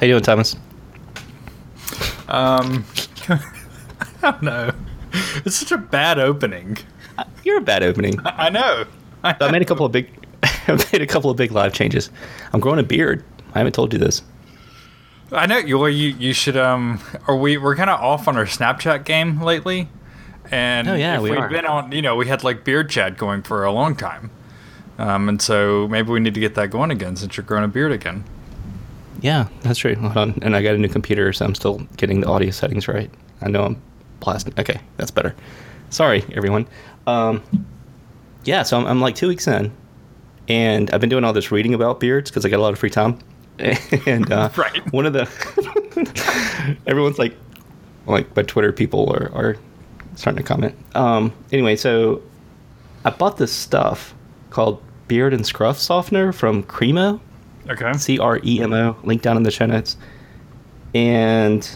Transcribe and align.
How 0.00 0.06
you 0.06 0.12
doing, 0.12 0.22
Thomas? 0.22 0.56
Um, 2.28 2.84
I 3.28 3.40
don't 4.22 4.42
know. 4.42 4.72
It's 5.44 5.56
such 5.56 5.72
a 5.72 5.78
bad 5.78 6.18
opening. 6.18 6.76
You're 7.44 7.58
a 7.58 7.62
bad 7.62 7.82
opening. 7.82 8.18
I 8.24 8.50
know. 8.50 8.84
I, 9.24 9.34
I 9.40 9.50
made 9.50 9.62
a 9.62 9.64
couple 9.64 9.86
of 9.86 9.92
big, 9.92 10.10
I 10.42 10.72
made 10.92 11.00
a 11.02 11.06
couple 11.06 11.30
of 11.30 11.36
big 11.36 11.52
live 11.52 11.72
changes. 11.72 12.10
I'm 12.52 12.60
growing 12.60 12.78
a 12.78 12.82
beard. 12.82 13.24
I 13.54 13.58
haven't 13.58 13.72
told 13.72 13.92
you 13.92 13.98
this. 13.98 14.22
I 15.32 15.46
know 15.46 15.58
you. 15.58 15.84
You 15.86 16.10
you 16.10 16.32
should. 16.32 16.56
Um, 16.56 17.00
are 17.26 17.36
we? 17.36 17.56
We're 17.56 17.74
kind 17.74 17.90
of 17.90 17.98
off 18.00 18.28
on 18.28 18.36
our 18.36 18.44
Snapchat 18.44 19.04
game 19.04 19.40
lately, 19.42 19.88
and 20.52 20.86
Oh, 20.88 20.94
yeah, 20.94 21.18
we 21.20 21.30
we've 21.30 21.40
are. 21.40 21.48
been 21.48 21.66
on. 21.66 21.90
You 21.90 22.02
know, 22.02 22.14
we 22.14 22.28
had 22.28 22.44
like 22.44 22.62
beard 22.64 22.90
chat 22.90 23.16
going 23.16 23.42
for 23.42 23.64
a 23.64 23.72
long 23.72 23.96
time, 23.96 24.30
um, 24.98 25.28
and 25.28 25.42
so 25.42 25.88
maybe 25.88 26.10
we 26.12 26.20
need 26.20 26.34
to 26.34 26.40
get 26.40 26.54
that 26.54 26.70
going 26.70 26.92
again 26.92 27.16
since 27.16 27.36
you're 27.36 27.44
growing 27.46 27.64
a 27.64 27.68
beard 27.68 27.90
again. 27.90 28.22
Yeah, 29.26 29.48
that's 29.62 29.80
true. 29.80 29.96
Hold 29.96 30.16
on. 30.16 30.38
And 30.42 30.54
I 30.54 30.62
got 30.62 30.76
a 30.76 30.78
new 30.78 30.86
computer, 30.88 31.32
so 31.32 31.44
I'm 31.44 31.56
still 31.56 31.78
getting 31.96 32.20
the 32.20 32.28
audio 32.28 32.52
settings 32.52 32.86
right. 32.86 33.10
I 33.42 33.48
know 33.48 33.64
I'm 33.64 33.82
blasting. 34.20 34.54
Okay, 34.56 34.78
that's 34.98 35.10
better. 35.10 35.34
Sorry, 35.90 36.24
everyone. 36.32 36.68
Um, 37.08 37.42
yeah, 38.44 38.62
so 38.62 38.78
I'm, 38.78 38.86
I'm 38.86 39.00
like 39.00 39.16
two 39.16 39.26
weeks 39.26 39.48
in, 39.48 39.72
and 40.46 40.92
I've 40.92 41.00
been 41.00 41.10
doing 41.10 41.24
all 41.24 41.32
this 41.32 41.50
reading 41.50 41.74
about 41.74 41.98
beards 41.98 42.30
because 42.30 42.44
I 42.44 42.48
got 42.48 42.58
a 42.58 42.62
lot 42.62 42.72
of 42.72 42.78
free 42.78 42.88
time. 42.88 43.18
and 44.06 44.30
uh, 44.30 44.48
Right. 44.56 44.92
one 44.92 45.06
of 45.06 45.12
the 45.12 45.22
everyone's 46.86 47.18
like, 47.18 47.34
like 48.06 48.36
my 48.36 48.42
Twitter 48.44 48.70
people 48.70 49.12
are, 49.12 49.32
are 49.34 49.56
starting 50.14 50.40
to 50.40 50.46
comment. 50.46 50.76
Um, 50.94 51.32
anyway, 51.50 51.74
so 51.74 52.22
I 53.04 53.10
bought 53.10 53.38
this 53.38 53.52
stuff 53.52 54.14
called 54.50 54.80
beard 55.08 55.34
and 55.34 55.44
scruff 55.44 55.78
softener 55.80 56.32
from 56.32 56.62
Cremo. 56.62 57.18
Okay. 57.68 57.92
C 57.94 58.18
R 58.18 58.40
E 58.44 58.60
M 58.60 58.72
O. 58.72 58.96
Link 59.04 59.22
down 59.22 59.36
in 59.36 59.42
the 59.42 59.50
show 59.50 59.66
notes. 59.66 59.96
And 60.94 61.68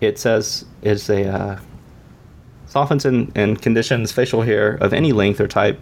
it 0.00 0.18
says 0.18 0.64
it's 0.82 1.08
a 1.08 1.28
uh, 1.28 1.60
softens 2.66 3.04
and, 3.04 3.30
and 3.36 3.60
conditions 3.60 4.12
facial 4.12 4.42
hair 4.42 4.74
of 4.80 4.92
any 4.92 5.12
length 5.12 5.40
or 5.40 5.48
type 5.48 5.78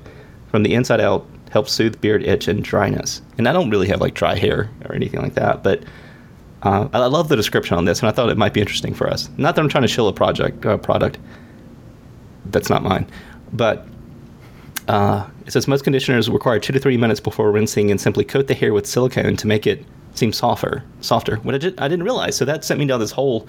from 0.48 0.62
the 0.62 0.74
inside 0.74 1.00
out. 1.00 1.26
Helps 1.50 1.72
soothe 1.72 2.00
beard 2.00 2.24
itch 2.24 2.48
and 2.48 2.64
dryness. 2.64 3.22
And 3.38 3.48
I 3.48 3.52
don't 3.52 3.70
really 3.70 3.86
have 3.86 4.00
like 4.00 4.14
dry 4.14 4.34
hair 4.34 4.68
or 4.84 4.94
anything 4.94 5.22
like 5.22 5.34
that, 5.34 5.62
but 5.62 5.84
uh, 6.64 6.88
I 6.92 6.98
love 7.06 7.28
the 7.28 7.36
description 7.36 7.76
on 7.76 7.84
this, 7.84 8.00
and 8.00 8.08
I 8.08 8.12
thought 8.12 8.30
it 8.30 8.38
might 8.38 8.54
be 8.54 8.60
interesting 8.60 8.94
for 8.94 9.08
us. 9.08 9.28
Not 9.36 9.54
that 9.54 9.60
I'm 9.60 9.68
trying 9.68 9.82
to 9.82 9.88
shill 9.88 10.08
a 10.08 10.12
project 10.12 10.64
uh, 10.64 10.78
product. 10.78 11.18
That's 12.46 12.70
not 12.70 12.82
mine, 12.82 13.06
but 13.52 13.86
uh, 14.88 15.26
it 15.46 15.52
says 15.52 15.66
most 15.68 15.84
conditioners 15.84 16.28
require 16.30 16.58
two 16.58 16.72
to 16.72 16.78
three 16.78 16.96
minutes 16.96 17.20
before 17.20 17.50
rinsing 17.50 17.90
and 17.90 18.00
simply 18.00 18.24
coat 18.24 18.46
the 18.46 18.54
hair 18.54 18.72
with 18.74 18.86
silicone 18.86 19.36
to 19.36 19.46
make 19.46 19.66
it 19.66 19.84
seem 20.14 20.32
softer. 20.32 20.82
Softer. 21.00 21.36
What 21.36 21.54
I, 21.54 21.58
did, 21.58 21.78
I 21.80 21.88
didn't 21.88 22.04
realize. 22.04 22.36
So 22.36 22.44
that 22.44 22.64
sent 22.64 22.78
me 22.80 22.86
down 22.86 23.00
this 23.00 23.10
whole 23.10 23.46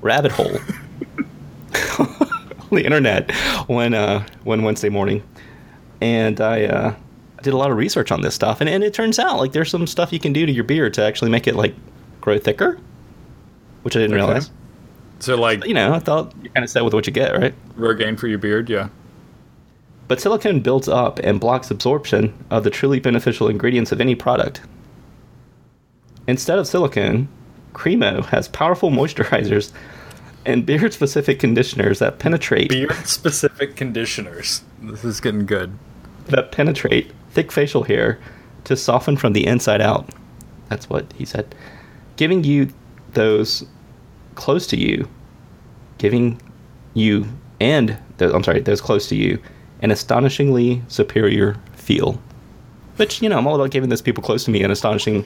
rabbit 0.00 0.32
hole 0.32 0.56
on 1.98 2.68
the 2.70 2.84
internet 2.84 3.30
when 3.68 3.94
uh, 3.94 4.26
one 4.44 4.62
Wednesday 4.62 4.88
morning, 4.88 5.22
and 6.00 6.40
I 6.40 6.64
uh, 6.64 6.94
did 7.42 7.52
a 7.52 7.56
lot 7.56 7.70
of 7.70 7.76
research 7.76 8.10
on 8.12 8.20
this 8.22 8.34
stuff, 8.34 8.60
and, 8.60 8.68
and 8.70 8.82
it 8.84 8.94
turns 8.94 9.18
out 9.18 9.38
like 9.38 9.52
there's 9.52 9.70
some 9.70 9.86
stuff 9.86 10.12
you 10.12 10.18
can 10.20 10.32
do 10.32 10.46
to 10.46 10.52
your 10.52 10.64
beard 10.64 10.94
to 10.94 11.02
actually 11.02 11.30
make 11.30 11.46
it 11.46 11.54
like 11.56 11.74
grow 12.20 12.38
thicker, 12.38 12.78
which 13.82 13.96
I 13.96 14.00
didn't 14.00 14.16
Okay. 14.16 14.24
realize. 14.24 14.50
So 15.18 15.36
like 15.36 15.64
You 15.64 15.74
know, 15.74 15.94
I 15.94 15.98
thought 15.98 16.32
you're 16.42 16.52
kind 16.52 16.64
of 16.64 16.70
set 16.70 16.84
with 16.84 16.92
what 16.94 17.06
you 17.06 17.12
get, 17.12 17.36
right? 17.36 17.54
Rogaine 17.78 18.18
for 18.18 18.26
your 18.28 18.38
beard, 18.38 18.68
yeah. 18.68 18.88
But 20.08 20.20
silicone 20.20 20.60
builds 20.60 20.88
up 20.88 21.18
and 21.20 21.40
blocks 21.40 21.70
absorption 21.70 22.32
of 22.50 22.64
the 22.64 22.70
truly 22.70 23.00
beneficial 23.00 23.48
ingredients 23.48 23.92
of 23.92 24.00
any 24.00 24.14
product. 24.14 24.60
Instead 26.28 26.58
of 26.58 26.66
silicone, 26.66 27.28
Cremo 27.72 28.24
has 28.26 28.48
powerful 28.48 28.90
moisturizers 28.90 29.72
and 30.44 30.64
beard 30.64 30.92
specific 30.92 31.40
conditioners 31.40 31.98
that 31.98 32.18
penetrate 32.18 32.68
Beard 32.68 32.92
specific 33.06 33.74
conditioners. 33.76 34.62
This 34.80 35.04
is 35.04 35.20
getting 35.20 35.44
good. 35.44 35.76
that 36.28 36.52
penetrate 36.52 37.12
thick 37.30 37.50
facial 37.52 37.84
hair 37.84 38.18
to 38.64 38.76
soften 38.76 39.16
from 39.16 39.32
the 39.32 39.46
inside 39.46 39.80
out. 39.80 40.08
That's 40.68 40.88
what 40.88 41.12
he 41.14 41.24
said. 41.24 41.54
Giving 42.16 42.44
you 42.44 42.68
those 43.12 43.64
close 44.34 44.66
to 44.68 44.76
you, 44.76 45.08
giving 45.98 46.40
you 46.94 47.26
and 47.60 47.98
those, 48.18 48.32
I'm 48.32 48.42
sorry, 48.42 48.60
those 48.60 48.80
close 48.80 49.08
to 49.08 49.16
you, 49.16 49.40
an 49.82 49.90
astonishingly 49.90 50.82
superior 50.88 51.56
feel. 51.74 52.20
Which 52.96 53.20
you 53.22 53.28
know, 53.28 53.38
I'm 53.38 53.46
all 53.46 53.54
about 53.56 53.70
giving 53.70 53.90
those 53.90 54.02
people 54.02 54.22
close 54.22 54.44
to 54.44 54.50
me 54.50 54.62
an 54.62 54.70
astonishing. 54.70 55.24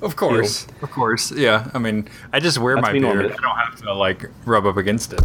Of 0.00 0.16
course, 0.16 0.66
of 0.82 0.90
course, 0.90 1.32
yeah. 1.32 1.70
I 1.72 1.78
mean, 1.78 2.08
I 2.32 2.40
just 2.40 2.58
wear 2.58 2.74
That's 2.74 2.86
my 2.86 2.92
beard. 2.92 3.02
normally. 3.02 3.32
I 3.32 3.36
don't 3.36 3.56
have 3.56 3.76
to 3.82 3.92
like 3.94 4.26
rub 4.44 4.66
up 4.66 4.76
against 4.76 5.12
it. 5.12 5.20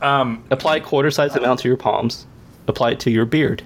Um, 0.00 0.44
Apply 0.50 0.80
quarter 0.80 1.10
size 1.10 1.34
amount 1.36 1.60
to 1.60 1.68
your 1.68 1.76
palms. 1.76 2.26
Apply 2.68 2.92
it 2.92 3.00
to 3.00 3.10
your 3.10 3.24
beard. 3.24 3.62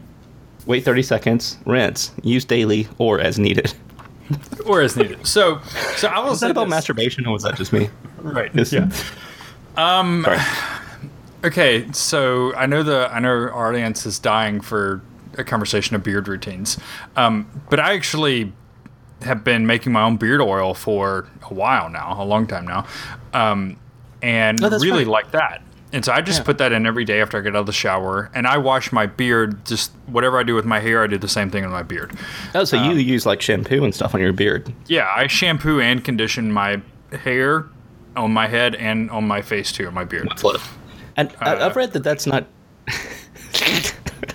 Wait 0.67 0.85
30 0.85 1.03
seconds. 1.03 1.59
Rinse. 1.67 2.11
Use 2.23 2.45
daily 2.45 2.89
or 2.99 3.21
as 3.21 3.39
needed. 3.39 3.73
or 4.67 4.81
as 4.83 4.97
needed. 4.97 5.25
So, 5.27 5.61
so 5.97 6.09
I 6.09 6.19
Was 6.21 6.41
say 6.41 6.47
that 6.47 6.51
about 6.53 6.65
this- 6.65 6.71
masturbation 6.71 7.27
or 7.27 7.33
was 7.33 7.43
that 7.43 7.57
just 7.57 7.73
me? 7.73 7.89
Right. 8.21 8.51
Yes. 8.55 8.73
Yeah. 8.73 8.91
Um. 9.77 10.23
Sorry. 10.25 10.39
Okay. 11.47 11.87
So 11.93 12.55
I 12.55 12.67
know 12.67 12.83
the 12.83 13.09
I 13.13 13.21
know 13.21 13.29
our 13.29 13.69
audience 13.69 14.05
is 14.05 14.19
dying 14.19 14.61
for 14.61 15.01
a 15.39 15.45
conversation 15.45 15.95
of 15.97 16.03
beard 16.03 16.29
routines. 16.29 16.79
Um. 17.17 17.47
But 17.71 17.81
I 17.81 17.95
actually 17.95 18.53
have 19.23 19.43
been 19.45 19.67
making 19.67 19.93
my 19.93 20.03
own 20.03 20.17
beard 20.17 20.41
oil 20.43 20.75
for 20.75 21.27
a 21.51 21.55
while 21.55 21.89
now, 21.89 22.15
a 22.21 22.25
long 22.25 22.47
time 22.47 22.67
now, 22.67 22.85
um, 23.33 23.77
and 24.21 24.63
Oh, 24.63 24.69
really 24.69 24.99
right. 24.99 25.07
like 25.07 25.31
that. 25.31 25.63
And 25.93 26.05
so 26.05 26.13
I 26.13 26.21
just 26.21 26.41
Yeah. 26.41 26.45
put 26.45 26.59
that 26.59 26.73
in 26.73 26.85
every 26.85 27.05
day 27.07 27.23
after 27.23 27.39
I 27.39 27.41
get 27.41 27.57
out 27.57 27.61
of 27.61 27.67
the 27.67 27.73
shower, 27.73 28.31
and 28.35 28.47
I 28.47 28.59
wash 28.59 28.93
my 28.93 29.07
beard. 29.07 29.65
Just 29.65 29.93
whatever 30.07 30.39
I 30.39 30.43
do 30.43 30.55
with 30.55 30.67
my 30.67 30.81
hair, 30.81 31.03
I 31.03 31.07
do 31.07 31.17
the 31.17 31.29
same 31.29 31.49
thing 31.51 31.63
with 31.63 31.73
my 31.73 31.83
beard. 31.83 32.13
Oh, 32.55 32.65
so 32.65 32.77
Um, 32.77 32.91
you 32.91 32.97
use 32.97 33.25
like 33.25 33.41
shampoo 33.41 33.85
and 33.85 33.95
stuff 33.95 34.15
on 34.15 34.21
your 34.21 34.33
beard? 34.35 34.71
Yeah, 34.87 35.07
I 35.17 35.29
shampoo 35.29 35.81
and 35.81 36.05
condition 36.05 36.53
my 36.53 36.83
hair 37.23 37.65
on 38.17 38.33
my 38.33 38.49
head 38.49 38.75
and 38.75 39.11
on 39.11 39.27
my 39.27 39.41
face 39.41 39.73
too, 39.73 39.87
on 39.87 39.95
my 39.95 40.05
beard. 40.05 40.29
Left? 40.43 40.69
And 41.17 41.31
Uh, 41.41 41.59
I've 41.61 41.77
read 41.77 41.93
that 41.93 42.03
that's 42.05 42.27
not. 42.27 42.47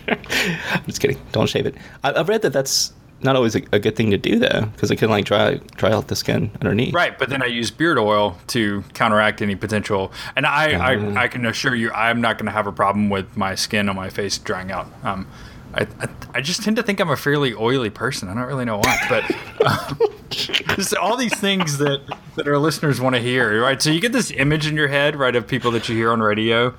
I'm 0.07 0.83
just 0.85 0.99
kidding. 0.99 1.17
Don't 1.31 1.47
shave 1.47 1.65
it. 1.65 1.75
I've 2.03 2.27
read 2.29 2.41
that 2.41 2.53
that's 2.53 2.93
not 3.23 3.35
always 3.35 3.55
a, 3.55 3.61
a 3.71 3.79
good 3.79 3.95
thing 3.95 4.09
to 4.11 4.17
do 4.17 4.39
though, 4.39 4.61
because 4.73 4.89
it 4.89 4.95
can 4.97 5.09
like 5.09 5.25
dry 5.25 5.55
dry 5.75 5.91
out 5.91 6.07
the 6.07 6.15
skin 6.15 6.49
underneath. 6.59 6.93
Right, 6.93 7.17
but 7.17 7.29
then 7.29 7.43
I 7.43 7.45
use 7.45 7.69
beard 7.69 7.99
oil 7.99 8.37
to 8.47 8.83
counteract 8.93 9.41
any 9.41 9.55
potential. 9.55 10.11
And 10.35 10.45
I, 10.45 10.71
Mm. 10.73 11.17
I, 11.17 11.23
I 11.23 11.27
can 11.27 11.45
assure 11.45 11.75
you, 11.75 11.91
I'm 11.91 12.19
not 12.19 12.37
going 12.37 12.47
to 12.47 12.51
have 12.51 12.65
a 12.67 12.71
problem 12.71 13.09
with 13.09 13.37
my 13.37 13.53
skin 13.55 13.89
on 13.89 13.95
my 13.95 14.09
face 14.09 14.37
drying 14.39 14.71
out. 14.71 14.87
Um, 15.03 15.27
I, 15.73 15.83
I, 16.01 16.07
I 16.35 16.41
just 16.41 16.63
tend 16.63 16.75
to 16.77 16.83
think 16.83 16.99
I'm 16.99 17.09
a 17.09 17.15
fairly 17.15 17.53
oily 17.53 17.89
person. 17.91 18.27
I 18.27 18.33
don't 18.33 18.43
really 18.43 18.65
know 18.65 18.77
why, 18.79 18.97
but 19.07 19.23
um, 19.65 19.97
just 20.29 20.95
all 20.95 21.15
these 21.15 21.37
things 21.39 21.77
that, 21.77 22.01
that 22.43 22.49
our 22.49 22.57
listeners 22.57 22.99
want 22.99 23.15
to 23.15 23.21
hear, 23.21 23.61
right? 23.61 23.79
So 23.79 23.91
you 23.91 24.01
get 24.01 24.13
this 24.13 24.31
image 24.31 24.65
in 24.65 24.75
your 24.75 24.87
head, 24.87 25.15
right, 25.15 25.35
of 25.35 25.47
people 25.47 25.69
that 25.71 25.87
you 25.87 25.95
hear 25.95 26.11
on 26.11 26.21
radio. 26.21 26.75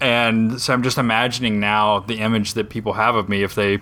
And 0.00 0.58
so 0.58 0.72
I'm 0.72 0.82
just 0.82 0.96
imagining 0.96 1.60
now 1.60 2.00
the 2.00 2.20
image 2.20 2.54
that 2.54 2.70
people 2.70 2.94
have 2.94 3.14
of 3.14 3.28
me 3.28 3.42
if 3.42 3.54
they 3.54 3.80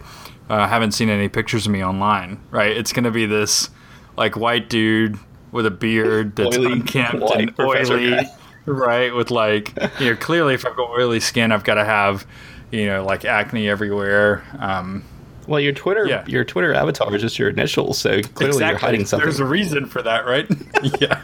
uh, 0.49 0.67
haven't 0.67 0.91
seen 0.91 1.09
any 1.09 1.29
pictures 1.29 1.67
of 1.67 1.73
me 1.73 1.85
online, 1.85 2.41
right? 2.51 2.77
It's 2.77 2.93
going 2.93 3.05
to 3.05 3.13
be 3.13 3.27
this 3.27 3.71
like 4.17 4.37
white 4.37 4.69
dude 4.69 5.21
with 5.53 5.67
a 5.67 5.71
beard 5.71 6.35
that's 6.37 6.59
Oily, 6.59 6.73
unkempt 6.73 7.23
and 7.37 7.55
oily, 7.61 8.19
right? 8.67 9.15
With 9.15 9.31
like, 9.31 9.73
you 10.01 10.11
know, 10.11 10.17
clearly 10.17 10.55
if 10.55 10.67
I've 10.67 10.75
got 10.75 10.91
oily 10.91 11.21
skin, 11.21 11.53
I've 11.53 11.65
got 11.65 11.75
to 11.75 11.85
have, 11.85 12.27
you 12.73 12.87
know, 12.87 13.05
like 13.05 13.25
acne 13.25 13.69
everywhere. 13.69 14.43
Um, 14.59 15.05
Well, 15.47 15.61
your 15.61 15.73
Twitter 15.73 16.07
Yeah. 16.07 16.25
your 16.27 16.45
Twitter 16.45 16.73
avatar 16.75 17.15
is 17.15 17.23
just 17.23 17.39
your 17.39 17.49
initials, 17.49 17.99
so 17.99 18.23
clearly 18.23 18.65
you're 18.65 18.77
hiding 18.79 19.05
something. 19.05 19.27
There's 19.27 19.41
a 19.41 19.45
reason 19.45 19.87
for 19.87 20.03
that, 20.03 20.27
right? 20.27 20.47
yeah. 21.01 21.21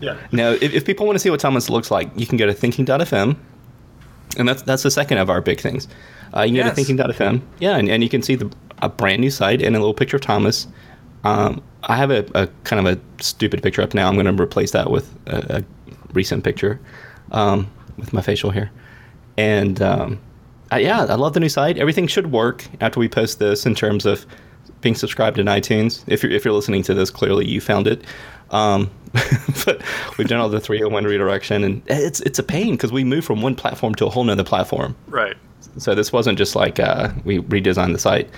Yeah. 0.00 0.16
No, 0.32 0.52
if, 0.52 0.72
if 0.74 0.84
people 0.84 1.06
want 1.06 1.16
to 1.16 1.20
see 1.20 1.30
what 1.30 1.40
Thomas 1.40 1.70
looks 1.70 1.90
like, 1.90 2.10
you 2.16 2.26
can 2.26 2.36
go 2.36 2.46
to 2.46 2.52
thinking.fm. 2.52 3.36
And 4.36 4.48
that's 4.48 4.62
that's 4.62 4.82
the 4.82 4.90
second 4.90 5.18
of 5.18 5.30
our 5.30 5.40
big 5.40 5.60
things. 5.60 5.86
Uh, 6.36 6.42
you 6.42 6.54
can 6.56 6.64
go 6.64 6.70
to 6.70 6.74
thinking.fm. 6.74 7.40
Yeah, 7.60 7.76
and, 7.76 7.88
and 7.88 8.02
you 8.02 8.08
can 8.08 8.22
see 8.22 8.34
the 8.34 8.50
a 8.82 8.88
brand 8.88 9.20
new 9.20 9.30
site 9.30 9.62
and 9.62 9.76
a 9.76 9.78
little 9.78 9.94
picture 9.94 10.16
of 10.16 10.22
Thomas. 10.22 10.66
Um, 11.22 11.62
I 11.84 11.96
have 11.96 12.10
a, 12.10 12.26
a 12.34 12.48
kind 12.64 12.86
of 12.86 12.98
a 12.98 13.22
stupid 13.22 13.62
picture 13.62 13.82
up 13.82 13.94
now. 13.94 14.08
I'm 14.08 14.14
going 14.14 14.26
to 14.36 14.42
replace 14.42 14.72
that 14.72 14.90
with 14.90 15.14
a, 15.26 15.58
a 15.58 15.64
recent 16.12 16.44
picture 16.44 16.80
um, 17.32 17.70
with 17.96 18.12
my 18.12 18.20
facial 18.20 18.50
hair. 18.50 18.70
And 19.36 19.80
um, 19.80 20.20
I, 20.70 20.78
yeah, 20.80 21.04
I 21.04 21.14
love 21.14 21.34
the 21.34 21.40
new 21.40 21.48
site. 21.48 21.78
Everything 21.78 22.06
should 22.06 22.32
work 22.32 22.66
after 22.80 22.98
we 22.98 23.08
post 23.08 23.38
this 23.38 23.66
in 23.66 23.74
terms 23.74 24.06
of 24.06 24.26
being 24.80 24.94
subscribed 24.94 25.38
in 25.38 25.46
iTunes. 25.46 26.04
If 26.06 26.22
you're 26.22 26.32
if 26.32 26.44
you're 26.44 26.54
listening 26.54 26.82
to 26.84 26.94
this, 26.94 27.10
clearly 27.10 27.46
you 27.46 27.60
found 27.60 27.86
it. 27.86 28.04
Um, 28.50 28.90
but 29.64 29.82
we've 30.18 30.28
done 30.28 30.40
all 30.40 30.48
the 30.48 30.60
301 30.60 31.04
redirection, 31.04 31.64
and 31.64 31.82
it's 31.86 32.20
it's 32.20 32.38
a 32.38 32.42
pain 32.42 32.72
because 32.72 32.92
we 32.92 33.04
moved 33.04 33.26
from 33.26 33.42
one 33.42 33.54
platform 33.54 33.94
to 33.96 34.06
a 34.06 34.10
whole 34.10 34.24
nother 34.24 34.44
platform. 34.44 34.96
Right. 35.08 35.36
So 35.78 35.94
this 35.94 36.12
wasn't 36.12 36.38
just 36.38 36.54
like 36.54 36.78
uh, 36.78 37.12
we 37.24 37.38
redesigned 37.38 37.92
the 37.92 37.98
site, 37.98 38.30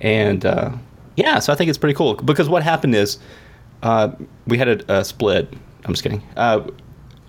and 0.00 0.44
uh, 0.44 0.72
yeah, 1.16 1.38
so 1.38 1.52
I 1.52 1.56
think 1.56 1.68
it's 1.68 1.78
pretty 1.78 1.94
cool 1.94 2.14
because 2.14 2.48
what 2.48 2.62
happened 2.62 2.94
is 2.94 3.18
uh, 3.82 4.10
we 4.46 4.58
had 4.58 4.68
a, 4.68 5.00
a 5.00 5.04
split. 5.04 5.52
I'm 5.84 5.92
just 5.92 6.02
kidding. 6.02 6.22
Uh, 6.36 6.66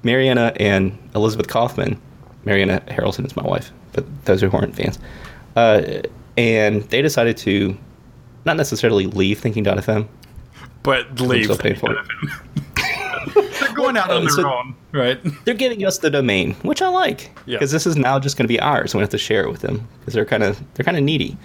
Mariana 0.04 0.54
and 0.58 0.98
Elizabeth 1.16 1.48
Kaufman. 1.48 2.02
Mariana 2.46 2.82
Harrelson 2.88 3.26
is 3.26 3.36
my 3.36 3.44
wife, 3.44 3.72
but 3.98 4.26
those 4.26 4.44
are 4.44 4.50
who 4.50 4.58
aren't 4.58 4.76
fans. 4.76 5.00
Uh, 5.56 6.02
and 6.38 6.84
they 6.84 7.02
decided 7.02 7.36
to 7.38 7.76
not 8.46 8.56
necessarily 8.58 9.08
leave 9.08 9.40
Thinking.fm. 9.40 10.08
But 10.84 11.20
leave. 11.20 11.46
still 11.46 11.58
paying 11.58 11.76
for 11.76 11.94
it. 11.94 12.06
They're 13.60 13.74
going 13.74 13.98
out 13.98 14.10
on 14.12 14.22
their 14.22 14.30
So- 14.30 14.50
own, 14.54 14.76
right? 14.94 15.20
They're 15.46 15.54
giving 15.56 15.84
us 15.84 15.98
the 15.98 16.10
domain, 16.12 16.54
which 16.62 16.82
I 16.82 16.88
like, 16.90 17.32
Yeah. 17.46 17.58
because 17.58 17.72
this 17.72 17.86
is 17.88 17.96
now 17.98 18.20
just 18.20 18.38
going 18.38 18.46
to 18.46 18.54
be 18.54 18.60
ours. 18.60 18.94
We 18.96 19.02
have 19.02 19.10
to 19.10 19.18
share 19.18 19.44
it 19.44 19.50
with 19.52 19.62
them 19.62 19.86
because 20.00 20.14
they're 20.14 20.24
kind 20.26 20.44
of 20.44 20.62
they're 20.76 20.86
kind 20.86 20.96
of 20.98 21.04
needy. 21.04 21.36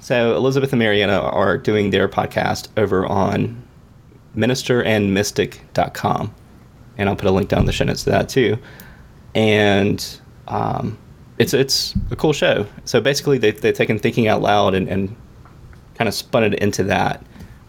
So 0.00 0.36
Elizabeth 0.36 0.72
and 0.72 0.78
Mariana 0.78 1.18
are 1.20 1.58
doing 1.58 1.90
their 1.90 2.08
podcast 2.08 2.68
over 2.78 3.04
on 3.06 3.60
ministerandmystic.com, 4.36 6.34
and 6.96 7.08
I'll 7.08 7.16
put 7.16 7.28
a 7.28 7.32
link 7.32 7.48
down 7.48 7.60
in 7.60 7.66
the 7.66 7.72
show 7.72 7.84
notes 7.84 8.04
to 8.04 8.10
that 8.10 8.28
too. 8.28 8.56
And 9.34 10.04
um, 10.46 10.96
it's 11.38 11.54
it's 11.54 11.94
a 12.10 12.16
cool 12.16 12.32
show. 12.32 12.66
So 12.84 13.00
basically, 13.00 13.38
they 13.38 13.52
they've 13.52 13.74
taken 13.74 13.98
thinking 13.98 14.28
out 14.28 14.42
loud 14.42 14.74
and, 14.74 14.88
and 14.88 15.14
kind 15.94 16.08
of 16.08 16.14
spun 16.14 16.44
it 16.44 16.54
into 16.54 16.82
that, 16.84 17.24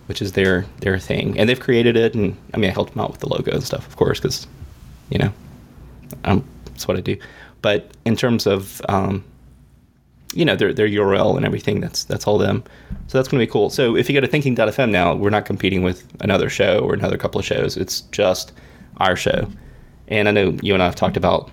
which 0.08 0.22
is 0.22 0.34
their 0.34 0.66
their 0.82 0.98
thing. 1.00 1.38
And 1.40 1.48
they've 1.48 1.60
created 1.60 1.96
it, 1.96 2.16
and 2.16 2.36
I 2.54 2.58
mean, 2.58 2.70
I 2.70 2.74
helped 2.74 2.94
them 2.94 3.02
out 3.02 3.12
with 3.12 3.20
the 3.20 3.30
logo 3.30 3.52
and 3.52 3.64
stuff, 3.64 3.88
of 3.88 3.96
course, 3.96 4.20
because 4.20 4.48
you 5.10 5.20
know, 5.20 5.34
um, 6.26 6.44
that's 6.66 6.88
what 6.88 6.98
I 6.98 7.02
do. 7.02 7.18
But 7.62 7.92
in 8.06 8.16
terms 8.16 8.48
of 8.48 8.82
um, 8.90 9.24
you 10.34 10.46
know 10.46 10.56
their 10.56 10.74
their 10.74 10.88
URL 10.88 11.38
and 11.38 11.46
everything, 11.46 11.80
that's 11.80 12.04
that's 12.04 12.26
all 12.26 12.38
them. 12.38 12.64
So 13.08 13.18
that's 13.18 13.28
going 13.28 13.40
to 13.40 13.46
be 13.46 13.52
cool. 13.52 13.70
So 13.70 13.96
if 13.96 14.10
you 14.10 14.16
go 14.16 14.22
to 14.22 14.28
thinking.fm 14.28 14.90
now, 14.90 15.14
we're 15.14 15.30
not 15.30 15.46
competing 15.46 15.84
with 15.84 16.06
another 16.22 16.50
show 16.50 16.80
or 16.80 16.94
another 16.94 17.18
couple 17.18 17.40
of 17.40 17.46
shows. 17.46 17.78
It's 17.78 18.02
just 18.12 18.52
our 18.98 19.16
show. 19.16 19.48
And 20.08 20.28
I 20.28 20.32
know 20.32 20.58
you 20.64 20.74
and 20.74 20.82
I 20.82 20.86
have 20.86 20.96
talked 20.96 21.18
about 21.18 21.52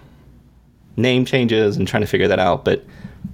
name 0.97 1.25
changes 1.25 1.77
and 1.77 1.87
trying 1.87 2.03
to 2.03 2.07
figure 2.07 2.29
that 2.29 2.39
out. 2.39 2.65
But 2.65 2.85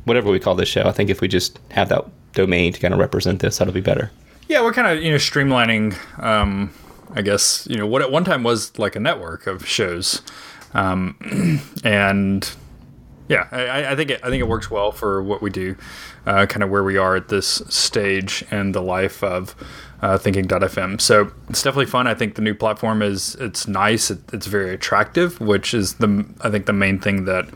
whatever 0.05 0.31
we 0.31 0.41
call 0.41 0.55
this 0.55 0.69
show, 0.69 0.85
I 0.85 0.93
think 0.93 1.11
if 1.11 1.21
we 1.21 1.29
just 1.29 1.59
have 1.71 1.89
that 1.89 2.05
domain 2.33 2.73
to 2.73 2.81
kind 2.81 2.95
of 2.95 3.01
represent 3.01 3.41
this, 3.41 3.59
that'll 3.59 3.75
be 3.75 3.81
better. 3.81 4.11
Yeah, 4.49 4.63
we're 4.63 4.73
kind 4.73 4.89
of 4.89 5.03
you 5.03 5.11
know 5.11 5.17
streamlining. 5.17 5.97
Um, 6.23 6.73
I 7.15 7.23
guess 7.23 7.67
you 7.71 7.77
know 7.77 7.87
what 7.87 8.03
at 8.03 8.11
one 8.11 8.25
time 8.25 8.43
was 8.43 8.79
like 8.79 8.97
a 8.97 9.01
network 9.01 9.47
of 9.47 9.67
shows, 9.67 10.23
um, 10.75 11.61
and 11.85 12.51
yeah, 13.29 13.49
I, 13.51 13.93
I 13.93 13.97
think 13.97 14.11
it, 14.11 14.21
I 14.23 14.29
think 14.29 14.41
it 14.41 14.49
works 14.49 14.71
well 14.71 14.93
for 14.93 15.23
what 15.23 15.43
we 15.43 15.51
do, 15.51 15.77
uh, 16.27 16.47
kind 16.47 16.63
of 16.63 16.71
where 16.71 16.85
we 16.85 16.97
are 16.97 17.17
at 17.17 17.29
this 17.29 17.63
stage 17.69 18.45
in 18.51 18.73
the 18.73 18.83
life 18.83 19.23
of 19.23 19.55
uh, 20.03 20.19
Thinking.fm. 20.19 21.01
So 21.01 21.31
it's 21.49 21.63
definitely 21.63 21.87
fun. 21.87 22.07
I 22.07 22.15
think 22.15 22.35
the 22.35 22.43
new 22.43 22.55
platform 22.55 23.03
is 23.03 23.37
it's 23.37 23.69
nice. 23.69 24.11
It, 24.11 24.19
it's 24.33 24.47
very 24.47 24.75
attractive, 24.75 25.41
which 25.41 25.73
is 25.73 25.95
the 25.95 26.27
I 26.41 26.51
think 26.51 26.67
the 26.67 26.73
main 26.73 26.99
thing 26.99 27.25
that 27.27 27.49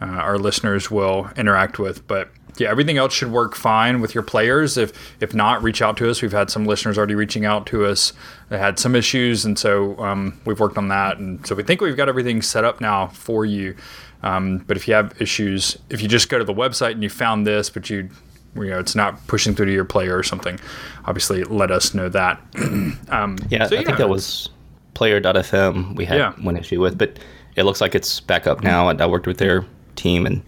uh, 0.00 0.06
our 0.06 0.38
listeners 0.38 0.90
will 0.90 1.30
interact 1.36 1.78
with. 1.78 2.06
But 2.08 2.30
yeah, 2.56 2.70
everything 2.70 2.96
else 2.96 3.12
should 3.12 3.30
work 3.30 3.54
fine 3.54 4.00
with 4.00 4.14
your 4.14 4.22
players. 4.22 4.76
If 4.78 4.92
if 5.20 5.34
not, 5.34 5.62
reach 5.62 5.82
out 5.82 5.98
to 5.98 6.10
us. 6.10 6.22
We've 6.22 6.32
had 6.32 6.50
some 6.50 6.64
listeners 6.64 6.96
already 6.96 7.14
reaching 7.14 7.44
out 7.44 7.66
to 7.66 7.84
us 7.84 8.14
that 8.48 8.58
had 8.58 8.78
some 8.78 8.96
issues, 8.96 9.44
and 9.44 9.58
so 9.58 9.98
um, 9.98 10.40
we've 10.46 10.60
worked 10.60 10.78
on 10.78 10.88
that. 10.88 11.18
And 11.18 11.46
so 11.46 11.54
we 11.54 11.62
think 11.62 11.82
we've 11.82 11.96
got 11.96 12.08
everything 12.08 12.40
set 12.40 12.64
up 12.64 12.80
now 12.80 13.08
for 13.08 13.44
you. 13.44 13.76
Um, 14.22 14.58
but 14.58 14.76
if 14.76 14.86
you 14.86 14.94
have 14.94 15.20
issues, 15.20 15.76
if 15.90 16.00
you 16.00 16.08
just 16.08 16.28
go 16.28 16.38
to 16.38 16.44
the 16.44 16.54
website 16.54 16.92
and 16.92 17.02
you 17.02 17.10
found 17.10 17.46
this, 17.46 17.68
but 17.68 17.90
you 17.90 18.08
you 18.54 18.66
know 18.70 18.78
it's 18.78 18.94
not 18.94 19.26
pushing 19.26 19.54
through 19.54 19.66
to 19.66 19.72
your 19.72 19.84
player 19.84 20.16
or 20.16 20.22
something, 20.22 20.58
obviously 21.06 21.44
let 21.44 21.70
us 21.70 21.94
know 21.94 22.08
that. 22.08 22.40
um, 23.08 23.38
Yeah, 23.48 23.66
so 23.66 23.76
I 23.78 23.84
think 23.84 23.98
that 23.98 24.08
was 24.08 24.48
player.fm 24.94 25.96
we 25.96 26.04
had 26.04 26.18
Yeah. 26.18 26.32
one 26.42 26.56
issue 26.56 26.80
with, 26.80 26.98
but 26.98 27.18
it 27.56 27.64
looks 27.64 27.80
like 27.80 27.94
it's 27.94 28.20
back 28.20 28.46
up 28.46 28.62
now. 28.62 28.88
And 28.88 29.00
I 29.00 29.06
worked 29.06 29.26
with 29.26 29.38
their 29.38 29.64
team 29.96 30.26
and 30.26 30.42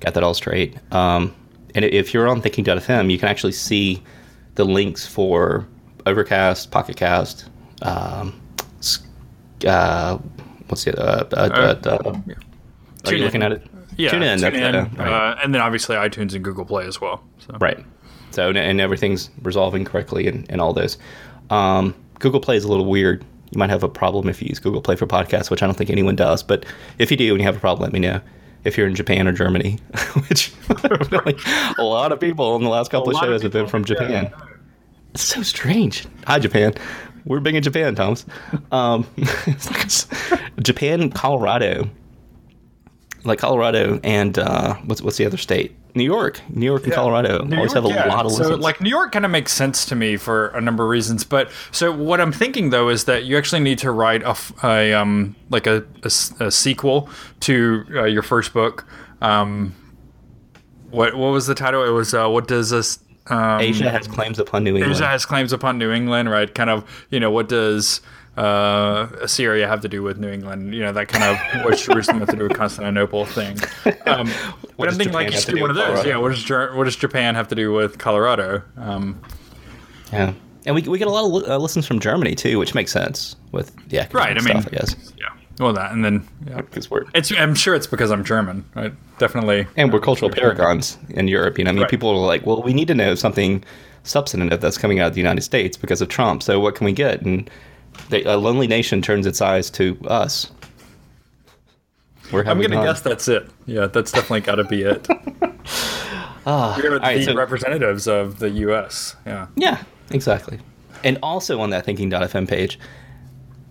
got 0.00 0.14
that 0.14 0.22
all 0.22 0.34
straight. 0.34 0.76
Um, 0.92 1.34
and 1.74 1.84
if 1.84 2.12
you're 2.14 2.28
on 2.28 2.40
thinking.fm, 2.42 3.10
you 3.10 3.18
can 3.18 3.28
actually 3.28 3.52
see 3.52 4.02
the 4.56 4.64
links 4.64 5.06
for 5.06 5.66
Overcast, 6.06 6.70
Pocket 6.70 6.96
Cast, 6.96 7.48
um, 7.82 8.38
uh, 9.66 10.18
what's 10.68 10.84
the 10.84 10.98
uh, 10.98 11.24
uh, 11.32 11.36
uh, 11.36 11.88
uh, 11.88 12.12
Are 13.06 13.12
you 13.12 13.18
in. 13.18 13.24
looking 13.24 13.42
at 13.42 13.52
it? 13.52 13.66
yeah, 13.96 14.10
Tune 14.10 14.22
in. 14.22 14.38
tune 14.38 14.54
in, 14.54 14.74
uh, 14.74 14.88
right. 14.96 15.08
uh, 15.08 15.36
and 15.42 15.54
then 15.54 15.60
obviously 15.60 15.96
iTunes 15.96 16.34
and 16.34 16.44
Google 16.44 16.64
Play 16.64 16.86
as 16.86 17.00
well. 17.00 17.22
So. 17.48 17.56
Right. 17.58 17.84
So 18.30 18.50
and 18.50 18.80
everything's 18.80 19.30
resolving 19.42 19.84
correctly 19.84 20.26
and, 20.26 20.48
and 20.50 20.60
all 20.60 20.72
those. 20.72 20.98
Um, 21.50 21.94
Google 22.18 22.40
Play 22.40 22.56
is 22.56 22.64
a 22.64 22.68
little 22.68 22.84
weird. 22.84 23.24
You 23.50 23.58
might 23.58 23.70
have 23.70 23.82
a 23.82 23.88
problem 23.88 24.28
if 24.28 24.42
you 24.42 24.48
use 24.48 24.58
Google 24.58 24.82
Play 24.82 24.96
for 24.96 25.06
podcasts, 25.06 25.50
which 25.50 25.62
I 25.62 25.66
don't 25.66 25.76
think 25.76 25.90
anyone 25.90 26.16
does. 26.16 26.42
But 26.42 26.66
if 26.98 27.10
you 27.10 27.16
do 27.16 27.32
and 27.32 27.40
you 27.40 27.46
have 27.46 27.56
a 27.56 27.60
problem, 27.60 27.82
let 27.84 27.92
me 27.92 27.98
know. 27.98 28.20
If 28.64 28.76
you're 28.76 28.86
in 28.86 28.94
Japan 28.94 29.26
or 29.26 29.32
Germany, 29.32 29.78
which 30.28 30.52
really, 31.10 31.36
a 31.78 31.84
lot 31.84 32.12
of 32.12 32.20
people 32.20 32.56
in 32.56 32.62
the 32.62 32.68
last 32.68 32.90
couple 32.90 33.08
of 33.08 33.14
lot 33.14 33.24
of 33.24 33.28
shows 33.30 33.42
have 33.42 33.52
been 33.52 33.66
from 33.66 33.84
Japan. 33.84 34.30
It's 35.14 35.22
so 35.22 35.42
strange. 35.42 36.06
Hi, 36.26 36.38
Japan. 36.38 36.74
We're 37.24 37.40
big 37.40 37.54
in 37.54 37.62
Japan, 37.62 37.94
Thomas. 37.94 38.26
Um, 38.72 39.06
like 39.46 39.90
Japan, 40.62 41.10
Colorado, 41.10 41.88
like 43.24 43.38
Colorado, 43.38 44.00
and 44.02 44.38
uh, 44.38 44.74
what's 44.84 45.02
what's 45.02 45.16
the 45.16 45.26
other 45.26 45.36
state? 45.36 45.74
New 45.94 46.04
York, 46.04 46.40
New 46.48 46.66
York, 46.66 46.84
and 46.84 46.92
Colorado 46.92 47.42
New 47.44 47.56
always 47.56 47.72
York, 47.72 47.84
have 47.84 47.84
a 47.84 47.88
yeah. 47.88 48.14
lot 48.14 48.24
of 48.24 48.32
so 48.32 48.42
listens. 48.42 48.60
like 48.62 48.80
New 48.80 48.90
York 48.90 49.10
kind 49.12 49.24
of 49.24 49.30
makes 49.30 49.52
sense 49.52 49.84
to 49.86 49.96
me 49.96 50.16
for 50.16 50.48
a 50.48 50.60
number 50.60 50.84
of 50.84 50.90
reasons 50.90 51.24
but 51.24 51.50
so 51.72 51.90
what 51.90 52.20
i'm 52.20 52.30
thinking 52.30 52.70
though 52.70 52.88
is 52.88 53.04
that 53.04 53.24
you 53.24 53.36
actually 53.36 53.60
need 53.60 53.78
to 53.78 53.90
write 53.90 54.22
a 54.62 54.92
um 54.94 55.34
like 55.50 55.66
a, 55.66 55.84
a 56.04 56.44
a 56.44 56.50
sequel 56.50 57.08
to 57.40 57.84
uh, 57.94 58.04
your 58.04 58.22
first 58.22 58.52
book 58.52 58.86
um 59.22 59.74
what 60.90 61.14
what 61.16 61.28
was 61.32 61.46
the 61.46 61.54
title 61.54 61.84
it 61.84 61.90
was 61.90 62.14
uh 62.14 62.28
what 62.28 62.46
does 62.46 62.70
this 62.70 63.00
um 63.26 63.60
Asia 63.60 63.90
has 63.90 64.06
claims 64.06 64.38
upon 64.38 64.64
New 64.64 64.76
England. 64.76 64.94
Asia 64.94 65.06
has 65.06 65.26
claims 65.26 65.52
upon 65.52 65.76
New 65.76 65.92
England, 65.92 66.30
right? 66.30 66.54
Kind 66.54 66.70
of, 66.70 67.06
you 67.10 67.20
know, 67.20 67.30
what 67.30 67.46
does 67.46 68.00
uh, 68.38 69.08
Assyria 69.20 69.66
have 69.66 69.80
to 69.80 69.88
do 69.88 70.02
with 70.02 70.18
New 70.18 70.28
England? 70.30 70.74
You 70.74 70.82
know, 70.82 70.92
that 70.92 71.08
kind 71.08 71.24
of 71.24 71.64
what 71.64 71.78
Jerusalem 71.78 72.20
have 72.20 72.28
to 72.28 72.36
do 72.36 72.44
with 72.44 72.56
Constantinople 72.56 73.24
thing. 73.26 73.58
Um, 74.06 74.30
but 74.76 74.84
does 74.86 74.94
I'm 74.94 74.98
thinking 74.98 75.12
like 75.14 75.26
Japan 75.26 75.32
you 75.32 75.38
should 75.40 75.50
do 75.50 75.56
do 75.56 75.60
one 75.62 75.70
of 75.70 75.76
those. 75.76 75.86
Colorado? 75.86 76.08
Yeah, 76.08 76.16
what 76.18 76.28
does 76.34 76.48
what 76.76 76.84
does 76.84 76.96
Japan 76.96 77.34
have 77.34 77.48
to 77.48 77.54
do 77.54 77.72
with 77.72 77.98
Colorado? 77.98 78.62
Um, 78.76 79.20
yeah, 80.12 80.32
and 80.64 80.74
we, 80.74 80.82
we 80.82 80.98
get 80.98 81.08
a 81.08 81.10
lot 81.10 81.24
of 81.26 81.32
li- 81.32 81.46
uh, 81.46 81.58
listens 81.58 81.86
from 81.86 81.98
Germany 82.00 82.34
too, 82.34 82.58
which 82.58 82.74
makes 82.74 82.90
sense 82.92 83.36
with 83.52 83.74
the 83.88 83.98
academic 83.98 84.14
right. 84.14 84.30
I 84.38 84.40
mean, 84.40 84.62
stuff, 84.62 84.72
I 84.72 84.76
guess. 84.76 85.12
yeah. 85.18 85.28
Well, 85.58 85.72
that 85.74 85.92
and 85.92 86.04
then 86.04 86.26
yeah. 86.46 86.56
Because 86.62 86.90
we're 86.90 87.04
it's. 87.14 87.30
I'm 87.32 87.54
sure 87.54 87.74
it's 87.74 87.86
because 87.86 88.10
I'm 88.10 88.24
German. 88.24 88.64
Right? 88.74 88.92
Definitely. 89.18 89.66
and 89.76 89.92
we're 89.92 90.00
cultural 90.00 90.30
paragons 90.30 90.96
in 91.10 91.28
Europe. 91.28 91.58
You 91.58 91.64
know, 91.64 91.70
I 91.70 91.72
mean, 91.72 91.82
Right. 91.82 91.90
people 91.90 92.08
are 92.10 92.16
like, 92.16 92.46
well, 92.46 92.62
we 92.62 92.72
need 92.72 92.88
to 92.88 92.94
know 92.94 93.14
something 93.14 93.62
substantive 94.04 94.60
that's 94.60 94.78
coming 94.78 95.00
out 95.00 95.08
of 95.08 95.14
the 95.14 95.20
United 95.20 95.42
States 95.42 95.76
because 95.76 96.00
of 96.00 96.08
Trump. 96.08 96.42
So 96.42 96.60
what 96.60 96.74
can 96.76 96.84
we 96.86 96.92
get? 96.92 97.20
And 97.22 97.50
they, 98.08 98.24
a 98.24 98.36
lonely 98.36 98.66
nation 98.66 99.02
turns 99.02 99.26
its 99.26 99.40
eyes 99.40 99.70
to 99.70 99.98
us. 100.06 100.50
We're 102.32 102.44
I'm 102.44 102.60
gonna 102.60 102.82
guess 102.84 103.00
that's 103.00 103.26
it. 103.28 103.48
Yeah, 103.66 103.86
that's 103.86 104.12
definitely 104.12 104.40
got 104.40 104.56
to 104.56 104.64
be 104.64 104.82
it. 104.82 105.06
Ah, 106.50 106.78
You're 106.78 106.94
all 106.94 106.98
right, 107.00 107.18
the 107.18 107.24
so- 107.24 107.34
representatives 107.34 108.06
of 108.08 108.38
the 108.38 108.48
U.S. 108.48 109.14
Yeah. 109.26 109.48
Yeah, 109.56 109.82
exactly. 110.12 110.58
And 111.04 111.18
also 111.22 111.60
on 111.60 111.68
that 111.70 111.84
thinking.fm 111.84 112.48
page, 112.48 112.78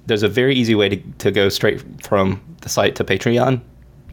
there's 0.06 0.22
a 0.22 0.28
very 0.28 0.54
easy 0.54 0.76
way 0.76 0.90
to, 0.90 0.98
to 1.18 1.32
go 1.32 1.50
straight 1.50 1.82
from 2.06 2.40
the 2.62 2.70
site 2.70 2.96
to 2.98 3.04
Patreon, 3.04 3.62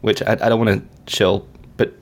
which 0.01 0.23
I, 0.23 0.31
I 0.31 0.49
don't 0.49 0.57
want 0.65 0.81
to 0.81 1.05
chill, 1.05 1.47
but, 1.77 1.93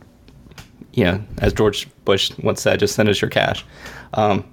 you 0.94 1.04
know, 1.04 1.22
as 1.40 1.52
George 1.52 1.90
Bush 2.06 2.32
once 2.42 2.62
said, 2.62 2.80
just 2.80 2.96
send 2.96 3.10
us 3.10 3.22
your 3.22 3.30
cash. 3.30 3.66
Um, 4.14 4.50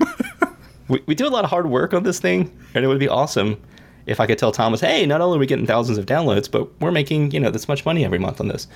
we, 0.88 1.02
we 1.06 1.14
do 1.14 1.26
a 1.26 1.30
lot 1.30 1.44
of 1.44 1.50
hard 1.50 1.66
work 1.68 1.94
on 1.94 2.02
this 2.02 2.20
thing, 2.20 2.56
and 2.74 2.84
it 2.84 2.88
would 2.88 2.98
be 2.98 3.08
awesome 3.08 3.60
if 4.06 4.20
I 4.20 4.26
could 4.26 4.38
tell 4.38 4.52
Thomas, 4.52 4.80
hey, 4.80 5.06
not 5.06 5.20
only 5.20 5.36
are 5.36 5.40
we 5.40 5.46
getting 5.46 5.66
thousands 5.66 5.98
of 5.98 6.06
downloads, 6.06 6.50
but 6.50 6.68
we're 6.80 6.90
making, 6.90 7.30
you 7.30 7.40
know, 7.40 7.50
this 7.50 7.68
much 7.68 7.84
money 7.86 8.04
every 8.04 8.18
month 8.18 8.40
on 8.40 8.48
this. 8.48 8.66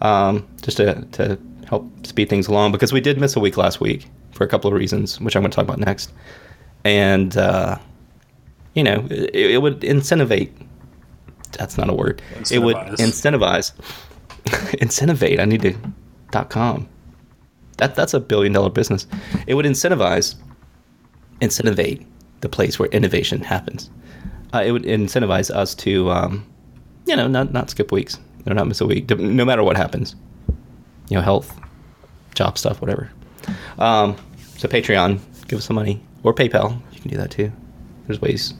Um, 0.00 0.46
just 0.62 0.78
to, 0.78 1.06
to 1.12 1.38
help 1.68 1.88
speed 2.06 2.28
things 2.28 2.48
along, 2.48 2.72
because 2.72 2.92
we 2.92 3.00
did 3.00 3.20
miss 3.20 3.36
a 3.36 3.40
week 3.40 3.56
last 3.56 3.80
week 3.80 4.08
for 4.32 4.44
a 4.44 4.48
couple 4.48 4.68
of 4.68 4.74
reasons, 4.76 5.20
which 5.20 5.36
I'm 5.36 5.42
going 5.42 5.52
to 5.52 5.54
talk 5.54 5.64
about 5.64 5.78
next. 5.78 6.12
And, 6.84 7.36
uh, 7.36 7.78
you 8.74 8.82
know, 8.82 9.06
it, 9.10 9.34
it 9.34 9.62
would 9.62 9.80
incentivate. 9.80 10.50
That's 11.52 11.78
not 11.78 11.88
a 11.88 11.94
word. 11.94 12.20
It 12.50 12.58
would 12.58 12.76
incentivize. 12.76 13.72
incentivate. 14.44 15.38
I 15.38 15.44
need 15.44 15.62
to. 15.62 15.76
dot 16.32 16.50
com. 16.50 16.88
That 17.76 17.94
that's 17.94 18.12
a 18.12 18.20
billion 18.20 18.52
dollar 18.52 18.70
business. 18.70 19.06
It 19.46 19.54
would 19.54 19.64
incentivize. 19.64 20.34
Incentivate 21.40 22.04
the 22.40 22.48
place 22.48 22.78
where 22.78 22.88
innovation 22.90 23.40
happens. 23.40 23.90
Uh, 24.52 24.62
it 24.64 24.70
would 24.72 24.84
incentivize 24.84 25.50
us 25.50 25.74
to, 25.76 26.10
um, 26.10 26.46
you 27.06 27.16
know, 27.16 27.26
not 27.26 27.52
not 27.52 27.70
skip 27.70 27.90
weeks 27.90 28.18
or 28.46 28.54
not 28.54 28.66
miss 28.68 28.80
a 28.80 28.86
week, 28.86 29.08
no 29.18 29.44
matter 29.44 29.62
what 29.64 29.76
happens. 29.76 30.14
You 31.08 31.16
know, 31.16 31.22
health, 31.22 31.58
job 32.34 32.56
stuff, 32.58 32.80
whatever. 32.80 33.10
Um, 33.78 34.16
so 34.56 34.68
Patreon, 34.68 35.18
give 35.48 35.58
us 35.58 35.64
some 35.66 35.76
money, 35.76 36.00
or 36.22 36.32
PayPal. 36.34 36.80
You 36.92 37.00
can 37.00 37.10
do 37.10 37.16
that 37.16 37.30
too. 37.30 37.50
there's 38.06 38.20
ways. 38.20 38.54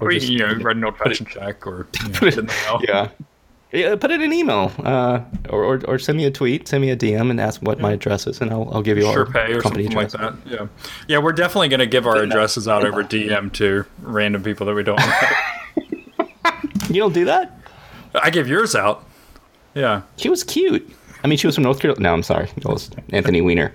Or, 0.00 0.10
you, 0.12 0.20
just- 0.20 0.32
you 0.32 0.38
know, 0.38 0.54
write 0.54 0.76
an 0.76 0.84
old 0.84 0.96
fashioned 0.98 1.28
check 1.28 1.66
or 1.66 1.86
you 2.02 2.08
know, 2.08 2.18
Put 2.18 2.28
it- 2.28 2.34
send 2.34 2.48
the 2.48 2.52
mail. 2.66 2.80
yeah. 2.88 3.08
Yeah, 3.72 3.96
put 3.96 4.10
it 4.10 4.14
in 4.20 4.22
an 4.22 4.32
email, 4.34 4.70
uh, 4.84 5.20
or, 5.48 5.64
or 5.64 5.80
or 5.86 5.98
send 5.98 6.18
me 6.18 6.26
a 6.26 6.30
tweet, 6.30 6.68
send 6.68 6.82
me 6.82 6.90
a 6.90 6.96
DM, 6.96 7.30
and 7.30 7.40
ask 7.40 7.62
what 7.62 7.80
my 7.80 7.92
address 7.92 8.26
is, 8.26 8.40
and 8.42 8.50
I'll, 8.50 8.68
I'll 8.72 8.82
give 8.82 8.98
you 8.98 9.06
our 9.06 9.14
Sure 9.14 9.26
pay 9.26 9.50
or 9.54 9.62
company 9.62 9.84
something 9.84 9.96
like 9.96 10.12
address. 10.14 10.34
that. 10.44 10.50
Yeah, 10.50 10.66
yeah, 11.08 11.18
we're 11.18 11.32
definitely 11.32 11.68
going 11.68 11.80
to 11.80 11.86
give 11.86 12.06
our 12.06 12.18
addresses 12.18 12.68
out 12.68 12.84
over 12.84 13.02
DM 13.04 13.50
to 13.54 13.86
random 14.02 14.42
people 14.42 14.66
that 14.66 14.74
we 14.74 14.82
don't. 14.82 14.98
know. 14.98 16.52
You 16.88 17.00
don't 17.00 17.14
do 17.14 17.24
that? 17.24 17.58
I 18.14 18.28
give 18.30 18.46
yours 18.48 18.74
out. 18.74 19.06
Yeah, 19.74 20.02
She 20.18 20.28
was 20.28 20.44
cute. 20.44 20.86
I 21.24 21.28
mean, 21.28 21.38
she 21.38 21.46
was 21.46 21.54
from 21.54 21.64
North 21.64 21.80
Carolina. 21.80 22.02
No, 22.02 22.12
I'm 22.12 22.22
sorry. 22.22 22.50
It 22.56 22.64
was 22.66 22.90
Anthony 23.10 23.40
Weiner. 23.40 23.72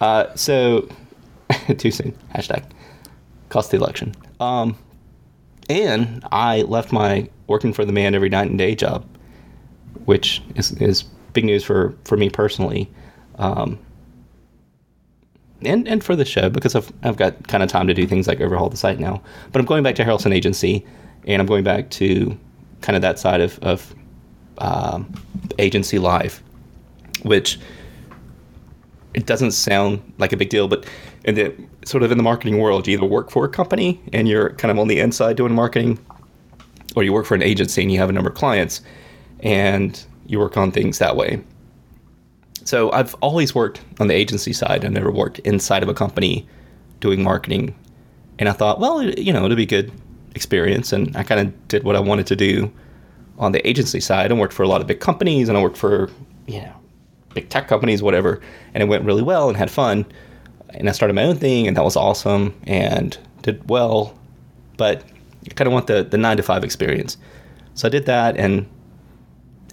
Uh, 0.00 0.32
so, 0.36 0.88
too 1.78 1.90
soon. 1.90 2.16
Hashtag. 2.34 2.62
Cost 3.48 3.72
the 3.72 3.78
election. 3.78 4.14
Um, 4.38 4.76
and 5.68 6.22
I 6.30 6.62
left 6.62 6.92
my 6.92 7.28
working 7.48 7.72
for 7.72 7.84
the 7.84 7.90
man 7.92 8.14
every 8.14 8.28
night 8.28 8.48
and 8.48 8.56
day 8.58 8.76
job, 8.76 9.04
which 10.04 10.42
is, 10.56 10.72
is 10.72 11.02
big 11.32 11.44
news 11.44 11.64
for, 11.64 11.94
for 12.04 12.16
me 12.16 12.30
personally. 12.30 12.90
Um, 13.38 13.78
and, 15.62 15.86
and 15.86 16.02
for 16.02 16.16
the 16.16 16.24
show 16.24 16.48
because 16.48 16.74
I've, 16.74 16.92
I've 17.02 17.16
got 17.16 17.48
kind 17.48 17.62
of 17.62 17.68
time 17.68 17.86
to 17.86 17.94
do 17.94 18.06
things 18.06 18.26
like 18.26 18.40
overhaul 18.40 18.68
the 18.68 18.76
site 18.76 18.98
now. 18.98 19.22
But 19.52 19.60
I'm 19.60 19.66
going 19.66 19.82
back 19.82 19.94
to 19.96 20.04
Harrelson 20.04 20.34
Agency 20.34 20.84
and 21.26 21.40
I'm 21.40 21.46
going 21.46 21.64
back 21.64 21.90
to 21.90 22.38
kind 22.80 22.96
of 22.96 23.02
that 23.02 23.18
side 23.18 23.40
of, 23.40 23.58
of 23.60 23.94
um, 24.58 25.12
agency 25.58 25.98
life, 25.98 26.42
which 27.22 27.60
it 29.12 29.26
doesn't 29.26 29.50
sound 29.50 30.00
like 30.18 30.32
a 30.32 30.36
big 30.36 30.48
deal, 30.48 30.68
but 30.68 30.86
in 31.24 31.34
the 31.34 31.54
sort 31.84 32.02
of 32.02 32.10
in 32.10 32.16
the 32.16 32.24
marketing 32.24 32.58
world, 32.58 32.86
you 32.86 32.96
either 32.96 33.06
work 33.06 33.30
for 33.30 33.44
a 33.44 33.48
company 33.48 34.00
and 34.12 34.28
you're 34.28 34.50
kind 34.54 34.70
of 34.70 34.78
on 34.78 34.88
the 34.88 35.00
inside 35.00 35.36
doing 35.36 35.54
marketing, 35.54 35.98
or 36.96 37.02
you 37.02 37.12
work 37.12 37.26
for 37.26 37.34
an 37.34 37.42
agency 37.42 37.82
and 37.82 37.92
you 37.92 37.98
have 37.98 38.08
a 38.08 38.12
number 38.12 38.30
of 38.30 38.36
clients 38.36 38.80
and 39.42 40.04
you 40.26 40.38
work 40.38 40.56
on 40.56 40.70
things 40.70 40.98
that 40.98 41.16
way. 41.16 41.42
So 42.64 42.92
I've 42.92 43.14
always 43.14 43.54
worked 43.54 43.80
on 43.98 44.06
the 44.06 44.14
agency 44.14 44.52
side. 44.52 44.84
I've 44.84 44.92
never 44.92 45.10
worked 45.10 45.38
inside 45.40 45.82
of 45.82 45.88
a 45.88 45.94
company 45.94 46.46
doing 47.00 47.22
marketing. 47.22 47.74
And 48.38 48.48
I 48.48 48.52
thought, 48.52 48.78
well, 48.78 49.02
you 49.02 49.32
know, 49.32 49.44
it'll 49.44 49.56
be 49.56 49.64
a 49.64 49.66
good 49.66 49.92
experience. 50.34 50.92
And 50.92 51.16
I 51.16 51.22
kind 51.22 51.40
of 51.40 51.68
did 51.68 51.84
what 51.84 51.96
I 51.96 52.00
wanted 52.00 52.26
to 52.28 52.36
do 52.36 52.70
on 53.38 53.52
the 53.52 53.66
agency 53.66 54.00
side 54.00 54.30
and 54.30 54.38
worked 54.38 54.52
for 54.52 54.62
a 54.62 54.68
lot 54.68 54.80
of 54.80 54.86
big 54.86 55.00
companies 55.00 55.48
and 55.48 55.56
I 55.56 55.62
worked 55.62 55.78
for, 55.78 56.10
you 56.46 56.60
know, 56.60 56.74
big 57.34 57.48
tech 57.48 57.68
companies, 57.68 58.02
whatever. 58.02 58.40
And 58.74 58.82
it 58.82 58.86
went 58.86 59.04
really 59.04 59.22
well 59.22 59.48
and 59.48 59.56
had 59.56 59.70
fun. 59.70 60.04
And 60.70 60.88
I 60.88 60.92
started 60.92 61.14
my 61.14 61.24
own 61.24 61.36
thing 61.36 61.66
and 61.66 61.76
that 61.76 61.84
was 61.84 61.96
awesome 61.96 62.54
and 62.66 63.16
did 63.42 63.68
well. 63.68 64.16
But 64.76 65.02
I 65.50 65.54
kind 65.54 65.66
of 65.66 65.72
want 65.72 65.86
the, 65.86 66.04
the 66.04 66.18
nine 66.18 66.36
to 66.36 66.42
five 66.42 66.64
experience. 66.64 67.16
So 67.74 67.88
I 67.88 67.90
did 67.90 68.06
that 68.06 68.36
and 68.36 68.68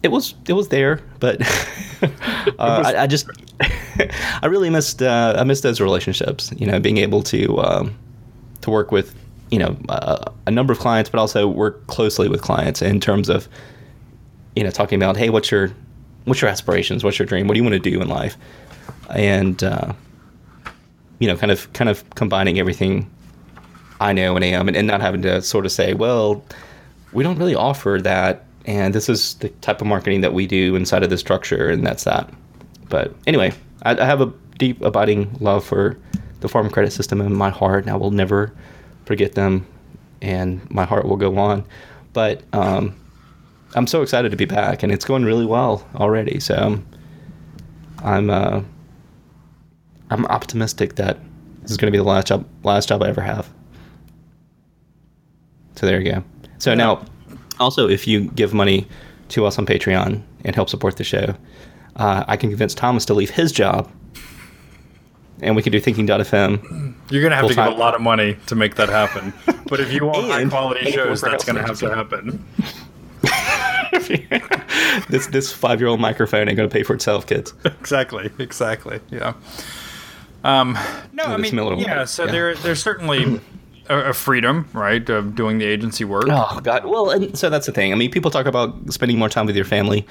it 0.04 0.10
was 0.10 0.36
it 0.48 0.54
was 0.54 0.70
there, 0.70 1.02
but 1.20 1.42
uh, 2.02 2.84
I, 2.86 3.04
I 3.04 3.08
just 3.08 3.30
I 4.42 4.46
really 4.46 4.70
missed 4.70 5.02
uh, 5.02 5.36
I 5.38 5.44
missed 5.44 5.64
those 5.64 5.82
relationships. 5.82 6.52
You 6.56 6.68
know, 6.68 6.80
being 6.80 6.98
able 6.98 7.24
to 7.24 7.60
um, 7.60 7.98
to 8.62 8.70
work 8.70 8.92
with 8.92 9.16
you 9.50 9.60
know 9.60 9.78
uh, 9.90 10.32
a 10.46 10.52
number 10.52 10.74
of 10.74 10.80
clients, 10.80 11.10
but 11.10 11.20
also 11.20 11.48
work 11.48 11.86
closely 11.88 12.30
with 12.30 12.42
clients 12.42 12.82
in 12.82 13.00
terms 13.00 13.30
of 13.30 13.48
you 14.56 14.64
know 14.64 14.72
talking 14.72 15.02
about 15.02 15.18
hey, 15.18 15.30
what's 15.30 15.52
your 15.52 15.72
what's 16.26 16.42
your 16.42 16.50
aspirations, 16.50 17.04
what's 17.04 17.18
your 17.18 17.26
dream, 17.26 17.48
what 17.48 17.54
do 17.54 17.60
you 17.60 17.64
want 17.64 17.74
to 17.82 17.90
do 17.90 18.02
in 18.02 18.08
life, 18.08 18.38
and 19.10 19.64
uh, 19.64 19.94
you 21.20 21.28
know, 21.28 21.36
kind 21.36 21.52
of 21.52 21.72
kind 21.74 21.90
of 21.90 22.08
combining 22.12 22.60
everything 22.60 23.10
I 24.00 24.14
know 24.14 24.36
and 24.36 24.46
am, 24.46 24.68
and, 24.68 24.78
and 24.78 24.88
not 24.88 25.02
having 25.02 25.22
to 25.24 25.42
sort 25.42 25.66
of 25.66 25.72
say, 25.72 25.94
well, 25.94 26.44
we 27.12 27.24
don't 27.24 27.38
really 27.38 27.56
offer 27.56 28.00
that, 28.04 28.46
and 28.68 28.94
this 28.94 29.10
is 29.10 29.36
the 29.36 29.50
type 29.50 29.82
of 29.82 29.88
marketing 29.88 30.22
that 30.22 30.34
we 30.34 30.46
do 30.46 30.76
inside 30.76 31.02
of 31.04 31.10
the 31.10 31.18
structure, 31.18 31.70
and 31.70 31.88
that's 31.88 32.04
that. 32.04 32.30
But 32.90 33.16
anyway, 33.26 33.54
I, 33.84 33.98
I 33.98 34.06
have 34.06 34.22
a 34.22 34.32
deep, 34.58 34.82
abiding 34.82 35.38
love 35.40 35.64
for 35.64 35.98
the 36.42 36.50
farm 36.50 36.70
credit 36.70 36.92
system 36.92 37.22
in 37.22 37.34
my 37.34 37.50
heart, 37.50 37.86
and 37.86 37.92
I 37.92 37.96
will 37.96 38.12
never 38.12 38.54
forget 39.06 39.34
them, 39.34 39.66
and 40.22 40.70
my 40.70 40.84
heart 40.84 41.06
will 41.06 41.18
go 41.18 41.38
on. 41.38 41.66
But 42.12 42.44
um, 42.54 42.96
I'm 43.74 43.88
so 43.88 44.02
excited 44.02 44.32
to 44.32 44.38
be 44.38 44.46
back, 44.46 44.84
and 44.84 44.92
it's 44.92 45.06
going 45.06 45.24
really 45.24 45.46
well 45.46 45.88
already. 45.96 46.40
So 46.40 46.56
um, 46.56 46.88
I'm 48.04 48.30
uh, 48.30 48.62
I'm 50.10 50.26
optimistic 50.26 50.96
that 50.96 51.20
this 51.62 51.72
is 51.72 51.78
going 51.78 51.88
to 51.88 51.92
be 51.92 51.98
the 51.98 52.04
last 52.04 52.28
job 52.28 52.46
last 52.64 52.90
job 52.90 53.02
I 53.02 53.08
ever 53.08 53.22
have. 53.22 53.50
So 55.76 55.86
there 55.86 56.02
you 56.02 56.12
go. 56.12 56.24
So 56.58 56.74
now, 56.74 57.06
also, 57.60 57.88
if 57.88 58.08
you 58.08 58.26
give 58.32 58.54
money 58.54 58.88
to 59.30 59.46
us 59.46 59.58
on 59.58 59.66
Patreon 59.66 60.22
and 60.44 60.56
help 60.56 60.70
support 60.70 60.98
the 60.98 61.04
show, 61.04 61.36
uh, 61.96 62.24
I 62.28 62.38
can 62.38 62.50
convince 62.50 62.74
Thomas 62.74 63.06
to 63.06 63.14
leave 63.14 63.32
his 63.32 63.52
job, 63.52 63.92
and 65.42 65.56
we 65.56 65.62
can 65.62 65.72
do 65.72 65.80
Thinking.fm. 65.80 66.96
you're 67.10 67.22
going 67.22 67.32
to 67.32 67.38
have 67.38 67.48
to 67.48 67.56
give 67.56 67.66
a 67.66 67.70
lot 67.72 67.96
of 67.96 68.02
money 68.02 68.38
to 68.48 68.56
make 68.56 68.76
that 68.76 68.90
happen. 68.90 69.34
but 69.70 69.80
if 69.80 69.92
you 69.92 70.06
want 70.06 70.28
high 70.28 70.46
quality 70.46 70.92
shows, 70.92 71.22
that's 71.22 71.44
going 71.44 71.56
to 71.56 71.64
have 71.64 71.80
to 71.80 71.94
happen. 71.94 72.46
this 75.10 75.28
this 75.28 75.52
five 75.52 75.80
year 75.80 75.88
old 75.88 76.00
microphone 76.00 76.48
ain't 76.48 76.58
going 76.58 76.70
to 76.70 76.74
pay 76.74 76.84
for 76.84 76.94
itself, 76.94 77.26
kids. 77.28 77.54
exactly, 77.66 78.30
exactly. 78.40 79.00
Yeah. 79.10 79.34
Um, 80.44 80.78
no, 81.14 81.24
I 81.24 81.38
this 81.38 81.52
mean, 81.52 81.56
Miller 81.56 81.76
yeah. 81.76 82.00
Lite, 82.00 82.10
So 82.10 82.26
yeah. 82.26 82.32
there, 82.32 82.56
there's 82.56 82.82
certainly 82.82 83.42
a, 83.90 84.14
freedom, 84.14 84.68
right, 84.74 85.08
of 85.10 85.36
doing 85.36 85.58
the 85.58 85.66
agency 85.66 86.04
work. 86.04 86.26
Oh 86.30 86.60
God! 86.62 86.86
Well, 86.86 87.10
and 87.10 87.38
so 87.38 87.50
that's 87.50 87.66
the 87.66 87.72
thing. 87.72 87.92
I 87.92 87.96
mean, 87.96 88.12
people 88.12 88.32
talk 88.32 88.46
about 88.46 88.94
spending 88.94 89.18
more 89.18 89.30
time 89.30 89.46
with 89.46 89.56
your 89.56 89.66
family. 89.66 90.06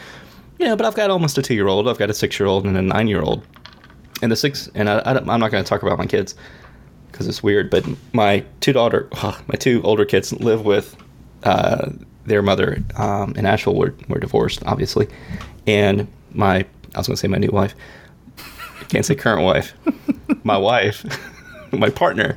Yeah, 0.59 0.75
but 0.75 0.87
I've 0.87 0.95
got 0.95 1.11
almost 1.11 1.37
a 1.39 1.43
two 1.43 1.55
year 1.55 1.69
old. 1.69 1.89
I've 1.89 1.99
got 1.99 2.11
a 2.11 2.15
six 2.15 2.39
year 2.39 2.47
old 2.47 2.65
and 2.65 2.77
a 2.77 2.83
nine 2.83 3.09
year 3.09 3.23
old. 3.23 3.47
And 4.23 4.33
the 4.33 4.37
six, 4.37 4.71
and 4.75 4.89
I, 4.89 4.99
I 5.01 5.19
I'm 5.19 5.41
not 5.41 5.51
going 5.51 5.63
to 5.63 5.69
talk 5.69 5.83
about 5.83 5.99
my 5.99 6.07
kids 6.07 6.35
because 7.11 7.27
it's 7.29 7.43
weird. 7.43 7.71
But 7.71 7.87
my 8.13 8.45
two 8.61 8.73
daughter, 8.73 9.09
my 9.23 9.57
two 9.59 9.83
older 9.83 10.05
kids 10.05 10.33
live 10.33 10.65
with 10.65 10.97
uh, 11.45 11.91
their 12.25 12.43
mother 12.43 12.83
um, 12.97 13.35
in 13.37 13.47
Asheville. 13.47 13.77
We're, 13.77 13.95
we're 14.09 14.21
divorced, 14.21 14.63
obviously, 14.67 15.09
and 15.67 16.09
my 16.33 16.65
I 16.95 16.99
was 16.99 17.07
going 17.07 17.17
to 17.17 17.21
say 17.21 17.29
my 17.29 17.39
new 17.39 17.51
wife. 17.51 17.75
Can't 18.89 19.05
say 19.05 19.15
current 19.15 19.43
wife. 19.43 19.75
my 20.45 20.57
wife, 20.57 21.05
my 21.73 21.91
partner, 21.91 22.37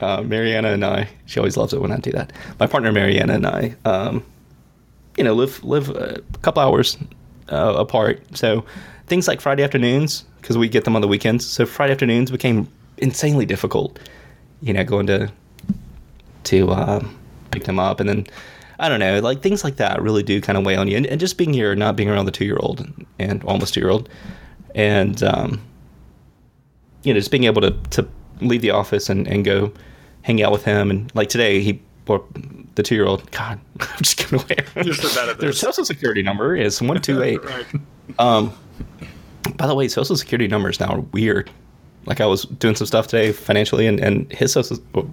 uh, 0.00 0.22
Mariana 0.22 0.68
and 0.68 0.84
I. 0.84 1.08
She 1.26 1.38
always 1.38 1.56
loves 1.56 1.72
it 1.72 1.80
when 1.80 1.92
I 1.92 1.98
do 1.98 2.10
that. 2.12 2.32
My 2.58 2.66
partner 2.66 2.92
Mariana 2.92 3.34
and 3.34 3.46
I, 3.46 3.74
um, 3.84 4.24
you 5.16 5.24
know, 5.24 5.34
live 5.34 5.62
live 5.64 5.90
a 5.90 6.20
couple 6.42 6.62
hours 6.62 6.96
uh, 7.50 7.74
apart. 7.76 8.22
So 8.36 8.64
things 9.06 9.26
like 9.28 9.40
Friday 9.40 9.62
afternoons, 9.62 10.24
because 10.40 10.56
we 10.56 10.68
get 10.68 10.84
them 10.84 10.94
on 10.94 11.02
the 11.02 11.08
weekends. 11.08 11.46
So 11.46 11.66
Friday 11.66 11.92
afternoons 11.92 12.30
became 12.30 12.68
insanely 12.98 13.46
difficult. 13.46 13.98
You 14.60 14.72
know, 14.72 14.84
going 14.84 15.06
to 15.06 15.30
to 16.44 16.70
um, 16.72 17.18
pick 17.50 17.64
them 17.64 17.78
up, 17.78 18.00
and 18.00 18.08
then 18.08 18.26
I 18.78 18.88
don't 18.88 19.00
know, 19.00 19.20
like 19.20 19.42
things 19.42 19.64
like 19.64 19.76
that 19.76 20.00
really 20.00 20.22
do 20.22 20.40
kind 20.40 20.56
of 20.56 20.64
weigh 20.64 20.76
on 20.76 20.88
you. 20.88 20.96
And, 20.96 21.06
and 21.06 21.20
just 21.20 21.36
being 21.36 21.52
here, 21.52 21.74
not 21.74 21.96
being 21.96 22.08
around 22.08 22.26
the 22.26 22.32
two 22.32 22.44
year 22.44 22.58
old 22.60 22.86
and 23.18 23.42
almost 23.44 23.74
two 23.74 23.80
year 23.80 23.90
old, 23.90 24.08
and 24.74 25.22
um, 25.22 25.60
you 27.02 27.12
know, 27.12 27.20
just 27.20 27.30
being 27.30 27.44
able 27.44 27.62
to 27.62 27.72
to 27.90 28.08
leave 28.40 28.62
the 28.62 28.70
office 28.70 29.08
and, 29.08 29.26
and 29.26 29.44
go 29.44 29.72
hang 30.22 30.42
out 30.42 30.52
with 30.52 30.64
him. 30.64 30.90
And 30.90 31.14
like 31.14 31.28
today, 31.28 31.60
he 31.60 31.80
or 32.06 32.24
the 32.74 32.82
two 32.82 32.94
year 32.94 33.06
old. 33.06 33.30
God, 33.30 33.60
I'm 33.80 33.98
just 33.98 34.16
giving 34.16 34.40
away. 34.40 34.56
You're 34.84 34.94
so 34.94 35.14
bad 35.14 35.28
at 35.28 35.38
Their 35.38 35.52
social 35.52 35.84
security 35.84 36.22
number 36.22 36.56
is 36.56 36.80
one 36.80 37.00
two 37.00 37.22
eight. 37.22 37.40
Um, 38.18 38.54
by 39.56 39.66
the 39.66 39.74
way, 39.74 39.86
social 39.86 40.16
security 40.16 40.48
numbers 40.48 40.80
now 40.80 40.86
are 40.88 41.00
weird. 41.00 41.50
Like 42.06 42.22
I 42.22 42.26
was 42.26 42.44
doing 42.44 42.74
some 42.74 42.86
stuff 42.86 43.06
today 43.06 43.32
financially, 43.32 43.86
and, 43.86 44.00
and 44.00 44.32
his 44.32 44.50
social, 44.50 44.78
well, 44.94 45.12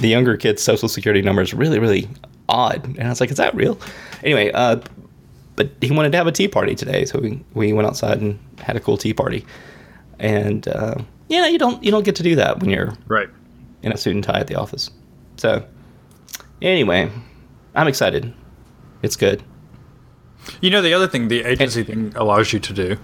the 0.00 0.08
younger 0.08 0.38
kid's 0.38 0.62
social 0.62 0.88
security 0.88 1.20
number 1.20 1.42
is 1.42 1.52
really, 1.52 1.78
really 1.78 2.08
odd. 2.48 2.82
And 2.84 3.02
I 3.02 3.10
was 3.10 3.20
like, 3.20 3.30
is 3.30 3.36
that 3.36 3.54
real? 3.54 3.78
Anyway, 4.24 4.50
uh, 4.52 4.80
but 5.56 5.70
he 5.82 5.90
wanted 5.92 6.12
to 6.12 6.18
have 6.18 6.26
a 6.26 6.32
tea 6.32 6.48
party 6.48 6.74
today, 6.74 7.04
so 7.04 7.18
we, 7.18 7.44
we 7.52 7.74
went 7.74 7.86
outside 7.86 8.22
and 8.22 8.38
had 8.58 8.74
a 8.76 8.80
cool 8.80 8.96
tea 8.96 9.12
party. 9.12 9.44
And 10.18 10.66
uh, 10.68 10.94
yeah, 11.28 11.48
you 11.48 11.58
don't 11.58 11.84
you 11.84 11.90
don't 11.90 12.04
get 12.04 12.16
to 12.16 12.22
do 12.22 12.34
that 12.36 12.60
when 12.60 12.70
you're 12.70 12.94
Right. 13.06 13.28
In 13.82 13.92
a 13.92 13.96
suit 13.96 14.14
and 14.14 14.24
tie 14.24 14.40
at 14.40 14.46
the 14.46 14.54
office. 14.56 14.90
So 15.36 15.64
anyway, 16.60 17.10
I'm 17.74 17.88
excited. 17.88 18.32
It's 19.02 19.16
good. 19.16 19.42
You 20.60 20.70
know, 20.70 20.82
the 20.82 20.94
other 20.94 21.06
thing 21.08 21.28
the 21.28 21.44
agency 21.44 21.82
thing 21.84 22.12
allows 22.16 22.52
you 22.52 22.58
to 22.60 22.72
do 22.72 22.96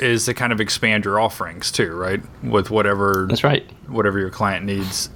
is 0.00 0.26
to 0.26 0.34
kind 0.34 0.52
of 0.52 0.60
expand 0.60 1.04
your 1.04 1.18
offerings 1.20 1.72
too, 1.72 1.92
right? 1.94 2.20
With 2.44 2.70
whatever 2.70 3.26
That's 3.28 3.42
right. 3.44 3.68
whatever 3.88 4.18
your 4.18 4.30
client 4.30 4.64
needs. 4.64 5.10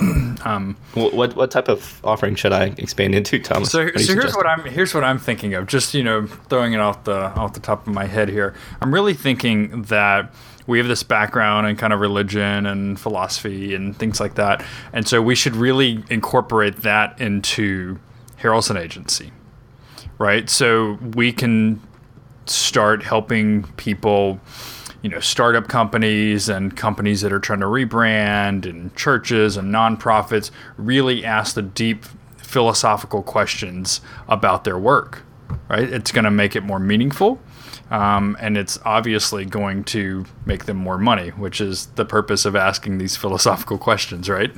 Um, 0.44 0.76
Wh- 0.94 1.12
What 1.12 1.34
what 1.34 1.50
type 1.50 1.68
of 1.68 2.00
offering 2.04 2.36
should 2.36 2.52
I 2.52 2.66
expand 2.78 3.12
into, 3.16 3.40
Thomas? 3.40 3.72
so, 3.72 3.84
What 3.86 3.94
do 3.94 4.00
you 4.00 4.06
so 4.06 4.14
here's 4.14 4.34
what 4.36 4.46
I'm 4.46 4.64
here's 4.64 4.94
what 4.94 5.02
I'm 5.02 5.18
thinking 5.18 5.52
of. 5.54 5.66
Just 5.66 5.94
you 5.94 6.04
know, 6.04 6.26
throwing 6.48 6.74
it 6.74 6.78
off 6.80 7.02
the 7.04 7.16
off 7.34 7.54
the 7.54 7.60
top 7.60 7.86
of 7.88 7.92
my 7.92 8.04
head 8.06 8.28
here. 8.28 8.54
I'm 8.80 8.94
really 8.94 9.14
thinking 9.14 9.82
that 9.82 10.32
we 10.68 10.78
have 10.78 10.86
this 10.86 11.02
background 11.02 11.66
in 11.66 11.74
kind 11.74 11.92
of 11.92 11.98
religion 11.98 12.66
and 12.66 13.00
philosophy 13.00 13.74
and 13.74 13.96
things 13.96 14.20
like 14.20 14.36
that, 14.36 14.64
and 14.92 15.08
so 15.08 15.20
we 15.20 15.34
should 15.34 15.56
really 15.56 16.04
incorporate 16.10 16.82
that 16.82 17.20
into 17.20 17.98
Harrelson 18.40 18.78
Agency, 18.80 19.32
right? 20.18 20.48
So 20.48 20.98
we 21.14 21.32
can 21.32 21.82
start 22.46 23.02
helping 23.02 23.64
people 23.76 24.40
you 25.02 25.10
know 25.10 25.20
startup 25.20 25.68
companies 25.68 26.48
and 26.48 26.76
companies 26.76 27.20
that 27.20 27.32
are 27.32 27.38
trying 27.40 27.60
to 27.60 27.66
rebrand 27.66 28.68
and 28.68 28.94
churches 28.96 29.56
and 29.56 29.72
nonprofits 29.72 30.50
really 30.76 31.24
ask 31.24 31.54
the 31.54 31.62
deep 31.62 32.04
philosophical 32.36 33.22
questions 33.22 34.00
about 34.28 34.64
their 34.64 34.78
work 34.78 35.22
right 35.68 35.88
it's 35.92 36.12
going 36.12 36.24
to 36.24 36.30
make 36.30 36.56
it 36.56 36.62
more 36.62 36.78
meaningful 36.78 37.40
um, 37.90 38.36
and 38.40 38.56
it's 38.58 38.78
obviously 38.84 39.44
going 39.44 39.82
to 39.84 40.24
make 40.46 40.64
them 40.66 40.76
more 40.76 40.98
money 40.98 41.30
which 41.30 41.60
is 41.60 41.86
the 41.96 42.04
purpose 42.04 42.44
of 42.44 42.54
asking 42.56 42.98
these 42.98 43.16
philosophical 43.24 43.78
questions 43.78 44.28
right 44.28 44.52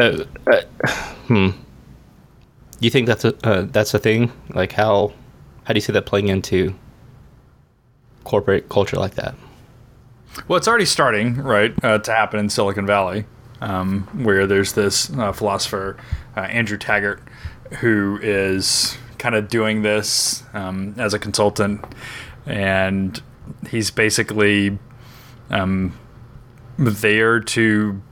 So, 0.00 0.26
uh, 0.52 0.90
hmm. 1.28 1.50
You 2.80 2.90
think 2.90 3.06
that's 3.06 3.24
a 3.24 3.34
uh, 3.46 3.66
that's 3.70 3.94
a 3.94 3.98
thing? 3.98 4.32
Like 4.50 4.72
how 4.72 5.12
how 5.64 5.72
do 5.72 5.76
you 5.76 5.80
see 5.80 5.92
that 5.92 6.04
playing 6.04 6.28
into 6.28 6.74
corporate 8.24 8.68
culture 8.68 8.96
like 8.96 9.14
that? 9.14 9.34
Well, 10.48 10.56
it's 10.56 10.66
already 10.66 10.84
starting, 10.84 11.36
right, 11.36 11.72
uh, 11.84 11.98
to 11.98 12.12
happen 12.12 12.40
in 12.40 12.50
Silicon 12.50 12.86
Valley, 12.86 13.24
um, 13.60 14.08
where 14.24 14.48
there's 14.48 14.72
this 14.72 15.10
uh, 15.16 15.30
philosopher, 15.30 15.96
uh, 16.36 16.40
Andrew 16.40 16.76
Taggart, 16.76 17.22
who 17.80 18.18
is 18.22 18.96
kind 19.18 19.34
of 19.34 19.48
doing 19.48 19.82
this 19.82 20.42
um, 20.52 20.94
as 20.98 21.14
a 21.14 21.18
consultant, 21.18 21.84
and 22.46 23.22
he's 23.70 23.90
basically 23.90 24.78
um, 25.50 25.98
there 26.78 27.40
to 27.40 28.02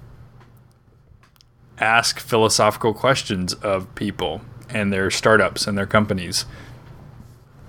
ask 1.78 2.18
philosophical 2.20 2.94
questions 2.94 3.54
of 3.54 3.92
people 3.94 4.40
and 4.70 4.92
their 4.92 5.10
startups 5.10 5.66
and 5.66 5.76
their 5.76 5.86
companies, 5.86 6.46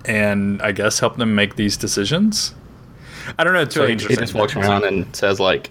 and 0.04 0.62
I 0.62 0.72
guess 0.72 1.00
help 1.00 1.16
them 1.16 1.34
make 1.34 1.56
these 1.56 1.76
decisions. 1.76 2.54
I 3.38 3.44
don't 3.44 3.54
know. 3.54 3.62
It's 3.62 3.74
So 3.74 3.82
really 3.82 3.96
he, 3.96 4.06
he 4.06 4.16
just 4.16 4.34
walks 4.34 4.54
around 4.56 4.84
and 4.84 5.14
says 5.14 5.40
like, 5.40 5.70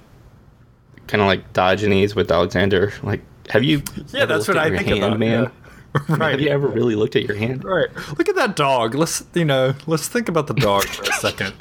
kind 1.07 1.21
of 1.21 1.27
like 1.27 1.53
Diogenes 1.53 2.15
with 2.15 2.31
Alexander. 2.31 2.91
Like, 3.03 3.21
have 3.49 3.63
you? 3.63 3.83
Yeah, 4.07 4.25
that's 4.25 4.47
what 4.47 4.57
I 4.57 4.69
think 4.69 4.87
hand, 4.87 5.03
about, 5.03 5.19
man. 5.19 5.51
Right. 6.09 6.31
Have 6.31 6.41
you 6.41 6.49
ever 6.49 6.67
really 6.67 6.95
looked 6.95 7.15
at 7.15 7.23
your 7.23 7.35
hand? 7.37 7.63
Right. 7.63 7.87
Look 8.17 8.27
at 8.27 8.35
that 8.35 8.55
dog. 8.55 8.95
Let's 8.95 9.23
you 9.35 9.45
know. 9.45 9.75
Let's 9.85 10.07
think 10.07 10.27
about 10.27 10.47
the 10.47 10.53
dog 10.55 10.85
for 10.85 11.03
a 11.03 11.13
second. 11.13 11.53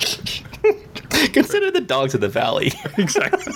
Consider 1.35 1.71
the 1.71 1.83
dogs 1.83 2.15
of 2.15 2.21
the 2.23 2.29
valley. 2.29 2.73
exactly. 2.97 3.53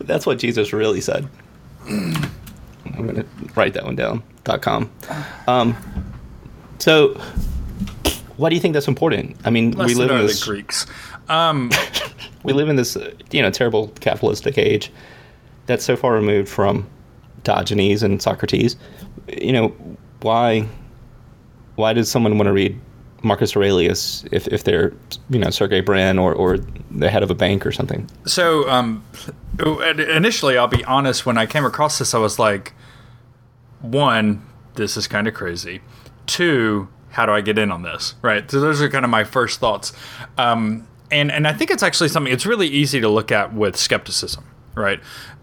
That's 0.00 0.24
what 0.24 0.38
Jesus 0.38 0.72
really 0.72 1.00
said. 1.00 1.28
I'm 1.86 3.06
gonna 3.06 3.26
write 3.54 3.74
that 3.74 3.84
one 3.84 3.96
down. 3.96 4.22
Dot 4.44 4.62
com. 4.62 4.90
Um, 5.46 5.76
so, 6.78 7.20
why 8.36 8.48
do 8.48 8.54
you 8.54 8.60
think 8.60 8.74
that's 8.74 8.88
important? 8.88 9.36
I 9.44 9.50
mean, 9.50 9.72
Less 9.72 9.88
we 9.88 9.94
live 9.94 10.10
in 10.10 10.26
this 10.26 10.40
the 10.40 10.46
Greeks. 10.46 10.86
Um, 11.28 11.70
we 12.44 12.52
live 12.52 12.68
in 12.68 12.76
this 12.76 12.96
you 13.30 13.42
know 13.42 13.50
terrible 13.50 13.88
capitalistic 14.00 14.56
age 14.56 14.90
that's 15.66 15.84
so 15.84 15.96
far 15.96 16.14
removed 16.14 16.48
from 16.48 16.86
Diogenes 17.46 18.02
and 18.02 18.20
Socrates. 18.20 18.76
You 19.28 19.52
know 19.52 19.68
why? 20.20 20.68
Why 21.76 21.92
does 21.92 22.10
someone 22.10 22.36
want 22.36 22.48
to 22.48 22.52
read 22.52 22.78
Marcus 23.22 23.56
Aurelius 23.56 24.24
if, 24.32 24.46
if 24.48 24.64
they're 24.64 24.92
you 25.30 25.38
know 25.38 25.50
Sergey 25.50 25.80
Brin 25.80 26.18
or, 26.18 26.34
or 26.34 26.58
the 26.90 27.08
head 27.08 27.22
of 27.22 27.30
a 27.30 27.34
bank 27.34 27.64
or 27.64 27.72
something? 27.72 28.08
so 28.26 28.68
um, 28.68 29.04
initially, 29.58 30.58
I'll 30.58 30.68
be 30.68 30.84
honest. 30.84 31.24
When 31.24 31.38
I 31.38 31.46
came 31.46 31.64
across 31.64 31.98
this, 31.98 32.14
I 32.14 32.18
was 32.18 32.38
like, 32.38 32.74
one, 33.80 34.44
this 34.74 34.96
is 34.96 35.06
kind 35.06 35.28
of 35.28 35.34
crazy. 35.34 35.80
Two, 36.26 36.88
how 37.10 37.26
do 37.26 37.32
I 37.32 37.40
get 37.40 37.58
in 37.58 37.70
on 37.70 37.82
this? 37.82 38.14
Right. 38.22 38.50
So 38.50 38.60
those 38.60 38.82
are 38.82 38.88
kind 38.88 39.04
of 39.04 39.10
my 39.10 39.24
first 39.24 39.60
thoughts. 39.60 39.92
Um, 40.36 40.86
and 41.12 41.30
and 41.30 41.46
I 41.46 41.52
think 41.52 41.70
it's 41.70 41.84
actually 41.84 42.08
something. 42.08 42.32
It's 42.32 42.46
really 42.46 42.66
easy 42.66 43.00
to 43.00 43.08
look 43.08 43.30
at 43.30 43.54
with 43.54 43.76
skepticism, 43.76 44.44
right? 44.74 44.98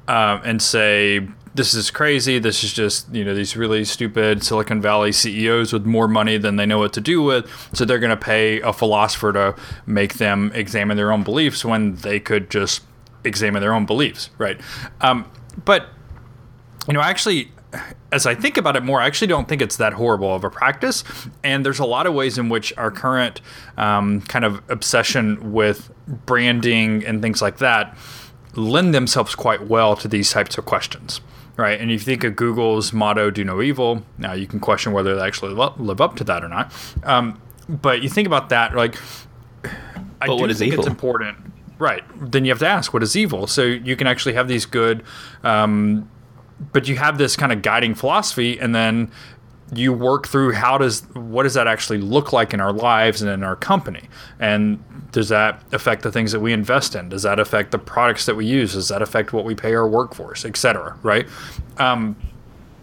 Um, 0.10 0.42
and 0.44 0.62
say 0.62 1.26
this 1.56 1.74
is 1.74 1.92
crazy. 1.92 2.40
This 2.40 2.64
is 2.64 2.74
just 2.74 3.14
you 3.14 3.24
know 3.24 3.36
these 3.36 3.56
really 3.56 3.86
stupid 3.86 4.44
Silicon 4.44 4.82
Valley 4.82 5.12
CEOs 5.12 5.74
with 5.74 5.86
more 5.86 6.08
money 6.08 6.38
than 6.38 6.56
they 6.56 6.66
know 6.66 6.80
what 6.80 6.94
to 6.94 7.02
do 7.02 7.22
with, 7.22 7.50
so 7.74 7.86
they're 7.86 8.00
going 8.00 8.10
to 8.10 8.18
pay 8.18 8.60
a 8.62 8.74
philosopher 8.74 9.32
to 9.34 9.56
make 9.86 10.16
them 10.16 10.52
examine 10.54 10.98
their 10.98 11.12
own 11.12 11.24
beliefs 11.24 11.64
when 11.64 11.96
they 11.96 12.20
could 12.20 12.50
just 12.50 12.82
examine 13.24 13.62
their 13.62 13.74
own 13.74 13.86
beliefs, 13.86 14.30
right? 14.38 14.60
Um, 15.02 15.30
but 15.64 15.90
you 16.88 16.94
know, 16.94 17.02
actually, 17.02 17.52
as 18.12 18.26
I 18.26 18.36
think 18.36 18.58
about 18.58 18.76
it 18.76 18.84
more, 18.84 19.02
I 19.02 19.06
actually 19.08 19.28
don't 19.28 19.48
think 19.48 19.62
it's 19.62 19.78
that 19.78 19.94
horrible 19.94 20.34
of 20.34 20.44
a 20.44 20.50
practice. 20.50 21.04
And 21.44 21.66
there's 21.66 21.80
a 21.80 21.86
lot 21.86 22.06
of 22.06 22.14
ways 22.14 22.38
in 22.38 22.50
which 22.50 22.74
our 22.78 22.92
current 22.92 23.42
um, 23.78 24.22
kind 24.22 24.46
of 24.46 24.62
obsession 24.70 25.54
with 25.54 25.92
branding 26.26 27.06
and 27.06 27.22
things 27.22 27.42
like 27.42 27.58
that 27.58 27.98
lend 28.56 28.94
themselves 28.94 29.34
quite 29.34 29.68
well 29.68 29.96
to 29.96 30.08
these 30.08 30.32
types 30.32 30.58
of 30.58 30.66
questions. 30.66 31.22
Right, 31.56 31.80
and 31.80 31.92
if 31.92 32.02
you 32.02 32.06
think 32.06 32.24
of 32.24 32.36
Google's 32.36 32.94
motto 32.94 33.30
"Do 33.30 33.44
no 33.44 33.62
evil," 33.62 34.04
now 34.18 34.34
you 34.34 34.48
can 34.48 34.60
question 34.60 34.92
whether 34.92 35.16
they 35.16 35.22
actually 35.22 35.54
live 35.54 36.02
up 36.02 36.16
to 36.16 36.24
that 36.24 36.44
or 36.44 36.50
not. 36.50 36.74
Um, 37.04 37.40
but 37.70 38.02
you 38.02 38.10
think 38.10 38.26
about 38.26 38.50
that, 38.50 38.76
like, 38.76 38.98
I 39.64 40.28
But 40.28 40.36
do 40.38 40.42
what 40.42 40.52
is 40.52 40.60
think 40.60 40.74
it's 40.74 40.88
important, 40.88 41.38
right? 41.78 42.04
Then 42.20 42.44
you 42.44 42.52
have 42.52 42.60
to 42.60 42.68
ask, 42.68 42.92
what 42.94 43.04
is 43.04 43.16
evil? 43.16 43.46
So 43.46 43.62
you 43.62 43.96
can 43.96 44.08
actually 44.08 44.34
have 44.34 44.48
these 44.48 44.66
good 44.66 45.04
um, 45.44 46.10
but 46.72 46.88
you 46.88 46.96
have 46.98 47.18
this 47.18 47.36
kind 47.36 47.52
of 47.52 47.62
guiding 47.62 47.96
philosophy 47.96 48.60
and 48.60 48.74
then 48.74 49.12
you 49.78 49.94
work 49.94 50.28
through 50.28 50.54
how 50.54 50.78
does 50.78 51.02
what 51.14 51.44
does 51.44 51.54
that 51.54 51.68
actually 51.68 52.00
look 52.00 52.34
like 52.34 52.54
in 52.54 52.60
our 52.60 52.74
lives 52.74 53.22
and 53.22 53.30
in 53.32 53.44
our 53.44 53.56
company? 53.56 54.10
And 54.40 54.84
does 55.12 55.30
that 55.30 55.62
affect 55.72 56.04
the 56.04 56.12
things 56.12 56.32
that 56.32 56.40
we 56.40 56.54
invest 56.54 56.96
in? 56.96 57.10
Does 57.10 57.24
that 57.24 57.40
affect 57.40 57.72
the 57.72 57.80
products 57.80 58.26
that 58.26 58.36
we 58.36 58.46
use? 58.46 58.74
Does 58.74 58.88
that 58.90 59.02
affect 59.02 59.34
what 59.34 59.46
we 59.46 59.56
pay 59.56 59.74
our 59.74 59.88
workforce 59.88 60.46
et 60.46 60.58
cetera 60.58 60.98
right? 61.04 61.28
Um, 61.78 62.16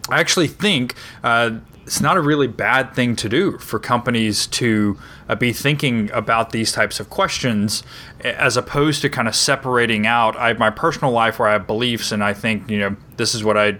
i 0.09 0.19
actually 0.19 0.47
think 0.47 0.95
uh, 1.23 1.51
it's 1.85 2.01
not 2.01 2.15
a 2.15 2.21
really 2.21 2.47
bad 2.47 2.93
thing 2.93 3.15
to 3.17 3.27
do 3.27 3.57
for 3.57 3.79
companies 3.79 4.47
to 4.47 4.97
uh, 5.27 5.35
be 5.35 5.51
thinking 5.51 6.09
about 6.11 6.51
these 6.51 6.71
types 6.71 6.99
of 6.99 7.09
questions 7.09 7.83
as 8.23 8.55
opposed 8.55 9.01
to 9.01 9.09
kind 9.09 9.27
of 9.27 9.35
separating 9.35 10.05
out. 10.05 10.35
I 10.37 10.49
have 10.49 10.59
my 10.59 10.69
personal 10.69 11.11
life 11.11 11.39
where 11.39 11.49
I 11.49 11.53
have 11.53 11.67
beliefs 11.67 12.11
and 12.11 12.23
I 12.23 12.33
think 12.33 12.69
you 12.69 12.79
know 12.79 12.95
this 13.17 13.33
is 13.35 13.43
what 13.43 13.57
I 13.57 13.79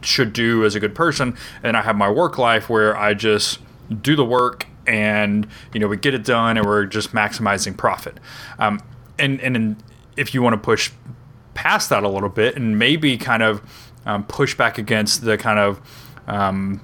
should 0.00 0.32
do 0.32 0.64
as 0.64 0.74
a 0.74 0.80
good 0.80 0.94
person 0.94 1.36
and 1.62 1.76
I 1.76 1.82
have 1.82 1.96
my 1.96 2.10
work 2.10 2.38
life 2.38 2.68
where 2.68 2.96
I 2.96 3.14
just 3.14 3.58
do 4.00 4.16
the 4.16 4.24
work 4.24 4.66
and 4.86 5.46
you 5.72 5.80
know 5.80 5.88
we 5.88 5.96
get 5.96 6.14
it 6.14 6.24
done 6.24 6.56
and 6.56 6.66
we're 6.66 6.86
just 6.86 7.12
maximizing 7.12 7.76
profit. 7.76 8.18
Um, 8.58 8.80
and 9.18 9.40
and 9.40 9.82
if 10.16 10.34
you 10.34 10.42
want 10.42 10.54
to 10.54 10.58
push 10.58 10.90
past 11.54 11.90
that 11.90 12.02
a 12.02 12.08
little 12.08 12.28
bit 12.28 12.56
and 12.56 12.78
maybe 12.78 13.16
kind 13.16 13.42
of 13.42 13.62
um, 14.06 14.24
push 14.24 14.56
back 14.56 14.78
against 14.78 15.22
the 15.22 15.36
kind 15.36 15.58
of 15.58 15.80
um, 16.26 16.80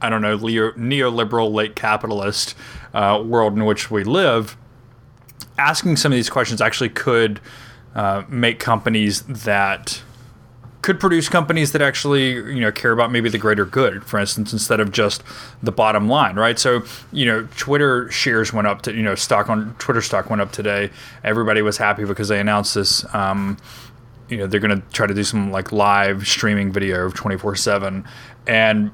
I 0.00 0.10
don't 0.10 0.22
know, 0.22 0.34
leo- 0.34 0.72
neoliberal, 0.72 1.52
late 1.52 1.74
capitalist 1.74 2.54
uh, 2.94 3.22
world 3.24 3.54
in 3.54 3.64
which 3.64 3.90
we 3.90 4.04
live, 4.04 4.56
asking 5.56 5.96
some 5.96 6.12
of 6.12 6.16
these 6.16 6.30
questions 6.30 6.60
actually 6.60 6.90
could 6.90 7.40
uh, 7.94 8.22
make 8.28 8.58
companies 8.58 9.22
that 9.22 10.02
could 10.80 11.00
produce 11.00 11.28
companies 11.28 11.72
that 11.72 11.82
actually 11.82 12.32
you 12.32 12.60
know 12.60 12.70
care 12.70 12.92
about 12.92 13.10
maybe 13.10 13.28
the 13.28 13.38
greater 13.38 13.64
good 13.64 14.04
for 14.04 14.18
instance 14.18 14.52
instead 14.52 14.78
of 14.78 14.92
just 14.92 15.22
the 15.62 15.72
bottom 15.72 16.08
line 16.08 16.36
right? 16.36 16.58
So 16.58 16.82
you 17.12 17.26
know 17.26 17.48
twitter 17.56 18.10
shares 18.10 18.52
went 18.52 18.66
up 18.66 18.82
to 18.82 18.94
you 18.94 19.02
know 19.02 19.14
stock 19.14 19.48
on 19.48 19.74
twitter 19.78 20.02
stock 20.02 20.30
went 20.30 20.42
up 20.42 20.52
today. 20.52 20.90
Everybody 21.24 21.62
was 21.62 21.78
happy 21.78 22.04
because 22.04 22.28
they 22.28 22.40
announced 22.40 22.74
this 22.74 23.04
um, 23.14 23.56
you 24.28 24.36
know 24.36 24.46
they're 24.46 24.60
going 24.60 24.80
to 24.80 24.86
try 24.90 25.06
to 25.06 25.14
do 25.14 25.24
some 25.24 25.50
like 25.50 25.72
live 25.72 26.26
streaming 26.26 26.72
video 26.72 27.06
of 27.06 27.14
24 27.14 27.56
7 27.56 28.04
and 28.46 28.90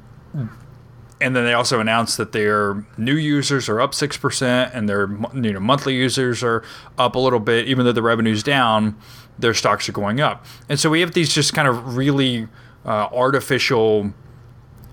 and 1.20 1.34
then 1.34 1.44
they 1.44 1.54
also 1.54 1.80
announced 1.80 2.18
that 2.18 2.32
their 2.32 2.84
new 2.98 3.14
users 3.14 3.68
are 3.68 3.80
up 3.80 3.92
6% 3.92 4.70
and 4.74 4.88
their 4.88 5.08
you 5.34 5.52
know 5.52 5.60
monthly 5.60 5.94
users 5.94 6.42
are 6.42 6.62
up 6.98 7.14
a 7.14 7.18
little 7.18 7.40
bit 7.40 7.66
even 7.66 7.84
though 7.84 7.92
the 7.92 8.02
revenue's 8.02 8.42
down 8.42 8.96
their 9.38 9.54
stocks 9.54 9.88
are 9.88 9.92
going 9.92 10.20
up 10.20 10.44
and 10.68 10.78
so 10.78 10.90
we 10.90 11.00
have 11.00 11.12
these 11.12 11.32
just 11.32 11.52
kind 11.54 11.68
of 11.68 11.96
really 11.96 12.48
uh, 12.84 13.08
artificial 13.12 14.12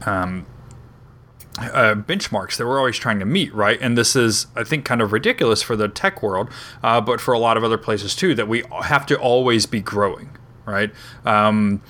um, 0.06 0.45
uh, 1.60 1.95
benchmarks 1.95 2.58
that 2.58 2.65
we're 2.65 2.80
always 2.80 2.97
trying 2.97 3.19
to 3.19 3.25
meet, 3.25 3.54
right? 3.54 3.77
And 3.82 3.97
this 3.97 4.15
is, 4.15 4.47
I 4.56 4.63
think, 4.63 4.86
kind 4.86 5.01
of 5.01 5.12
ridiculous 5.12 5.62
for 5.62 5.75
the 5.75 5.88
tech 5.88 6.23
world, 6.23 6.49
uh, 6.82 7.01
but 7.01 7.19
for 7.19 7.34
a 7.34 7.39
lot 7.39 7.58
of 7.58 7.63
other 7.63 7.77
places 7.77 8.15
too, 8.15 8.34
that 8.36 8.47
we 8.47 8.63
have 8.84 9.06
to 9.08 9.17
always 9.17 9.65
be 9.65 9.82
growing, 9.82 10.38
right? 10.65 10.91
Um, 11.25 11.82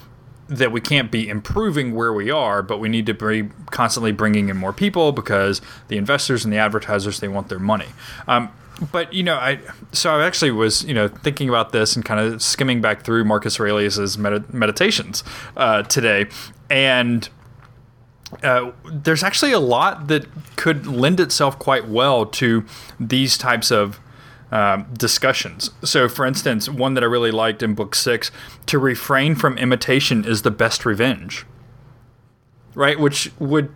that 0.48 0.72
we 0.72 0.82
can't 0.82 1.12
be 1.12 1.30
improving 1.30 1.96
where 1.96 2.12
we 2.12 2.30
are, 2.30 2.62
but 2.62 2.80
we 2.80 2.90
need 2.90 3.06
to 3.06 3.14
be 3.14 3.50
constantly 3.70 4.12
bringing 4.12 4.50
in 4.50 4.58
more 4.58 4.74
people 4.74 5.12
because 5.12 5.62
the 5.88 5.98
investors 5.98 6.44
and 6.44 6.52
the 6.52 6.58
advertisers 6.58 7.20
they 7.20 7.28
want 7.28 7.48
their 7.48 7.60
money. 7.60 7.88
Um, 8.28 8.52
but 8.92 9.14
you 9.14 9.24
know, 9.24 9.36
I 9.36 9.60
so 9.92 10.12
I 10.12 10.26
actually 10.26 10.52
was 10.52 10.84
you 10.84 10.94
know 10.94 11.08
thinking 11.08 11.50
about 11.50 11.72
this 11.72 11.96
and 11.96 12.04
kind 12.06 12.20
of 12.20 12.42
skimming 12.42 12.82
back 12.82 13.04
through 13.04 13.26
Marcus 13.26 13.60
Aurelius's 13.60 14.18
med- 14.18 14.54
meditations 14.54 15.24
uh, 15.58 15.84
today, 15.84 16.28
and 16.70 17.30
uh, 18.44 18.72
there's 18.92 19.24
actually 19.24 19.52
a 19.52 19.60
lot 19.60 20.08
that 20.08 20.26
could 20.56 20.88
lend 20.88 21.20
itself 21.20 21.60
quite 21.60 21.88
well 21.88 22.26
to 22.26 22.66
these 23.00 23.38
types 23.38 23.72
of 23.72 24.00
um, 24.52 24.88
discussions. 24.94 25.72
So, 25.84 26.10
for 26.10 26.26
instance, 26.26 26.68
one 26.68 26.94
that 26.96 27.04
I 27.04 27.08
really 27.08 27.32
liked 27.32 27.64
in 27.64 27.74
book 27.74 27.96
six 27.96 28.32
to 28.68 28.80
refrain 28.80 29.36
from 29.36 29.58
imitation 29.58 30.26
is 30.26 30.42
the 30.42 30.52
best 30.52 30.86
revenge. 30.86 31.46
Right? 32.74 33.00
Which 33.00 33.32
would, 33.40 33.74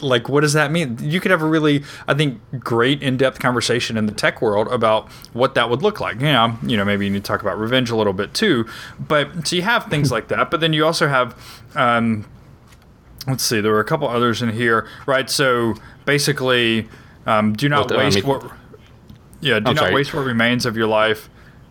like, 0.00 0.28
what 0.28 0.40
does 0.40 0.52
that 0.54 0.72
mean? 0.72 0.98
You 1.00 1.20
could 1.20 1.30
have 1.30 1.40
a 1.42 1.46
really, 1.46 1.84
I 2.08 2.14
think, 2.14 2.40
great 2.58 3.02
in 3.02 3.16
depth 3.16 3.38
conversation 3.38 3.96
in 3.96 4.06
the 4.06 4.12
tech 4.12 4.42
world 4.42 4.66
about 4.68 5.08
what 5.32 5.54
that 5.54 5.70
would 5.70 5.82
look 5.82 6.00
like. 6.00 6.20
yeah 6.20 6.56
you 6.64 6.76
know, 6.76 6.84
maybe 6.84 7.04
you 7.06 7.12
need 7.12 7.22
to 7.24 7.26
talk 7.28 7.40
about 7.42 7.58
revenge 7.58 7.90
a 7.90 7.96
little 7.96 8.12
bit 8.12 8.34
too. 8.34 8.66
But 8.98 9.46
so 9.46 9.56
you 9.56 9.62
have 9.62 9.84
things 9.86 10.10
like 10.10 10.28
that. 10.28 10.50
But 10.50 10.60
then 10.60 10.72
you 10.72 10.84
also 10.84 11.06
have, 11.08 11.36
um, 11.76 12.26
let's 13.26 13.44
see, 13.44 13.60
there 13.60 13.70
were 13.72 13.80
a 13.80 13.84
couple 13.84 14.08
others 14.08 14.42
in 14.42 14.50
here, 14.50 14.86
right? 15.06 15.30
So 15.30 15.74
basically, 16.04 16.88
um, 17.26 17.52
do 17.54 17.68
not 17.68 17.88
Well, 17.90 18.00
I 18.00 18.04
waste 18.04 18.16
mean- 18.18 18.26
what. 18.26 18.50
Yeah, 19.40 19.60
do 19.60 19.68
I'm 19.68 19.74
not 19.74 19.78
sorry. 19.78 19.94
waste 19.94 20.14
what 20.14 20.24
remains 20.24 20.64
of 20.66 20.76
your 20.76 20.86
life 20.86 21.28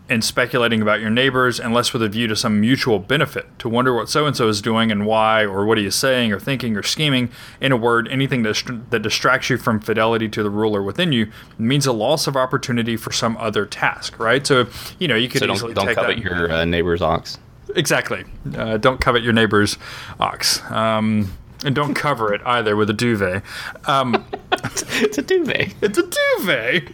in 0.10 0.22
speculating 0.22 0.82
about 0.82 1.00
your 1.00 1.10
neighbors, 1.10 1.60
unless 1.60 1.94
with 1.94 2.04
a 2.04 2.10
view 2.10 2.28
to 2.28 2.36
some 2.36 2.60
mutual 2.60 3.00
benefit. 3.00 3.48
To 3.60 3.70
wonder 3.70 3.94
what 3.94 4.10
so 4.10 4.26
and 4.26 4.36
so 4.36 4.48
is 4.50 4.62
doing 4.62 4.92
and 4.92 5.06
why, 5.06 5.46
or 5.46 5.66
what 5.66 5.78
he 5.78 5.86
is 5.86 5.96
saying, 5.96 6.34
or 6.34 6.40
thinking, 6.40 6.76
or 6.76 6.84
scheming. 6.84 7.30
In 7.62 7.72
a 7.72 7.78
word, 7.78 8.08
anything 8.10 8.44
that, 8.44 8.86
that 8.90 9.00
distracts 9.02 9.50
you 9.50 9.58
from 9.58 9.80
fidelity 9.80 10.28
to 10.30 10.44
the 10.44 10.50
ruler 10.50 10.84
within 10.84 11.12
you 11.14 11.32
means 11.58 11.86
a 11.86 11.94
loss 11.94 12.28
of 12.28 12.36
opportunity 12.36 12.98
for 12.98 13.12
some 13.12 13.38
other 13.38 13.66
task. 13.66 14.20
Right? 14.20 14.46
So, 14.46 14.68
you 15.00 15.08
know, 15.08 15.16
you 15.16 15.30
could 15.30 15.40
So 15.40 15.52
easily 15.52 15.74
don't, 15.74 15.86
don't 15.86 15.96
take 15.96 16.04
covet 16.04 16.18
that. 16.18 16.24
your 16.24 16.52
uh, 16.52 16.66
neighbor's 16.66 17.02
ox. 17.02 17.40
Exactly. 17.76 18.26
Uh, 18.56 18.78
don't 18.78 19.00
covet 19.00 19.24
your 19.24 19.34
neighbor's 19.34 19.78
ox. 20.20 20.62
Um, 20.70 21.32
and 21.66 21.74
don't 21.74 21.94
cover 21.94 22.34
it 22.34 22.42
either 22.46 22.76
with 22.76 22.90
a 22.90 22.94
duvet. 22.94 23.42
Um, 23.86 24.26
it's 24.52 25.18
a 25.18 25.22
duvet. 25.22 25.74
it's 25.82 25.98
a 25.98 26.04
duvet. 26.04 26.90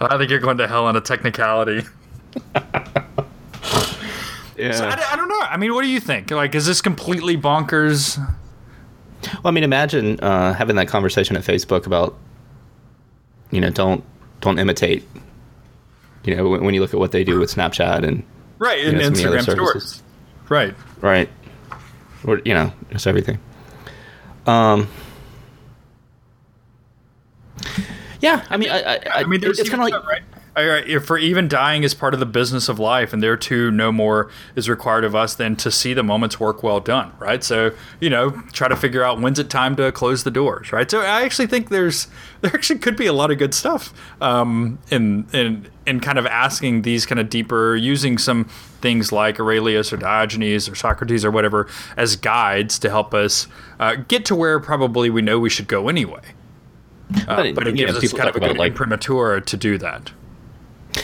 I 0.00 0.18
think 0.18 0.30
you're 0.30 0.40
going 0.40 0.58
to 0.58 0.66
hell 0.66 0.86
on 0.86 0.96
a 0.96 1.00
technicality. 1.00 1.84
Yeah. 4.60 4.72
So 4.72 4.84
I, 4.84 5.12
I 5.12 5.16
don't 5.16 5.28
know. 5.28 5.40
I 5.40 5.56
mean, 5.56 5.72
what 5.72 5.82
do 5.82 5.88
you 5.88 6.00
think? 6.00 6.30
Like, 6.30 6.54
is 6.54 6.66
this 6.66 6.82
completely 6.82 7.36
bonkers? 7.36 8.18
Well, 8.18 9.46
I 9.46 9.50
mean, 9.52 9.64
imagine 9.64 10.20
uh, 10.20 10.52
having 10.52 10.76
that 10.76 10.86
conversation 10.86 11.34
at 11.36 11.42
Facebook 11.42 11.86
about, 11.86 12.16
you 13.50 13.60
know, 13.60 13.70
don't 13.70 14.04
don't 14.42 14.58
imitate. 14.58 15.02
You 16.24 16.36
know, 16.36 16.48
when, 16.48 16.64
when 16.64 16.74
you 16.74 16.82
look 16.82 16.92
at 16.92 17.00
what 17.00 17.12
they 17.12 17.24
do 17.24 17.38
with 17.38 17.54
Snapchat 17.54 18.06
and 18.06 18.22
Right, 18.58 18.84
know, 18.84 19.06
of 19.06 19.14
the 19.14 19.26
other 19.26 19.38
Instagram 19.38 19.70
stories. 19.70 20.02
Right. 20.50 20.74
right, 21.00 21.30
or 22.24 22.42
you 22.44 22.52
know, 22.52 22.72
just 22.92 23.06
everything. 23.06 23.38
Um. 24.46 24.88
Yeah, 28.20 28.44
I 28.50 28.58
mean, 28.58 28.68
I, 28.68 28.96
I, 28.96 29.00
I, 29.14 29.24
mean, 29.24 29.40
there's 29.40 29.58
it's 29.58 29.70
kind 29.70 29.82
of 29.82 29.88
like 29.88 30.06
right. 30.06 30.22
I- 30.60 30.76
I- 30.78 30.84
if 30.86 31.04
for 31.06 31.18
even 31.18 31.48
dying 31.48 31.82
is 31.82 31.94
part 31.94 32.14
of 32.14 32.20
the 32.20 32.26
business 32.26 32.68
of 32.68 32.78
life, 32.78 33.12
and 33.12 33.22
there 33.22 33.36
too 33.36 33.70
no 33.70 33.90
more 33.92 34.28
is 34.54 34.68
required 34.68 35.04
of 35.04 35.14
us 35.14 35.34
than 35.34 35.56
to 35.56 35.70
see 35.70 35.94
the 35.94 36.02
moment's 36.02 36.38
work 36.38 36.62
well 36.62 36.80
done, 36.80 37.12
right? 37.18 37.42
So 37.42 37.70
you 38.00 38.10
know, 38.10 38.30
try 38.52 38.68
to 38.68 38.76
figure 38.76 39.02
out 39.02 39.20
when's 39.20 39.38
it 39.38 39.50
time 39.50 39.76
to 39.76 39.90
close 39.92 40.24
the 40.24 40.30
doors, 40.30 40.72
right? 40.72 40.90
So 40.90 41.00
I 41.00 41.22
actually 41.22 41.46
think 41.48 41.68
there's 41.70 42.06
there 42.42 42.52
actually 42.54 42.78
could 42.80 42.96
be 42.96 43.06
a 43.06 43.12
lot 43.12 43.30
of 43.30 43.38
good 43.38 43.54
stuff 43.54 43.92
um, 44.20 44.78
in 44.90 45.26
in 45.32 45.66
in 45.86 46.00
kind 46.00 46.18
of 46.18 46.26
asking 46.26 46.82
these 46.82 47.06
kind 47.06 47.18
of 47.18 47.28
deeper, 47.30 47.74
using 47.74 48.18
some 48.18 48.44
things 48.80 49.10
like 49.12 49.40
Aurelius 49.40 49.92
or 49.92 49.96
Diogenes 49.96 50.68
or 50.68 50.74
Socrates 50.74 51.24
or 51.24 51.30
whatever 51.30 51.66
as 51.96 52.16
guides 52.16 52.78
to 52.78 52.88
help 52.90 53.12
us 53.14 53.46
uh, 53.80 53.96
get 54.08 54.24
to 54.26 54.34
where 54.36 54.60
probably 54.60 55.10
we 55.10 55.20
know 55.22 55.38
we 55.38 55.50
should 55.50 55.66
go 55.68 55.88
anyway. 55.88 56.20
Uh, 57.26 57.36
But 57.36 57.46
it- 57.46 57.54
but 57.56 57.66
it 57.66 57.76
you 57.76 57.86
know, 57.86 57.92
gives 57.92 57.96
us 57.98 58.02
people 58.12 58.18
kind 58.18 58.30
of 58.30 58.36
a 58.36 58.40
good 58.40 58.56
like- 58.56 58.70
imprimatur 58.72 59.40
to 59.40 59.56
do 59.56 59.76
that. 59.78 60.12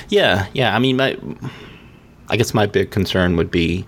Yeah, 0.09 0.47
yeah. 0.53 0.75
I 0.75 0.79
mean, 0.79 0.97
my, 0.97 1.17
I 2.29 2.37
guess 2.37 2.55
my 2.55 2.67
big 2.67 2.91
concern 2.91 3.37
would 3.37 3.51
be 3.51 3.87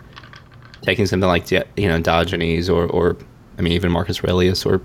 taking 0.82 1.06
something 1.06 1.28
like 1.28 1.50
you 1.50 1.62
know 1.88 2.00
Diogenes 2.00 2.68
or, 2.70 2.86
or 2.86 3.16
I 3.58 3.62
mean 3.62 3.72
even 3.72 3.90
Marcus 3.92 4.22
Aurelius 4.22 4.64
or 4.66 4.80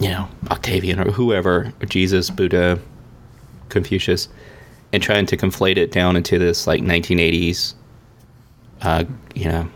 you 0.00 0.08
know 0.08 0.28
Octavian 0.50 1.00
or 1.00 1.10
whoever, 1.10 1.72
or 1.80 1.86
Jesus, 1.86 2.30
Buddha, 2.30 2.78
Confucius, 3.68 4.28
and 4.92 5.02
trying 5.02 5.26
to 5.26 5.36
conflate 5.36 5.76
it 5.76 5.90
down 5.92 6.16
into 6.16 6.38
this 6.38 6.66
like 6.66 6.82
1980s, 6.82 7.74
uh, 8.82 9.04
you 9.34 9.48
know, 9.48 9.68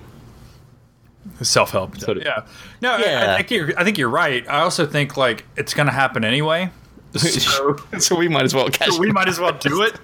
self 1.42 1.70
help. 1.70 1.98
Sort 1.98 2.18
of- 2.18 2.24
yeah. 2.24 2.44
No, 2.80 2.92
I- 2.94 2.98
Yeah. 3.00 3.32
I, 3.34 3.36
think 3.38 3.50
you're. 3.50 3.78
I 3.78 3.84
think 3.84 3.98
you're 3.98 4.08
right. 4.10 4.46
I 4.48 4.60
also 4.60 4.86
think 4.86 5.16
like 5.16 5.44
it's 5.56 5.74
going 5.74 5.86
to 5.86 5.92
happen 5.92 6.24
anyway. 6.24 6.70
So, 7.16 7.76
so 7.98 8.14
we 8.16 8.28
might 8.28 8.44
as 8.44 8.54
well 8.54 8.68
catch. 8.68 8.90
so 8.90 8.98
we 9.00 9.10
might 9.12 9.28
as 9.28 9.38
well 9.40 9.52
do 9.52 9.82
it. 9.82 9.98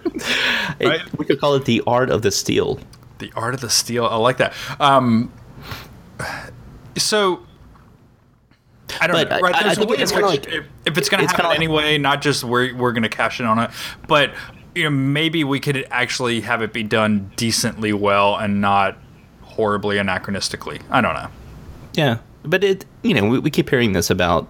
it. 0.80 0.86
right. 0.88 1.18
We 1.18 1.24
could 1.24 1.38
call 1.40 1.54
it 1.54 1.64
the 1.64 1.82
art 1.86 2.10
of 2.10 2.22
the 2.22 2.30
steal. 2.30 2.80
The 3.18 3.32
art 3.36 3.54
of 3.54 3.60
the 3.60 3.70
steal. 3.70 4.06
I 4.06 4.16
like 4.16 4.38
that. 4.38 4.52
Um, 4.80 5.32
so. 6.96 7.40
I 9.00 9.06
don't 9.08 9.16
But 9.16 9.30
know. 9.30 9.40
Right, 9.40 9.54
I- 9.54 9.70
I 9.70 9.74
think 9.74 9.90
it's 9.98 10.12
kinda 10.12 10.26
like- 10.26 10.46
if, 10.46 10.64
if 10.86 10.96
it's 10.98 11.08
going 11.08 11.20
to 11.20 11.26
happen 11.26 11.36
kinda 11.36 11.48
like- 11.48 11.58
anyway, 11.58 11.98
not 11.98 12.22
just 12.22 12.44
we're 12.44 12.74
we're 12.74 12.92
going 12.92 13.02
to 13.02 13.08
cash 13.08 13.40
in 13.40 13.46
on 13.46 13.58
it, 13.58 13.70
but 14.06 14.32
you 14.74 14.84
know 14.84 14.90
maybe 14.90 15.42
we 15.44 15.58
could 15.60 15.86
actually 15.90 16.40
have 16.42 16.62
it 16.62 16.72
be 16.72 16.82
done 16.84 17.30
decently 17.36 17.92
well 17.92 18.36
and 18.36 18.60
not 18.60 18.96
horribly 19.42 19.96
anachronistically. 19.96 20.80
I 20.90 21.00
don't 21.00 21.14
know. 21.14 21.28
Yeah, 21.94 22.18
but 22.44 22.62
it 22.62 22.84
you 23.02 23.12
know 23.14 23.28
we, 23.28 23.38
we 23.40 23.50
keep 23.50 23.68
hearing 23.68 23.92
this 23.92 24.08
about 24.08 24.48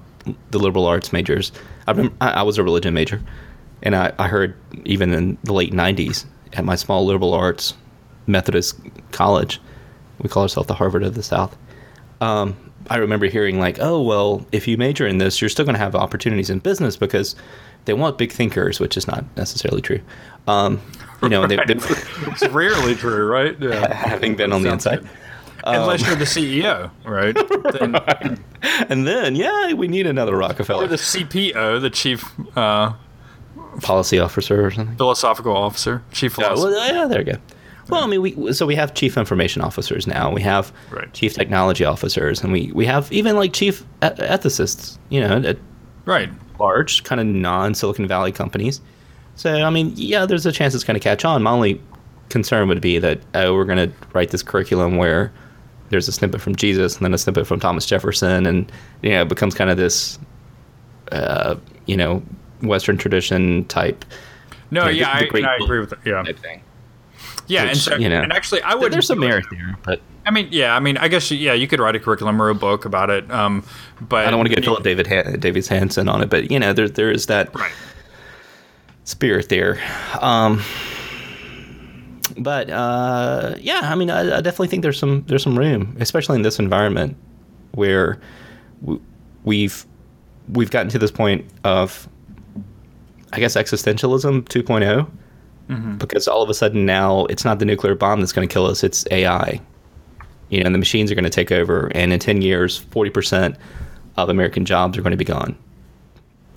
the 0.50 0.58
liberal 0.58 0.84
arts 0.86 1.12
majors. 1.14 1.50
I 1.86 1.92
remember 1.92 2.14
I, 2.20 2.30
I 2.30 2.42
was 2.42 2.58
a 2.58 2.62
religion 2.62 2.94
major, 2.94 3.20
and 3.82 3.94
I, 3.94 4.12
I 4.18 4.28
heard 4.28 4.54
even 4.84 5.12
in 5.12 5.38
the 5.44 5.52
late 5.52 5.72
'90s 5.72 6.24
at 6.52 6.64
my 6.64 6.74
small 6.74 7.04
liberal 7.04 7.34
arts 7.34 7.74
Methodist 8.26 8.78
college, 9.12 9.60
we 10.18 10.28
call 10.28 10.42
ourselves 10.42 10.66
the 10.68 10.74
Harvard 10.74 11.02
of 11.04 11.14
the 11.14 11.22
South. 11.22 11.56
Um, 12.20 12.56
I 12.88 12.96
remember 12.96 13.26
hearing 13.26 13.58
like, 13.58 13.78
oh 13.80 14.00
well, 14.02 14.46
if 14.52 14.66
you 14.68 14.76
major 14.76 15.06
in 15.06 15.18
this, 15.18 15.40
you're 15.40 15.50
still 15.50 15.64
going 15.64 15.74
to 15.74 15.80
have 15.80 15.94
opportunities 15.94 16.50
in 16.50 16.58
business 16.60 16.96
because 16.96 17.34
they 17.84 17.94
want 17.94 18.18
big 18.18 18.32
thinkers, 18.32 18.80
which 18.80 18.96
is 18.96 19.06
not 19.06 19.24
necessarily 19.36 19.80
true. 19.80 20.00
Um, 20.46 20.80
you 21.22 21.28
know, 21.28 21.46
they, 21.46 21.56
they, 21.56 21.74
It's 21.76 22.46
rarely 22.48 22.94
true, 22.94 23.26
right? 23.26 23.56
Yeah. 23.60 23.92
having 23.94 24.36
been 24.36 24.52
on 24.52 24.62
the 24.62 24.72
inside. 24.72 25.00
good. 25.00 25.08
Unless 25.66 26.06
you're 26.06 26.16
the 26.16 26.24
CEO, 26.24 26.90
right? 27.04 27.34
Then, 27.72 28.42
And 28.88 29.06
then, 29.06 29.34
yeah, 29.36 29.72
we 29.74 29.88
need 29.88 30.06
another 30.06 30.36
Rockefeller. 30.36 30.84
or 30.84 30.86
the 30.88 30.96
CPO, 30.96 31.80
the 31.80 31.90
chief 31.90 32.24
uh, 32.56 32.92
policy 33.82 34.18
officer 34.18 34.64
or 34.64 34.70
something. 34.70 34.96
philosophical 34.96 35.56
officer, 35.56 36.02
chief 36.12 36.36
Yeah, 36.38 36.48
philosopher. 36.48 36.70
well, 36.70 36.94
yeah, 36.94 37.06
there 37.06 37.18
you 37.20 37.32
go. 37.32 37.38
Well, 37.88 38.02
I 38.02 38.06
mean, 38.08 38.20
we 38.22 38.52
so 38.52 38.66
we 38.66 38.74
have 38.74 38.94
chief 38.94 39.16
information 39.16 39.62
officers 39.62 40.06
now. 40.08 40.32
We 40.32 40.42
have 40.42 40.72
Right. 40.90 41.12
chief 41.12 41.34
technology 41.34 41.84
officers, 41.84 42.42
and 42.42 42.52
we 42.52 42.72
we 42.74 42.84
have 42.86 43.10
even 43.12 43.36
like 43.36 43.52
chief 43.52 43.84
ethicists. 44.02 44.98
You 45.08 45.20
know, 45.20 45.36
at 45.48 45.56
right. 46.04 46.28
large 46.58 47.04
kind 47.04 47.20
of 47.20 47.26
non 47.28 47.74
Silicon 47.74 48.08
Valley 48.08 48.32
companies. 48.32 48.80
So 49.36 49.62
I 49.62 49.70
mean, 49.70 49.92
yeah, 49.94 50.26
there's 50.26 50.46
a 50.46 50.52
chance 50.52 50.74
it's 50.74 50.82
going 50.82 50.98
to 50.98 51.02
catch 51.04 51.24
on. 51.24 51.42
My 51.44 51.50
only 51.52 51.80
concern 52.28 52.66
would 52.68 52.80
be 52.80 52.98
that 52.98 53.20
oh, 53.34 53.54
we're 53.54 53.64
going 53.64 53.88
to 53.88 53.94
write 54.12 54.30
this 54.30 54.42
curriculum 54.42 54.96
where 54.96 55.32
there's 55.90 56.08
a 56.08 56.12
snippet 56.12 56.40
from 56.40 56.56
Jesus 56.56 56.96
and 56.96 57.04
then 57.04 57.14
a 57.14 57.18
snippet 57.18 57.46
from 57.46 57.60
Thomas 57.60 57.86
Jefferson, 57.86 58.46
and 58.46 58.70
you 59.02 59.10
know, 59.10 59.22
it 59.22 59.28
becomes 59.28 59.54
kind 59.54 59.70
of 59.70 59.76
this, 59.76 60.18
uh, 61.12 61.56
you 61.86 61.96
know, 61.96 62.22
Western 62.62 62.96
tradition 62.96 63.64
type. 63.66 64.04
No, 64.70 64.84
Yeah, 64.88 64.90
yeah, 64.90 65.20
the- 65.20 65.30
the 65.40 65.46
I, 65.48 65.52
I 65.52 65.56
agree 65.62 65.80
with 65.80 65.90
that. 65.90 65.98
Yeah, 66.04 66.24
thing. 66.24 66.62
yeah, 67.46 67.64
and 67.64 67.76
so, 67.78 67.96
you 67.96 68.08
know, 68.08 68.20
and 68.22 68.32
actually, 68.32 68.62
I 68.62 68.74
would. 68.74 68.92
There's 68.92 69.06
some 69.06 69.20
merit 69.20 69.44
there, 69.50 69.76
but 69.84 70.00
I 70.26 70.30
mean, 70.32 70.48
yeah, 70.50 70.74
I 70.74 70.80
mean, 70.80 70.96
I 70.96 71.06
guess 71.06 71.30
yeah, 71.30 71.52
you 71.52 71.68
could 71.68 71.78
write 71.78 71.94
a 71.94 72.00
curriculum 72.00 72.42
or 72.42 72.48
a 72.48 72.54
book 72.54 72.84
about 72.84 73.10
it. 73.10 73.30
Um, 73.30 73.64
but 74.00 74.26
I 74.26 74.30
don't 74.30 74.38
want 74.38 74.48
to 74.48 74.54
get 74.54 74.64
Philip 74.64 74.82
David 74.82 75.06
ha- 75.06 75.36
Davies 75.36 75.68
Hansen 75.68 76.08
on 76.08 76.20
it, 76.22 76.28
but 76.30 76.50
you 76.50 76.58
know, 76.58 76.72
there 76.72 76.88
there 76.88 77.12
is 77.12 77.26
that 77.26 77.54
Right. 77.54 77.70
spirit 79.04 79.48
there. 79.48 79.78
Um, 80.20 80.62
but 82.38 82.68
uh, 82.70 83.54
yeah, 83.58 83.80
I 83.84 83.94
mean, 83.94 84.10
I, 84.10 84.20
I 84.38 84.40
definitely 84.40 84.68
think 84.68 84.82
there's 84.82 84.98
some 84.98 85.24
there's 85.26 85.42
some 85.42 85.58
room, 85.58 85.96
especially 86.00 86.36
in 86.36 86.42
this 86.42 86.58
environment 86.58 87.16
where 87.72 88.18
w- 88.82 89.00
we've 89.44 89.86
we've 90.48 90.70
gotten 90.70 90.88
to 90.90 90.98
this 90.98 91.10
point 91.10 91.44
of, 91.64 92.08
I 93.32 93.40
guess, 93.40 93.56
existentialism 93.56 94.44
2.0, 94.48 95.10
Mm-hmm. 95.68 95.96
because 95.96 96.28
all 96.28 96.42
of 96.42 96.48
a 96.48 96.54
sudden 96.54 96.86
now 96.86 97.24
it's 97.26 97.44
not 97.44 97.58
the 97.58 97.64
nuclear 97.64 97.96
bomb 97.96 98.20
that's 98.20 98.32
going 98.32 98.46
to 98.46 98.52
kill 98.52 98.66
us; 98.66 98.84
it's 98.84 99.04
AI. 99.10 99.60
You 100.48 100.60
know, 100.60 100.66
and 100.66 100.74
the 100.74 100.78
machines 100.78 101.10
are 101.10 101.16
going 101.16 101.24
to 101.24 101.30
take 101.30 101.50
over, 101.50 101.90
and 101.92 102.12
in 102.12 102.20
10 102.20 102.40
years, 102.40 102.80
40% 102.92 103.56
of 104.16 104.28
American 104.28 104.64
jobs 104.64 104.96
are 104.96 105.02
going 105.02 105.10
to 105.10 105.16
be 105.16 105.24
gone, 105.24 105.58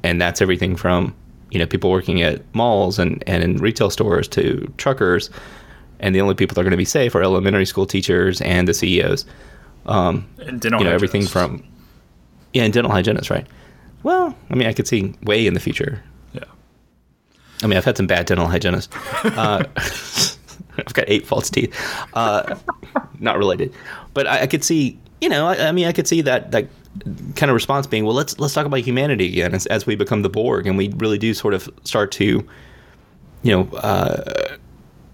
and 0.04 0.22
that's 0.22 0.44
everything 0.44 0.76
from 0.76 1.16
you 1.50 1.58
know 1.58 1.66
people 1.66 1.90
working 1.90 2.22
at 2.22 2.44
malls 2.54 3.00
and 3.00 3.24
and 3.26 3.42
in 3.44 3.58
retail 3.58 3.90
stores 3.90 4.28
to 4.28 4.72
truckers, 4.78 5.32
and 6.00 6.16
the 6.16 6.22
only 6.22 6.36
people 6.36 6.56
that 6.56 6.62
are 6.62 6.64
going 6.64 6.72
to 6.72 6.78
be 6.78 6.86
safe 6.86 7.16
are 7.16 7.24
elementary 7.24 7.66
school 7.66 7.86
teachers 7.86 8.42
and 8.42 8.68
the 8.68 8.74
CEOs. 8.74 9.26
Um, 9.86 10.28
And 10.46 10.60
dental 10.62 10.80
you 10.82 10.86
know 10.86 10.94
everything 10.94 11.26
from 11.26 11.64
yeah 12.54 12.64
and 12.64 12.74
dental 12.74 12.92
hygienists 12.92 13.30
right? 13.30 13.48
Well 14.04 14.36
i 14.50 14.56
mean 14.56 14.68
i 14.68 14.74
could 14.74 14.88
see 14.88 15.14
way 15.24 15.46
in 15.48 15.54
the 15.54 15.60
future. 15.60 16.04
Yeah. 16.34 16.44
i 17.64 17.68
mean 17.68 17.78
i've 17.78 17.86
had 17.86 17.98
some 17.98 18.08
bad 18.08 18.26
dental 18.26 18.48
hygienists. 18.48 18.96
Uh, 19.24 19.64
i've 20.78 20.94
got 20.94 21.06
eight 21.08 21.26
false 21.26 21.50
teeth. 21.50 21.76
Uh, 22.14 22.56
not 23.20 23.38
related. 23.38 23.74
But 24.14 24.28
I, 24.28 24.42
I 24.42 24.48
could 24.48 24.64
see 24.64 25.00
you 25.22 25.30
know 25.30 25.48
I, 25.48 25.68
I 25.68 25.72
mean 25.72 25.86
i 25.88 25.92
could 25.92 26.08
see 26.08 26.22
that 26.22 26.52
that 26.52 26.68
kind 27.36 27.50
of 27.50 27.54
response 27.54 27.88
being 27.88 28.06
well 28.06 28.16
let's 28.16 28.40
let's 28.40 28.54
talk 28.54 28.66
about 28.66 28.80
humanity 28.80 29.28
again 29.28 29.54
as, 29.54 29.66
as 29.68 29.86
we 29.86 29.96
become 29.96 30.22
the 30.22 30.30
borg 30.30 30.66
and 30.66 30.78
we 30.78 30.90
really 30.98 31.18
do 31.18 31.34
sort 31.34 31.54
of 31.54 31.70
start 31.84 32.12
to 32.14 32.46
you 33.44 33.52
know 33.52 33.70
uh, 33.78 34.56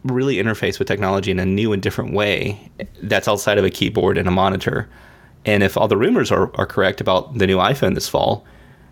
really 0.05 0.35
interface 0.35 0.77
with 0.79 0.87
technology 0.87 1.31
in 1.31 1.39
a 1.39 1.45
new 1.45 1.73
and 1.73 1.81
different 1.81 2.13
way 2.13 2.71
that's 3.01 3.27
outside 3.27 3.57
of 3.57 3.65
a 3.65 3.69
keyboard 3.69 4.17
and 4.17 4.27
a 4.27 4.31
monitor. 4.31 4.87
And 5.45 5.63
if 5.63 5.77
all 5.77 5.87
the 5.87 5.97
rumors 5.97 6.31
are, 6.31 6.51
are 6.55 6.65
correct 6.65 7.01
about 7.01 7.37
the 7.37 7.47
new 7.47 7.57
iPhone 7.57 7.95
this 7.95 8.07
fall, 8.07 8.45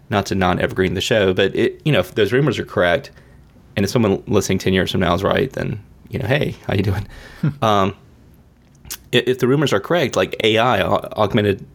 not 0.10 0.26
to 0.28 0.36
non 0.36 0.60
evergreen 0.60 0.94
the 0.94 1.02
show, 1.02 1.34
but 1.34 1.56
it 1.56 1.82
you 1.86 1.92
know 1.92 2.00
if 2.00 2.16
those 2.16 2.34
rumors 2.34 2.60
are 2.60 2.66
correct, 2.66 3.12
and 3.76 3.84
if 3.84 3.90
someone 3.90 4.24
listening 4.28 4.58
ten 4.58 4.74
years 4.74 4.92
from 4.92 5.02
now 5.02 5.14
is 5.14 5.24
right, 5.24 5.52
then 5.54 5.84
you 6.10 6.20
know 6.20 6.28
hey 6.28 6.56
how 6.68 6.74
you 6.74 6.84
doing? 6.84 7.08
um, 7.62 7.96
if, 9.12 9.28
if 9.28 9.40
the 9.40 9.48
rumors 9.48 9.74
are 9.74 9.80
correct, 9.80 10.16
like 10.16 10.36
AI 10.44 10.82
augmented, 10.82 11.66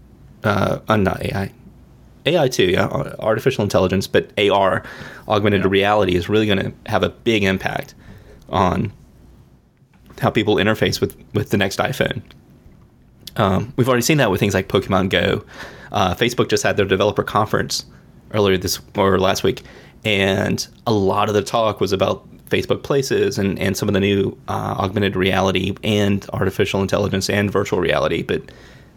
uh, 0.45 0.79
uh, 0.89 0.97
not 0.97 1.23
AI, 1.25 1.53
AI 2.27 2.49
too, 2.49 2.67
yeah, 2.67 2.87
artificial 3.19 3.65
intelligence, 3.65 4.07
but 4.07 4.31
AR, 4.39 4.85
augmented 5.27 5.65
reality, 5.65 6.15
is 6.15 6.29
really 6.29 6.47
going 6.47 6.59
to 6.59 6.73
have 6.87 7.03
a 7.03 7.09
big 7.09 7.45
impact 7.45 7.95
on 8.51 8.93
how 10.19 10.31
people 10.31 10.57
interface 10.57 11.01
with 11.01 11.17
with 11.35 11.51
the 11.51 11.57
next 11.57 11.79
iPhone. 11.79 12.23
Um, 13.37 13.73
we've 13.77 13.89
already 13.89 14.03
seen 14.03 14.19
that 14.19 14.31
with 14.31 14.41
things 14.41 14.55
like 14.55 14.69
Pokemon 14.69 15.11
Go. 15.11 15.45
Uh, 15.93 16.15
Facebook 16.15 16.49
just 16.51 16.63
had 16.63 16.77
their 16.77 16.87
developer 16.87 17.23
conference 17.23 17.87
earlier 18.33 18.57
this 18.59 18.81
or 18.97 19.19
last 19.19 19.43
week, 19.43 19.63
and 20.05 20.67
a 20.87 20.93
lot 20.93 21.29
of 21.29 21.35
the 21.35 21.43
talk 21.43 21.81
was 21.81 21.93
about 21.93 22.27
Facebook 22.49 22.83
Places 22.83 23.39
and, 23.39 23.59
and 23.59 23.77
some 23.77 23.89
of 23.89 23.95
the 23.95 24.01
new 24.01 24.37
uh, 24.49 24.75
augmented 24.79 25.17
reality 25.17 25.75
and 25.85 26.27
artificial 26.33 26.81
intelligence 26.81 27.29
and 27.31 27.51
virtual 27.51 27.79
reality. 27.79 28.23
But 28.23 28.43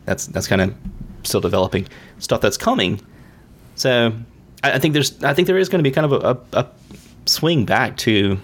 that's 0.06 0.28
that's 0.28 0.48
kind 0.48 0.62
of 0.62 0.76
still 1.24 1.42
developing 1.42 1.88
stuff 2.20 2.42
that's 2.42 2.58
coming. 2.58 3.00
So 3.76 4.14
I, 4.64 4.74
I 4.74 4.80
think 4.80 4.94
there's 4.94 5.22
I 5.24 5.34
think 5.34 5.48
there 5.48 5.58
is 5.58 5.70
going 5.70 5.84
to 5.84 5.90
be 5.90 5.94
kind 5.94 6.12
of 6.12 6.24
a, 6.24 6.58
a, 6.58 6.62
a 6.62 6.68
swing 7.26 7.66
back 7.66 7.98
to 7.98 8.40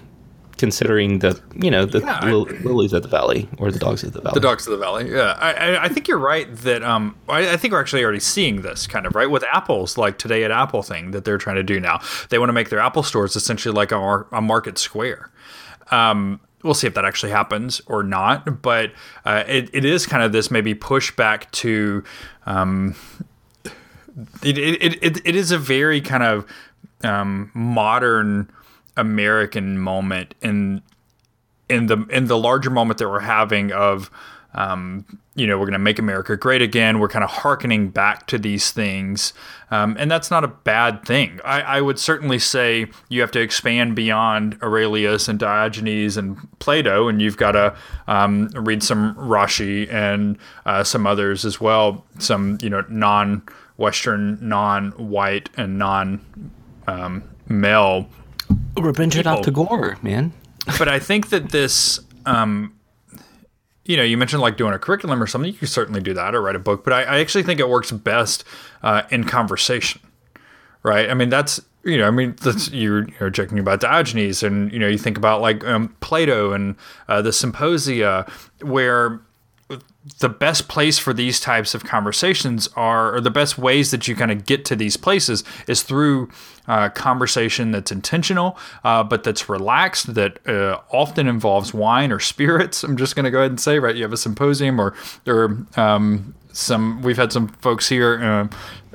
considering 0.58 1.20
the 1.20 1.39
you 1.56 1.70
know 1.72 1.86
the 1.86 2.00
Yeah, 2.00 2.20
I- 2.22 2.32
lilies 2.32 2.93
of 2.93 3.04
the 3.04 3.08
valley 3.10 3.48
or 3.58 3.72
the 3.72 3.80
dogs 3.80 4.04
of 4.04 4.13
the 4.13 4.22
valley. 4.22 4.34
The 4.34 4.39
dogs 4.39 4.67
of 4.67 4.72
the 4.72 4.78
valley. 4.78 5.10
Yeah, 5.12 5.38
I, 5.39 5.54
I, 5.54 5.84
I 5.86 5.88
think 5.89 6.08
you're 6.08 6.17
right 6.17 6.54
that 6.58 6.84
um, 6.84 7.15
I, 7.30 7.54
I 7.54 7.58
think 7.58 7.72
we're 7.74 7.80
actually 7.82 8.04
already 8.04 8.20
seeing 8.20 8.62
this 8.62 8.88
kind 8.88 9.06
of 9.06 9.15
right 9.15 9.30
with 9.30 9.43
Apple's 9.52 9.98
like 9.98 10.17
today 10.17 10.43
at 10.43 10.52
Apple 10.52 10.84
thing 10.84 11.12
that 11.12 11.26
they're 11.26 11.38
trying 11.38 11.56
to 11.58 11.63
do 11.63 11.80
now. 11.80 12.00
They 12.30 12.39
want 12.39 12.50
to 12.50 12.54
make 12.54 12.70
their 12.70 12.80
Apple 12.80 13.04
stores 13.04 13.36
essentially 13.36 13.74
like 13.74 13.91
a, 13.91 13.98
mar- 13.98 14.28
a 14.32 14.41
market 14.41 14.78
square. 14.78 15.30
Um, 15.91 16.39
we'll 16.63 16.74
see 16.74 16.88
if 16.88 16.93
that 16.96 17.06
actually 17.06 17.32
happens 17.32 17.82
or 17.86 18.04
not, 18.04 18.62
but 18.62 18.91
uh, 19.26 19.43
it, 19.48 19.70
it 19.74 19.86
is 19.86 20.06
kind 20.06 20.24
of 20.24 20.32
this 20.32 20.50
maybe 20.52 20.74
pushback 20.76 21.50
to. 21.52 22.04
Um, 22.46 22.96
it, 24.43 24.58
it, 24.58 25.04
it, 25.04 25.22
it 25.26 25.36
is 25.36 25.52
a 25.52 25.58
very 25.58 26.02
kind 26.02 26.24
of 26.24 26.46
um, 27.04 27.52
modern 27.54 28.50
American 28.97 29.79
moment 29.79 30.36
in 30.41 30.81
in 31.69 31.88
the 31.88 32.05
in 32.10 32.25
the 32.25 32.38
larger 32.38 32.69
moment 32.69 32.99
that 32.99 33.10
we're 33.10 33.19
having 33.19 33.71
of 33.71 34.10
um, 34.53 35.05
you 35.36 35.45
know 35.45 35.57
we're 35.57 35.65
going 35.65 35.73
to 35.73 35.79
make 35.79 35.99
America 35.99 36.36
great 36.36 36.62
again. 36.62 36.99
We're 36.99 37.10
kind 37.10 37.23
of 37.23 37.29
hearkening 37.29 37.89
back 37.89 38.25
to 38.27 38.39
these 38.39 38.71
things, 38.71 39.33
um, 39.69 39.95
and 39.99 40.10
that's 40.10 40.31
not 40.31 40.43
a 40.43 40.47
bad 40.47 41.05
thing. 41.05 41.39
I, 41.45 41.62
I 41.62 41.81
would 41.81 41.99
certainly 41.99 42.39
say 42.39 42.88
you 43.10 43.21
have 43.21 43.31
to 43.31 43.39
expand 43.39 43.95
beyond 43.95 44.57
Aurelius 44.63 45.27
and 45.27 45.38
Diogenes 45.38 46.17
and 46.17 46.38
Plato, 46.60 47.07
and 47.07 47.21
you've 47.21 47.38
got 47.38 47.51
to 47.51 47.75
um, 48.07 48.47
read 48.55 48.81
some 48.81 49.13
Rashi 49.15 49.91
and 49.93 50.38
uh, 50.65 50.83
some 50.83 51.05
others 51.05 51.45
as 51.45 51.62
well. 51.62 52.03
Some 52.17 52.57
you 52.62 52.69
know 52.69 52.83
non-Western, 52.89 54.39
non-white, 54.41 55.49
and 55.55 55.77
non-male 58.49 58.93
Rabindranath 58.93 59.38
people. 59.38 59.43
Tagore, 59.43 59.97
man. 60.01 60.33
but 60.77 60.88
I 60.88 60.99
think 60.99 61.29
that 61.29 61.51
this, 61.51 61.99
um, 62.25 62.73
you 63.86 63.97
know, 63.97 64.03
you 64.03 64.17
mentioned 64.17 64.41
like 64.41 64.57
doing 64.57 64.73
a 64.73 64.79
curriculum 64.79 65.21
or 65.21 65.27
something. 65.27 65.51
You 65.51 65.57
can 65.57 65.67
certainly 65.67 66.01
do 66.01 66.13
that 66.13 66.36
or 66.36 66.41
write 66.41 66.55
a 66.55 66.60
book, 66.60 66.83
but 66.83 66.93
I, 66.93 67.03
I 67.03 67.19
actually 67.19 67.43
think 67.43 67.60
it 67.60 67.69
works 67.69 67.91
best 67.91 68.43
uh, 68.83 69.03
in 69.10 69.23
conversation, 69.23 70.01
right? 70.83 71.10
I 71.10 71.13
mean, 71.13 71.29
that's 71.29 71.62
you 71.83 71.97
know, 71.97 72.05
I 72.05 72.12
mean, 72.12 72.36
that's 72.41 72.69
you're 72.71 73.07
you're 73.19 73.29
joking 73.29 73.60
about 73.60 73.79
Diogenes, 73.79 74.43
and 74.43 74.71
you 74.73 74.79
know, 74.79 74.88
you 74.88 74.97
think 74.97 75.17
about 75.17 75.41
like 75.41 75.65
um, 75.65 75.95
Plato 76.01 76.51
and 76.51 76.75
uh, 77.07 77.21
the 77.21 77.31
Symposia, 77.31 78.29
where 78.62 79.21
the 80.19 80.29
best 80.29 80.67
place 80.67 80.97
for 80.97 81.13
these 81.13 81.39
types 81.39 81.73
of 81.73 81.83
conversations 81.83 82.67
are, 82.75 83.15
or 83.15 83.21
the 83.21 83.31
best 83.31 83.57
ways 83.57 83.91
that 83.91 84.07
you 84.07 84.15
kind 84.15 84.31
of 84.31 84.45
get 84.45 84.65
to 84.65 84.75
these 84.75 84.97
places 84.97 85.43
is 85.67 85.81
through 85.81 86.29
uh, 86.67 86.89
conversation 86.89 87.71
that's 87.71 87.91
intentional, 87.91 88.58
uh, 88.84 89.03
but 89.03 89.23
that's 89.23 89.49
relaxed, 89.49 90.13
that 90.13 90.45
uh, 90.47 90.80
often 90.91 91.27
involves 91.27 91.73
wine 91.73 92.12
or 92.12 92.19
spirits. 92.19 92.84
I'm 92.84 92.97
just 92.97 93.15
going 93.15 93.25
to 93.25 93.32
go 93.32 93.39
ahead 93.39 93.51
and 93.51 93.60
say, 93.60 93.80
right? 93.80 93.95
You 93.95 94.03
have 94.03 94.13
a 94.13 94.17
symposium 94.17 94.80
or, 94.80 94.93
or, 95.25 95.58
um, 95.75 96.34
some 96.58 97.03
we've 97.03 97.17
had 97.17 97.32
some 97.32 97.47
folks 97.47 97.88
here 97.88 98.23
uh, 98.23 98.47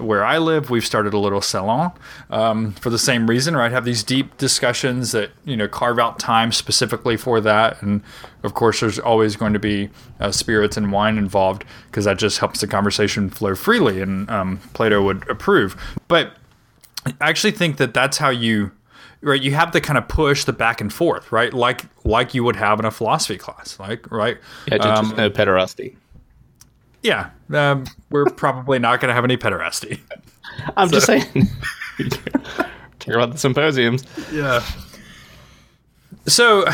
where 0.03 0.25
I 0.25 0.39
live. 0.39 0.69
We've 0.69 0.85
started 0.85 1.15
a 1.15 1.19
little 1.19 1.41
salon 1.41 1.93
um, 2.29 2.73
for 2.73 2.91
the 2.91 2.99
same 2.99 3.29
reason, 3.29 3.57
right? 3.57 3.71
Have 3.71 3.85
these 3.85 4.03
deep 4.03 4.37
discussions 4.37 5.13
that 5.13 5.31
you 5.45 5.57
know 5.57 5.69
carve 5.69 5.99
out 5.99 6.19
time 6.19 6.51
specifically 6.51 7.17
for 7.17 7.41
that, 7.41 7.81
and 7.81 8.03
of 8.43 8.55
course, 8.55 8.81
there's 8.81 8.99
always 8.99 9.37
going 9.37 9.53
to 9.53 9.61
be 9.61 9.91
uh, 10.19 10.33
spirits 10.33 10.77
and 10.77 10.91
wine 10.91 11.19
involved 11.19 11.65
because 11.87 12.05
that 12.05 12.19
just 12.19 12.39
helps 12.39 12.61
the 12.61 12.67
conversation 12.67 13.31
flow 13.31 13.55
freely, 13.55 14.01
and 14.01 14.29
um, 14.29 14.59
Plato 14.75 15.03
would 15.05 15.29
approve. 15.31 15.77
But 16.09 16.33
I 17.07 17.15
actually 17.21 17.53
think 17.53 17.77
that 17.79 17.95
that's 17.95 18.19
how 18.19 18.31
you 18.31 18.71
right 19.23 19.41
you 19.41 19.53
have 19.55 19.71
to 19.73 19.81
kind 19.81 19.97
of 19.99 20.09
push 20.09 20.45
the 20.45 20.53
back 20.53 20.81
and 20.81 20.93
forth 20.93 21.31
right 21.31 21.53
like 21.55 21.85
like 22.05 22.35
you 22.35 22.43
would 22.45 22.57
have 22.57 22.79
in 22.81 22.85
a 22.85 22.91
philosophy 22.91 23.39
class 23.39 23.79
like 23.79 24.11
right 24.11 24.39
Yeah, 24.67 24.79
just, 24.79 24.89
Um, 24.89 25.15
no 25.17 25.31
pederasty. 25.31 25.95
yeah, 27.03 27.31
um, 27.53 27.85
we're 28.11 28.27
probably 28.27 28.79
not 28.79 29.01
going 29.01 29.09
to 29.09 29.15
have 29.15 29.25
any 29.25 29.37
pederasty. 29.37 30.01
I'm 30.77 30.91
just 30.91 31.07
saying. 31.07 31.49
Talk 32.99 33.15
about 33.15 33.33
the 33.33 33.39
symposiums. 33.39 34.05
Yeah. 34.33 34.63
So, 36.27 36.65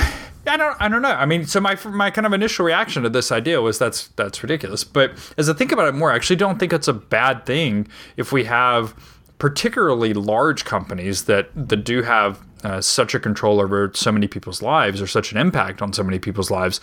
I 0.46 0.56
don't, 0.56 0.76
I 0.80 0.88
don't 0.88 1.00
know. 1.02 1.08
I 1.10 1.24
mean, 1.26 1.46
so 1.46 1.60
my 1.60 1.78
my 1.86 2.10
kind 2.10 2.26
of 2.26 2.32
initial 2.32 2.64
reaction 2.66 3.02
to 3.04 3.08
this 3.08 3.30
idea 3.32 3.60
was 3.62 3.78
that's 3.78 4.08
that's 4.08 4.42
ridiculous. 4.42 4.84
But 4.84 5.12
as 5.38 5.48
I 5.48 5.52
think 5.54 5.72
about 5.72 5.88
it 5.88 5.94
more, 5.94 6.12
I 6.12 6.16
actually 6.16 6.36
don't 6.36 6.58
think 6.58 6.72
it's 6.72 6.88
a 6.88 6.92
bad 6.92 7.46
thing 7.46 7.88
if 8.16 8.32
we 8.32 8.44
have 8.44 8.94
particularly 9.38 10.12
large 10.14 10.64
companies 10.64 11.24
that 11.24 11.50
that 11.54 11.84
do 11.84 12.02
have 12.02 12.44
uh, 12.64 12.80
such 12.80 13.14
a 13.14 13.20
control 13.20 13.60
over 13.60 13.90
so 13.94 14.10
many 14.10 14.26
people's 14.26 14.62
lives 14.62 15.00
or 15.00 15.06
such 15.06 15.32
an 15.32 15.38
impact 15.38 15.80
on 15.80 15.92
so 15.92 16.02
many 16.02 16.18
people's 16.18 16.50
lives, 16.50 16.80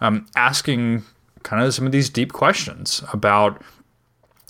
um, 0.00 0.26
asking 0.36 1.02
kind 1.42 1.62
of 1.62 1.74
some 1.74 1.86
of 1.86 1.92
these 1.92 2.08
deep 2.08 2.32
questions 2.32 3.02
about 3.12 3.62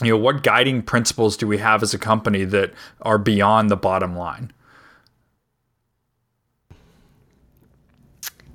you 0.03 0.11
know 0.11 0.17
what 0.17 0.43
guiding 0.43 0.83
principles 0.83 1.37
do 1.37 1.47
we 1.47 1.59
have 1.59 1.83
as 1.83 1.93
a 1.93 1.99
company 1.99 2.45
that 2.45 2.73
are 3.03 3.19
beyond 3.19 3.71
the 3.71 3.77
bottom 3.77 4.17
line 4.17 4.53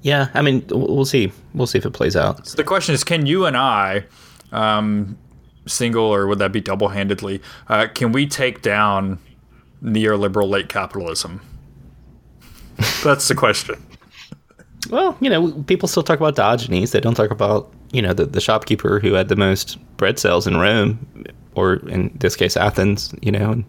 Yeah, 0.04 0.28
I 0.34 0.42
mean, 0.42 0.66
we'll 0.70 1.06
see. 1.06 1.32
We'll 1.54 1.66
see 1.66 1.78
if 1.78 1.86
it 1.86 1.92
plays 1.92 2.16
out. 2.16 2.46
So 2.46 2.58
the 2.58 2.64
question 2.66 2.94
is, 2.94 3.06
can 3.06 3.26
you 3.26 3.46
and 3.46 3.56
I, 3.56 4.04
um, 4.52 5.18
single 5.66 6.06
or 6.06 6.28
would 6.28 6.40
that 6.40 6.52
be 6.52 6.62
double-handedly, 6.62 7.42
uh, 7.68 7.88
can 7.94 8.12
we 8.12 8.28
take 8.28 8.62
down 8.62 9.20
neoliberal 9.84 10.50
late 10.50 10.70
capitalism? 10.70 11.42
That's 13.04 13.28
the 13.28 13.36
question. 13.36 13.82
Well, 14.90 15.18
you 15.22 15.30
know, 15.30 15.54
people 15.64 15.88
still 15.88 16.04
talk 16.04 16.20
about 16.20 16.36
Diogenes. 16.36 16.92
They 16.92 17.00
don't 17.00 17.14
talk 17.14 17.32
about, 17.32 17.72
you 17.94 18.02
know, 18.02 18.12
the, 18.12 18.26
the 18.26 18.42
shopkeeper 18.42 19.00
who 19.00 19.14
had 19.14 19.30
the 19.30 19.36
most 19.38 19.78
bread 19.96 20.20
sales 20.20 20.46
in 20.46 20.58
Rome, 20.58 21.26
or 21.56 21.76
in 21.88 22.12
this 22.20 22.36
case, 22.36 22.58
Athens, 22.58 23.16
you 23.22 23.32
know, 23.32 23.52
and 23.54 23.66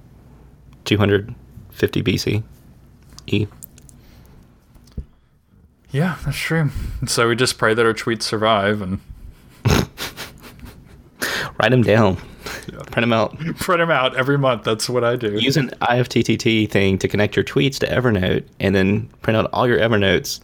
250 0.87 2.02
BC. 2.02 2.42
E. 3.28 3.46
Yeah, 5.92 6.18
that's 6.24 6.37
true. 6.37 6.70
So 7.07 7.28
we 7.28 7.37
just 7.37 7.59
pray 7.59 7.74
that 7.74 7.87
our 7.87 7.94
tweets 7.94 8.22
survive 8.22 8.83
and 8.83 8.98
Write 11.64 11.70
them 11.70 11.83
down. 11.83 12.16
Print 12.44 12.96
them 12.96 13.14
out. 13.14 13.38
print 13.57 13.79
them 13.79 13.90
out 13.90 14.14
every 14.16 14.37
month. 14.37 14.64
That's 14.64 14.87
what 14.87 15.03
I 15.03 15.16
do. 15.16 15.38
Use 15.38 15.57
an 15.57 15.70
IFTTT 15.81 16.70
thing 16.70 16.98
to 16.98 17.09
connect 17.09 17.37
your 17.37 17.44
tweets 17.44 17.79
to 17.79 17.87
Evernote, 17.87 18.44
and 18.61 18.74
then 18.74 19.09
print 19.22 19.38
out 19.38 19.48
all 19.50 19.66
your 19.66 19.79
Evernotes 19.79 20.40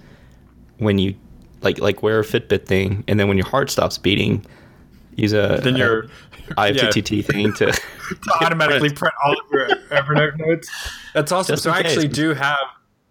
when 0.78 0.96
you 0.96 1.14
like 1.60 1.78
like 1.78 2.02
wear 2.02 2.20
a 2.20 2.22
Fitbit 2.22 2.64
thing, 2.64 3.04
and 3.06 3.20
then 3.20 3.28
when 3.28 3.36
your 3.36 3.46
heart 3.46 3.70
stops 3.70 3.98
beating, 3.98 4.46
use 5.16 5.34
a 5.34 5.60
then 5.62 5.76
your 5.76 6.04
IFTTT 6.52 7.22
thing 7.22 7.52
to 7.52 7.66
to 7.70 8.34
automatically 8.40 8.88
print 8.88 9.12
all 9.22 9.32
of 9.32 9.50
your 9.52 9.68
Evernote 9.90 10.38
notes. 10.38 10.70
That's 11.12 11.30
awesome. 11.32 11.52
Just 11.52 11.64
so 11.64 11.70
I 11.70 11.80
actually 11.80 12.08
do 12.08 12.32
have, 12.32 12.56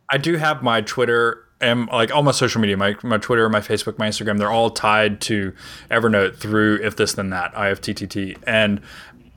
I 0.10 0.18
do 0.18 0.36
have 0.36 0.64
my 0.64 0.82
Twitter 0.82 1.46
and 1.62 1.88
like 1.88 2.12
all 2.12 2.24
my 2.24 2.32
social 2.32 2.62
media, 2.62 2.78
my 2.78 2.96
my 3.04 3.18
Twitter, 3.18 3.48
my 3.50 3.62
Facebook, 3.62 3.98
my 3.98 4.10
Instagram. 4.10 4.38
They're 4.38 4.52
all 4.52 4.70
tied 4.70 5.22
to 5.22 5.54
Evernote 5.92 6.36
through 6.36 6.82
if 6.84 6.96
this 6.96 7.14
then 7.14 7.30
that 7.32 7.54
IFTTT 7.54 8.38
and 8.48 8.82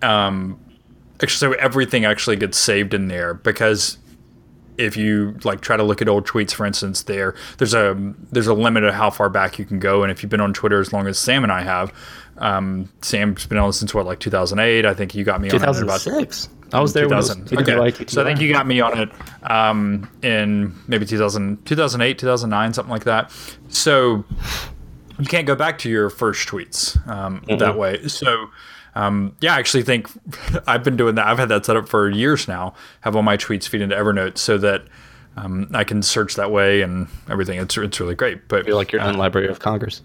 um, 0.03 0.59
so 1.29 1.53
everything 1.53 2.05
actually 2.05 2.37
gets 2.37 2.59
saved 2.59 2.95
in 2.95 3.09
there 3.09 3.35
because 3.35 3.99
if 4.79 4.97
you 4.97 5.37
like 5.45 5.61
try 5.61 5.77
to 5.77 5.83
look 5.83 6.03
at 6.03 6.09
old 6.09 6.27
tweets 6.27 6.53
for 6.53 6.67
instance 6.67 7.03
there 7.03 7.35
there's 7.59 7.75
a 7.75 8.15
there's 8.33 8.47
a 8.47 8.55
limit 8.55 8.83
of 8.83 8.95
how 8.95 9.11
far 9.11 9.29
back 9.29 9.59
you 9.59 9.65
can 9.65 9.79
go 9.79 10.03
and 10.03 10.11
if 10.11 10.23
you've 10.23 10.31
been 10.31 10.41
on 10.41 10.53
twitter 10.53 10.81
as 10.81 10.93
long 10.93 11.07
as 11.07 11.19
sam 11.19 11.43
and 11.43 11.53
i 11.53 11.63
have 11.63 11.93
um, 12.39 12.89
sam's 13.03 13.47
been 13.47 13.59
on 13.59 13.73
since 13.73 13.95
what 13.95 14.07
like 14.07 14.19
2008 14.19 14.87
i 14.87 14.95
think 14.95 15.15
you 15.15 15.25
got 15.25 15.41
me 15.41 15.49
on 15.51 15.57
about 15.57 16.01
2006. 16.01 16.49
I 16.73 16.81
was 16.81 16.93
there 16.93 17.09
when 17.09 17.15
it 17.15 17.17
was 17.17 17.35
2000 17.35 17.59
okay. 17.59 18.07
so 18.07 18.23
i 18.23 18.25
think 18.25 18.41
you 18.41 18.53
got 18.53 18.67
me 18.67 18.81
on 18.81 18.99
it 18.99 19.11
um, 19.51 20.09
in 20.23 20.75
maybe 20.89 21.05
2000 21.05 21.65
2008 21.67 22.19
2009 22.19 22.73
something 22.75 22.91
like 22.91 23.05
that 23.05 23.31
so 23.69 24.25
you 25.19 25.29
can't 25.29 25.47
go 25.47 25.55
back 25.55 25.79
to 25.79 25.91
your 25.91 26.11
first 26.11 26.49
tweets 26.49 27.07
um, 27.09 27.43
that 27.59 27.77
way. 27.77 28.07
So, 28.09 28.51
um, 28.95 29.37
yeah, 29.41 29.55
I 29.55 29.59
actually 29.59 29.85
think 29.85 30.09
I've 30.67 30.83
been 30.83 30.97
doing 30.97 31.15
that. 31.15 31.27
I've 31.27 31.39
had 31.39 31.49
that 31.49 31.65
set 31.65 31.77
up 31.77 31.89
for 31.89 32.11
years 32.11 32.49
now. 32.49 32.75
Have 33.03 33.17
all 33.17 33.23
my 33.23 33.37
tweets 33.37 33.69
feed 33.69 33.81
into 33.81 33.97
Evernote 33.97 34.39
so 34.39 34.59
that 34.59 34.83
um, 35.37 35.71
I 35.73 35.85
can 35.85 36.03
search 36.03 36.35
that 36.35 36.51
way 36.51 36.83
and 36.83 37.07
everything. 37.29 37.59
It's 37.59 37.77
it's 37.77 38.01
really 38.01 38.15
great. 38.15 38.49
But 38.49 38.61
I 38.61 38.63
feel 38.65 38.77
like 38.77 38.93
you're 38.93 39.03
in 39.03 39.17
Library 39.17 39.49
of 39.49 39.61
Congress. 39.61 40.03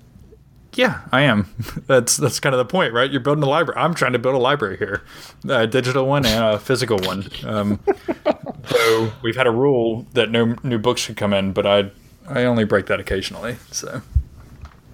Yeah, 0.75 1.01
I 1.11 1.21
am. 1.21 1.47
That's 1.87 2.17
that's 2.17 2.39
kind 2.39 2.53
of 2.53 2.59
the 2.59 2.65
point, 2.65 2.93
right? 2.93 3.09
You're 3.09 3.21
building 3.21 3.43
a 3.43 3.47
library. 3.49 3.79
I'm 3.79 3.93
trying 3.93 4.13
to 4.13 4.19
build 4.19 4.35
a 4.35 4.39
library 4.39 4.77
here, 4.77 5.01
a 5.47 5.65
digital 5.67 6.05
one 6.05 6.25
and 6.25 6.55
a 6.55 6.59
physical 6.59 6.97
one. 6.99 7.29
Um, 7.45 7.79
so 8.65 9.11
we've 9.21 9.35
had 9.35 9.47
a 9.47 9.51
rule 9.51 10.05
that 10.13 10.29
no 10.29 10.55
new 10.63 10.77
books 10.77 11.01
should 11.01 11.17
come 11.17 11.33
in, 11.33 11.53
but 11.53 11.65
I 11.65 11.91
I 12.27 12.43
only 12.43 12.63
break 12.65 12.87
that 12.87 12.99
occasionally. 12.99 13.57
So. 13.71 14.01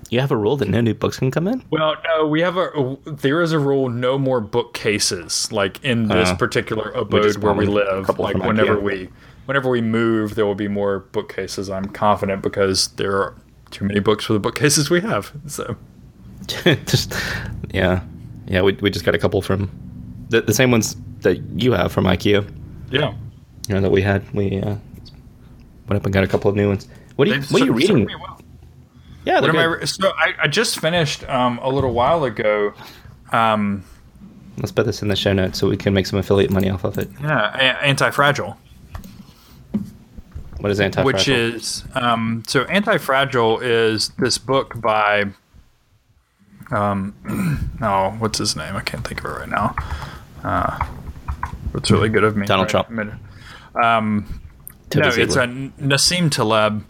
You 0.09 0.19
have 0.19 0.29
a 0.31 0.37
rule 0.37 0.57
that 0.57 0.67
no 0.69 0.79
new 0.79 0.93
books 0.93 1.17
can 1.17 1.31
come 1.31 1.47
in. 1.47 1.63
Well, 1.71 1.95
no, 2.05 2.27
we 2.27 2.41
have 2.41 2.55
a 2.55 2.97
there 3.05 3.41
is 3.41 3.51
a 3.51 3.57
rule: 3.57 3.89
no 3.89 4.19
more 4.19 4.41
bookcases, 4.41 5.51
like 5.51 5.83
in 5.83 6.07
this 6.07 6.29
Uh, 6.29 6.35
particular 6.35 6.91
abode 6.91 7.37
where 7.37 7.53
we 7.53 7.65
live. 7.65 8.19
Like 8.19 8.37
whenever 8.37 8.79
we 8.79 9.09
whenever 9.45 9.69
we 9.69 9.81
move, 9.81 10.35
there 10.35 10.45
will 10.45 10.53
be 10.53 10.67
more 10.67 10.99
bookcases. 10.99 11.69
I'm 11.69 11.85
confident 11.85 12.43
because 12.43 12.89
there 12.89 13.15
are 13.15 13.33
too 13.73 13.85
many 13.85 13.99
books 13.99 14.25
for 14.25 14.33
the 14.33 14.39
bookcases 14.39 14.89
we 14.89 15.01
have. 15.01 15.31
So 15.47 15.75
just 16.85 17.13
yeah, 17.73 18.01
yeah. 18.47 18.61
We 18.61 18.73
we 18.73 18.89
just 18.89 19.05
got 19.05 19.15
a 19.15 19.17
couple 19.17 19.41
from 19.41 19.69
the 20.29 20.41
the 20.41 20.53
same 20.53 20.71
ones 20.71 20.95
that 21.21 21.37
you 21.61 21.71
have 21.73 21.91
from 21.91 22.05
IKEA. 22.05 22.47
yeah, 22.91 23.13
You 23.67 23.75
know 23.75 23.81
that 23.81 23.91
we 23.91 24.01
had. 24.01 24.23
We 24.33 24.59
uh, 24.61 24.75
went 25.87 25.97
up 25.97 26.05
and 26.05 26.13
got 26.13 26.23
a 26.23 26.27
couple 26.27 26.49
of 26.49 26.55
new 26.55 26.67
ones. 26.69 26.87
What 27.15 27.27
are 27.27 27.31
you 27.33 27.39
They've 27.41 27.51
What 27.51 27.61
are 27.61 27.65
you 27.65 27.73
reading? 27.73 27.97
served 27.97 28.07
me 28.07 28.15
well. 28.15 28.39
Yeah, 29.25 29.39
What 29.39 29.49
am 29.51 29.57
I? 29.57 29.63
good. 29.63 29.79
re- 29.79 29.85
So 29.85 30.09
I, 30.17 30.33
I 30.43 30.47
just 30.47 30.79
finished 30.79 31.23
um, 31.29 31.57
a 31.63 31.69
little 31.69 31.93
while 31.93 32.23
ago. 32.25 32.73
Um, 33.31 33.83
Let's 34.57 34.71
put 34.73 34.85
this 34.85 35.01
in 35.01 35.07
the 35.07 35.15
show 35.15 35.31
notes 35.33 35.57
so 35.59 35.69
we 35.69 35.77
can 35.77 35.93
make 35.93 36.05
some 36.05 36.19
affiliate 36.19 36.51
money 36.51 36.69
off 36.69 36.83
of 36.83 36.97
it. 36.97 37.09
yeah, 37.21 37.53
a- 37.55 37.83
anti-fragile. 37.85 38.57
What 40.63 40.71
is 40.71 40.79
anti? 40.79 41.03
which 41.03 41.27
is 41.27 41.83
um, 41.93 42.41
so 42.47 42.63
anti-fragile 42.63 43.59
is 43.59 44.09
this 44.17 44.37
book 44.37 44.79
by 44.79 45.25
um 46.71 47.13
oh 47.81 48.11
what's 48.19 48.37
his 48.37 48.55
name 48.55 48.73
i 48.77 48.81
can't 48.81 49.05
think 49.05 49.19
of 49.19 49.25
it 49.25 49.33
right 49.39 49.49
now 49.49 49.75
uh 50.45 50.85
it's 51.73 51.91
really 51.91 52.07
good 52.07 52.23
of 52.23 52.37
me 52.37 52.45
Donald 52.47 52.73
right? 52.73 52.85
Trump. 52.87 53.13
Um 53.83 54.39
no 54.95 55.09
it's 55.09 55.35
a 55.35 55.45
nassim 55.45 56.31
taleb 56.31 56.85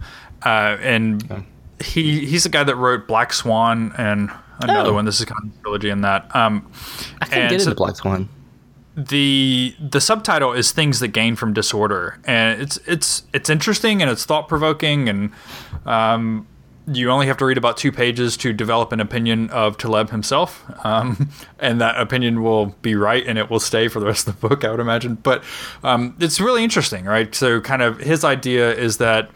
uh 0.45 0.77
and 0.79 1.43
he 1.83 2.25
he's 2.27 2.43
the 2.43 2.49
guy 2.49 2.63
that 2.63 2.75
wrote 2.75 3.07
black 3.07 3.33
swan 3.33 3.91
and 3.97 4.29
another 4.59 4.91
Oh. 4.91 4.93
one 4.93 5.05
this 5.05 5.19
is 5.19 5.25
kind 5.25 5.45
of 5.51 5.57
a 5.57 5.61
trilogy 5.63 5.89
in 5.89 6.01
that 6.01 6.33
um 6.35 6.69
I 7.21 7.25
and 7.35 7.49
get 7.49 7.61
so- 7.61 7.71
into 7.71 7.75
Black 7.75 7.95
Swan. 7.95 8.29
The 8.95 9.75
the 9.79 9.99
subtitle 9.99 10.53
is 10.53 10.71
things 10.71 10.99
that 10.99 11.07
gain 11.09 11.35
from 11.35 11.51
disorder 11.51 12.19
and 12.25 12.61
it's 12.61 12.77
it's 12.85 13.23
it's 13.33 13.49
interesting 13.49 14.01
and 14.01 14.11
it's 14.11 14.23
thought 14.23 14.47
provoking 14.47 15.09
and 15.09 15.31
um, 15.85 16.47
you 16.87 17.09
only 17.09 17.27
have 17.27 17.37
to 17.37 17.45
read 17.45 17.57
about 17.57 17.77
two 17.77 17.91
pages 17.91 18.35
to 18.37 18.51
develop 18.51 18.91
an 18.91 18.99
opinion 18.99 19.49
of 19.51 19.77
Taleb 19.77 20.09
himself, 20.09 20.65
um, 20.85 21.29
and 21.59 21.79
that 21.79 21.99
opinion 21.99 22.43
will 22.43 22.67
be 22.81 22.95
right 22.95 23.25
and 23.25 23.37
it 23.37 23.49
will 23.49 23.59
stay 23.59 23.87
for 23.87 23.99
the 23.99 24.05
rest 24.05 24.27
of 24.27 24.39
the 24.39 24.47
book, 24.47 24.65
I 24.65 24.71
would 24.71 24.79
imagine. 24.79 25.15
But 25.15 25.43
um, 25.83 26.15
it's 26.19 26.41
really 26.41 26.63
interesting, 26.63 27.05
right? 27.05 27.33
So, 27.33 27.61
kind 27.61 27.81
of 27.81 27.99
his 27.99 28.23
idea 28.23 28.73
is 28.73 28.97
that 28.97 29.29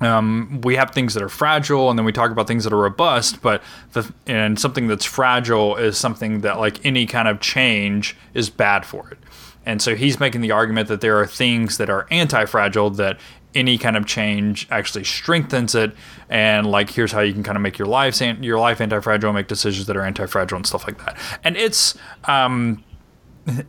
um, 0.00 0.60
we 0.62 0.76
have 0.76 0.92
things 0.92 1.14
that 1.14 1.22
are 1.22 1.28
fragile 1.28 1.90
and 1.90 1.98
then 1.98 2.06
we 2.06 2.12
talk 2.12 2.30
about 2.30 2.46
things 2.46 2.64
that 2.64 2.72
are 2.72 2.78
robust 2.78 3.42
but 3.42 3.62
the 3.92 4.12
and 4.26 4.58
something 4.58 4.86
that's 4.86 5.04
fragile 5.04 5.76
is 5.76 5.98
something 5.98 6.40
that 6.42 6.58
like 6.58 6.84
any 6.84 7.06
kind 7.06 7.28
of 7.28 7.40
change 7.40 8.16
is 8.34 8.50
bad 8.50 8.84
for 8.86 9.08
it. 9.10 9.18
And 9.66 9.82
so 9.82 9.94
he's 9.94 10.18
making 10.18 10.40
the 10.40 10.50
argument 10.50 10.88
that 10.88 11.02
there 11.02 11.18
are 11.18 11.26
things 11.26 11.76
that 11.76 11.90
are 11.90 12.06
anti-fragile 12.10 12.90
that 12.90 13.18
any 13.54 13.76
kind 13.76 13.96
of 13.96 14.06
change 14.06 14.66
actually 14.70 15.04
strengthens 15.04 15.74
it. 15.74 15.94
And 16.30 16.70
like 16.70 16.90
here's 16.90 17.12
how 17.12 17.20
you 17.20 17.34
can 17.34 17.42
kind 17.42 17.56
of 17.56 17.62
make 17.62 17.78
your 17.78 17.88
life 17.88 18.20
your 18.20 18.58
life 18.58 18.80
anti-fragile 18.80 19.32
make 19.32 19.48
decisions 19.48 19.86
that 19.86 19.96
are 19.96 20.04
anti-fragile 20.04 20.56
and 20.56 20.66
stuff 20.66 20.86
like 20.86 21.04
that. 21.04 21.18
And 21.44 21.56
it's 21.56 21.96
um 22.24 22.84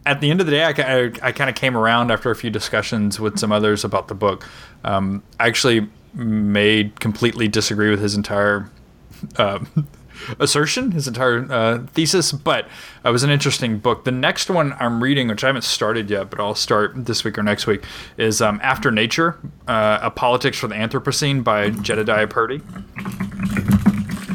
at 0.05 0.19
the 0.19 0.29
end 0.29 0.41
of 0.41 0.45
the 0.45 0.51
day, 0.51 0.63
I, 0.63 0.71
I, 0.71 1.11
I 1.21 1.31
kind 1.31 1.49
of 1.49 1.55
came 1.55 1.77
around 1.77 2.11
after 2.11 2.29
a 2.31 2.35
few 2.35 2.49
discussions 2.49 3.17
with 3.19 3.39
some 3.39 3.51
others 3.51 3.85
about 3.85 4.09
the 4.09 4.15
book. 4.15 4.45
Um, 4.83 5.23
actually 5.39 5.87
made 6.13 6.99
completely 6.99 7.47
disagree 7.47 7.89
with 7.89 8.01
his 8.01 8.15
entire 8.15 8.69
uh, 9.37 9.59
assertion, 10.39 10.91
his 10.91 11.07
entire 11.07 11.51
uh, 11.51 11.85
thesis, 11.93 12.31
but 12.31 12.67
it 13.03 13.09
was 13.09 13.23
an 13.23 13.29
interesting 13.29 13.79
book. 13.79 14.03
The 14.03 14.11
next 14.11 14.49
one 14.49 14.73
I'm 14.79 15.01
reading, 15.01 15.27
which 15.27 15.43
I 15.43 15.47
haven't 15.47 15.63
started 15.63 16.09
yet, 16.09 16.29
but 16.29 16.39
I'll 16.39 16.55
start 16.55 17.05
this 17.05 17.23
week 17.23 17.37
or 17.37 17.43
next 17.43 17.67
week, 17.67 17.83
is 18.17 18.41
um, 18.41 18.59
After 18.63 18.91
Nature, 18.91 19.37
uh, 19.67 19.99
A 20.01 20.11
Politics 20.11 20.57
for 20.57 20.67
the 20.67 20.75
Anthropocene 20.75 21.43
by 21.43 21.69
Jedediah 21.69 22.27
Purdy. 22.27 22.61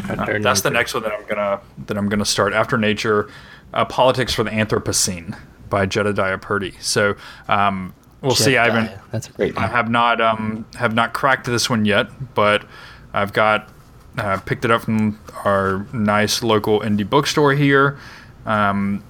Uh, 0.09 0.39
that's 0.39 0.61
the 0.61 0.71
next 0.71 0.95
one 0.95 1.03
that 1.03 1.13
I'm 1.13 1.27
gonna 1.27 1.61
that 1.87 1.97
I'm 1.97 2.09
gonna 2.09 2.25
start 2.25 2.53
after 2.53 2.77
nature, 2.77 3.29
uh, 3.73 3.85
politics 3.85 4.35
for 4.35 4.45
the 4.45 4.51
Anthropocene 4.51 5.37
by 5.71 5.87
Jedediah 5.87 6.39
Purdy. 6.39 6.75
So 6.81 7.17
um, 7.49 7.95
we'll 8.25 8.35
see. 8.35 8.57
I 8.57 8.65
haven't 8.71 8.91
That's 9.11 9.29
a 9.29 9.33
great 9.33 9.57
I 9.59 9.67
have 9.67 9.91
not 9.91 10.21
um, 10.21 10.67
have 10.77 10.95
not 10.95 11.13
cracked 11.13 11.47
this 11.47 11.69
one 11.69 11.85
yet, 11.85 12.09
but 12.35 12.65
I've 13.13 13.33
got 13.33 13.69
uh, 14.19 14.39
picked 14.39 14.65
it 14.65 14.71
up 14.71 14.83
from 14.83 15.19
our 15.45 15.87
nice 15.93 16.43
local 16.43 16.81
indie 16.81 17.09
bookstore 17.09 17.53
here, 17.53 17.99
um, 18.47 19.03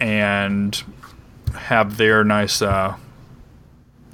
and 0.00 0.82
have 1.54 1.96
their 1.96 2.24
nice 2.24 2.60
uh, 2.62 2.96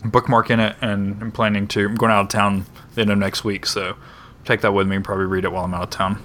bookmark 0.04 0.50
in 0.50 0.60
it. 0.60 0.76
And 0.80 1.20
I'm 1.22 1.32
planning 1.32 1.66
to. 1.68 1.86
I'm 1.86 1.94
going 1.94 2.12
out 2.12 2.22
of 2.22 2.28
town 2.28 2.66
the 2.94 3.02
end 3.02 3.10
of 3.10 3.18
next 3.18 3.44
week, 3.44 3.66
so 3.66 3.96
take 4.44 4.60
that 4.60 4.72
with 4.72 4.86
me 4.86 4.96
and 4.96 5.04
probably 5.04 5.26
read 5.26 5.44
it 5.44 5.52
while 5.52 5.64
I'm 5.64 5.74
out 5.74 5.84
of 5.84 5.90
town. 5.90 6.22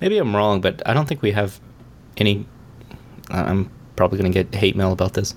Maybe 0.00 0.18
I'm 0.18 0.34
wrong, 0.34 0.60
but 0.60 0.82
I 0.86 0.94
don't 0.94 1.06
think 1.06 1.22
we 1.22 1.32
have 1.32 1.60
any. 2.16 2.46
I'm 3.30 3.70
probably 3.96 4.18
going 4.18 4.30
to 4.30 4.42
get 4.42 4.54
hate 4.54 4.76
mail 4.76 4.92
about 4.92 5.14
this. 5.14 5.34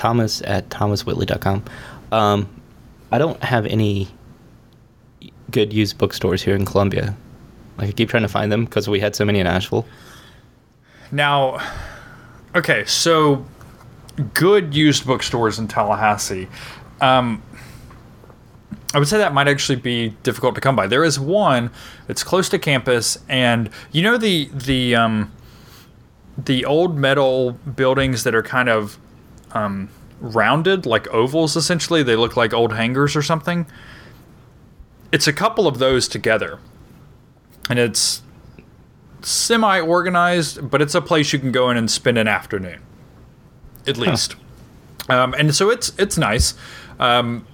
Thomas 0.00 0.40
at 0.46 0.66
thomaswhitley.com. 0.70 1.62
Um, 2.10 2.48
I 3.12 3.18
don't 3.18 3.42
have 3.44 3.66
any 3.66 4.08
good 5.50 5.74
used 5.74 5.98
bookstores 5.98 6.42
here 6.42 6.56
in 6.56 6.64
Columbia. 6.64 7.14
Like 7.76 7.90
I 7.90 7.92
keep 7.92 8.08
trying 8.08 8.22
to 8.22 8.28
find 8.28 8.50
them 8.50 8.64
because 8.64 8.88
we 8.88 8.98
had 8.98 9.14
so 9.14 9.26
many 9.26 9.40
in 9.40 9.46
Asheville. 9.46 9.86
Now, 11.12 11.60
okay, 12.54 12.86
so 12.86 13.44
good 14.32 14.74
used 14.74 15.06
bookstores 15.06 15.58
in 15.58 15.68
Tallahassee. 15.68 16.48
Um, 17.02 17.42
I 18.94 18.98
would 18.98 19.06
say 19.06 19.18
that 19.18 19.34
might 19.34 19.48
actually 19.48 19.76
be 19.76 20.16
difficult 20.22 20.54
to 20.54 20.62
come 20.62 20.76
by. 20.76 20.86
There 20.86 21.04
is 21.04 21.20
one 21.20 21.70
that's 22.06 22.24
close 22.24 22.48
to 22.48 22.58
campus, 22.58 23.18
and 23.28 23.68
you 23.92 24.02
know 24.02 24.16
the 24.16 24.48
the 24.54 24.94
um, 24.96 25.30
the 26.38 26.64
old 26.64 26.96
metal 26.96 27.52
buildings 27.52 28.24
that 28.24 28.34
are 28.34 28.42
kind 28.42 28.70
of 28.70 28.98
um, 29.52 29.88
rounded, 30.20 30.86
like 30.86 31.08
ovals 31.08 31.56
essentially. 31.56 32.02
They 32.02 32.16
look 32.16 32.36
like 32.36 32.52
old 32.52 32.72
hangars 32.72 33.16
or 33.16 33.22
something. 33.22 33.66
It's 35.12 35.26
a 35.26 35.32
couple 35.32 35.66
of 35.66 35.78
those 35.78 36.08
together. 36.08 36.58
And 37.68 37.78
it's 37.78 38.22
semi 39.22 39.80
organized, 39.80 40.70
but 40.70 40.80
it's 40.82 40.94
a 40.94 41.00
place 41.00 41.32
you 41.32 41.38
can 41.38 41.52
go 41.52 41.70
in 41.70 41.76
and 41.76 41.90
spend 41.90 42.18
an 42.18 42.28
afternoon. 42.28 42.80
At 43.86 43.96
least. 43.96 44.36
Um, 45.08 45.34
and 45.38 45.54
so 45.54 45.70
it's 45.70 45.92
it's 45.98 46.16
nice. 46.18 46.54
Um, 46.98 47.46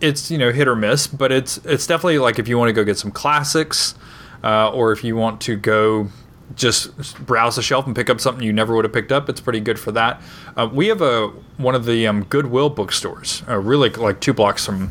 it's 0.00 0.30
you 0.30 0.38
know 0.38 0.52
hit 0.52 0.68
or 0.68 0.76
miss, 0.76 1.06
but 1.06 1.32
it's 1.32 1.58
it's 1.58 1.86
definitely 1.86 2.18
like 2.18 2.38
if 2.38 2.48
you 2.48 2.58
want 2.58 2.68
to 2.68 2.72
go 2.72 2.84
get 2.84 2.98
some 2.98 3.10
classics, 3.10 3.94
uh, 4.42 4.70
or 4.70 4.92
if 4.92 5.04
you 5.04 5.16
want 5.16 5.40
to 5.42 5.56
go 5.56 6.08
just 6.54 7.24
browse 7.26 7.56
the 7.56 7.62
shelf 7.62 7.86
and 7.86 7.94
pick 7.94 8.10
up 8.10 8.20
something 8.20 8.44
you 8.44 8.52
never 8.52 8.74
would 8.74 8.84
have 8.84 8.92
picked 8.92 9.12
up, 9.12 9.28
it's 9.28 9.40
pretty 9.40 9.60
good 9.60 9.78
for 9.78 9.92
that. 9.92 10.20
Uh, 10.56 10.68
we 10.72 10.88
have 10.88 11.02
a 11.02 11.28
one 11.56 11.74
of 11.74 11.84
the 11.84 12.06
um, 12.06 12.24
Goodwill 12.24 12.70
bookstores, 12.70 13.42
uh, 13.48 13.58
really 13.58 13.90
like 13.90 14.20
two 14.20 14.32
blocks 14.32 14.66
from 14.66 14.90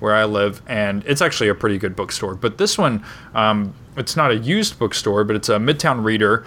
where 0.00 0.14
I 0.14 0.24
live, 0.24 0.62
and 0.66 1.04
it's 1.06 1.22
actually 1.22 1.48
a 1.48 1.54
pretty 1.54 1.78
good 1.78 1.96
bookstore. 1.96 2.34
But 2.34 2.58
this 2.58 2.76
one, 2.76 3.04
um, 3.34 3.74
it's 3.96 4.16
not 4.16 4.30
a 4.30 4.36
used 4.36 4.78
bookstore, 4.78 5.24
but 5.24 5.36
it's 5.36 5.48
a 5.48 5.56
Midtown 5.56 6.04
Reader, 6.04 6.44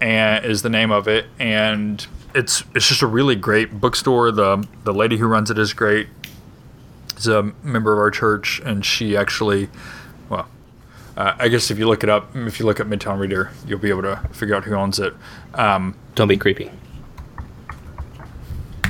and 0.00 0.44
is 0.44 0.62
the 0.62 0.70
name 0.70 0.90
of 0.90 1.08
it, 1.08 1.26
and 1.38 2.06
it's 2.34 2.64
it's 2.74 2.88
just 2.88 3.02
a 3.02 3.06
really 3.06 3.36
great 3.36 3.80
bookstore. 3.80 4.30
The 4.30 4.66
the 4.84 4.94
lady 4.94 5.16
who 5.16 5.26
runs 5.26 5.50
it 5.50 5.58
is 5.58 5.72
great. 5.72 6.08
Is 7.16 7.26
a 7.28 7.52
member 7.62 7.92
of 7.92 7.98
our 7.98 8.10
church, 8.10 8.60
and 8.64 8.84
she 8.84 9.16
actually, 9.16 9.68
uh, 11.16 11.34
I 11.38 11.48
guess 11.48 11.70
if 11.70 11.78
you 11.78 11.86
look 11.88 12.02
it 12.02 12.08
up, 12.10 12.34
if 12.36 12.58
you 12.58 12.66
look 12.66 12.80
at 12.80 12.86
Midtown 12.86 13.18
Reader, 13.18 13.50
you'll 13.66 13.78
be 13.78 13.90
able 13.90 14.02
to 14.02 14.16
figure 14.32 14.54
out 14.54 14.64
who 14.64 14.74
owns 14.74 14.98
it. 14.98 15.14
Um, 15.54 15.94
Don't 16.14 16.28
be 16.28 16.36
creepy. 16.36 16.70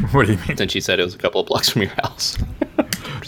what 0.13 0.27
do 0.27 0.33
you 0.33 0.39
mean? 0.49 0.57
Since 0.57 0.73
she 0.73 0.81
said 0.81 1.01
it 1.01 1.05
was 1.05 1.15
a 1.15 1.19
couple 1.19 1.41
of 1.41 1.47
blocks 1.47 1.69
from 1.71 1.83
your 1.83 1.93
house. 2.03 2.37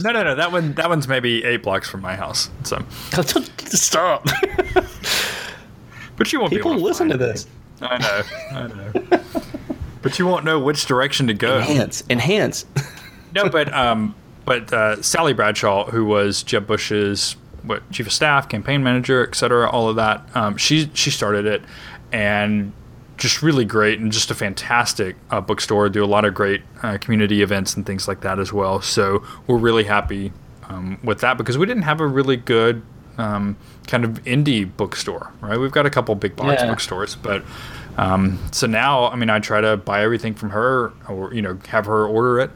No, 0.01 0.11
no, 0.11 0.24
no. 0.24 0.34
That 0.34 0.51
one, 0.51 0.72
that 0.72 0.88
one's 0.88 1.07
maybe 1.07 1.45
eight 1.45 1.62
blocks 1.62 1.88
from 1.88 2.01
my 2.01 2.16
house. 2.16 2.51
So, 2.64 2.84
Stop. 3.12 4.26
but 6.16 6.32
you 6.32 6.40
won't 6.40 6.51
be 6.51 6.57
People 6.57 6.74
listen 6.74 7.09
to 7.11 7.16
this. 7.16 7.45
it. 7.80 7.84
I 7.84 7.99
know, 7.99 8.22
I 8.51 8.66
know. 8.66 9.20
but 10.03 10.18
you 10.18 10.26
won't 10.26 10.45
know 10.45 10.59
which 10.59 10.86
direction 10.86 11.28
to 11.28 11.34
go. 11.34 11.59
Enhance. 11.59 12.03
Enhance. 12.11 12.66
no, 13.36 13.49
but 13.49 13.72
um, 13.72 14.16
but 14.45 14.72
uh, 14.72 15.01
Sally 15.01 15.32
Bradshaw, 15.32 15.88
who 15.88 16.05
was 16.05 16.42
Jeb 16.42 16.66
Bush's 16.66 17.36
what 17.65 17.89
chief 17.91 18.07
of 18.07 18.12
staff, 18.12 18.49
campaign 18.49 18.83
manager, 18.83 19.27
et 19.27 19.35
cetera, 19.35 19.69
all 19.69 19.89
of 19.89 19.97
that, 19.97 20.25
um, 20.37 20.57
she 20.57 20.91
she 20.95 21.11
started 21.11 21.47
it, 21.47 21.62
and 22.12 22.73
just 23.17 23.43
really 23.43 23.65
great 23.65 24.01
and 24.01 24.11
just 24.12 24.31
a 24.31 24.35
fantastic 24.35 25.17
uh, 25.31 25.41
bookstore. 25.41 25.89
Do 25.89 26.05
a 26.05 26.07
lot 26.07 26.25
of 26.25 26.35
great 26.35 26.62
uh, 26.83 26.99
community 26.99 27.43
events 27.43 27.77
and 27.77 27.87
things 27.87 28.09
like 28.09 28.21
that 28.23 28.39
as 28.39 28.53
well. 28.53 28.81
So 28.81 29.23
we're 29.47 29.57
really 29.59 29.85
happy 29.85 30.33
um, 30.69 30.99
with 31.05 31.21
that 31.21 31.39
because 31.39 31.57
we 31.57 31.65
didn't 31.67 31.85
have 31.85 32.01
a 32.01 32.07
really 32.07 32.37
good 32.37 32.83
um, 33.17 33.57
kind 33.87 34.05
of 34.05 34.23
indie 34.25 34.69
bookstore, 34.77 35.33
right? 35.41 35.57
We've 35.59 35.71
got 35.71 35.87
a 35.87 35.91
couple 35.91 36.15
big 36.17 36.35
box 36.35 36.61
Yeah. 36.62 36.69
bookstores, 36.69 37.15
but 37.15 37.45
um, 37.97 38.41
so 38.51 38.67
now, 38.67 39.07
I 39.07 39.15
mean, 39.15 39.31
I 39.31 39.39
try 39.39 39.61
to 39.61 39.77
buy 39.77 40.03
everything 40.03 40.35
from 40.35 40.51
her, 40.51 40.93
or 41.09 41.33
you 41.33 41.41
know, 41.43 41.57
have 41.69 41.87
her 41.87 42.07
order 42.07 42.41
it 42.41 42.51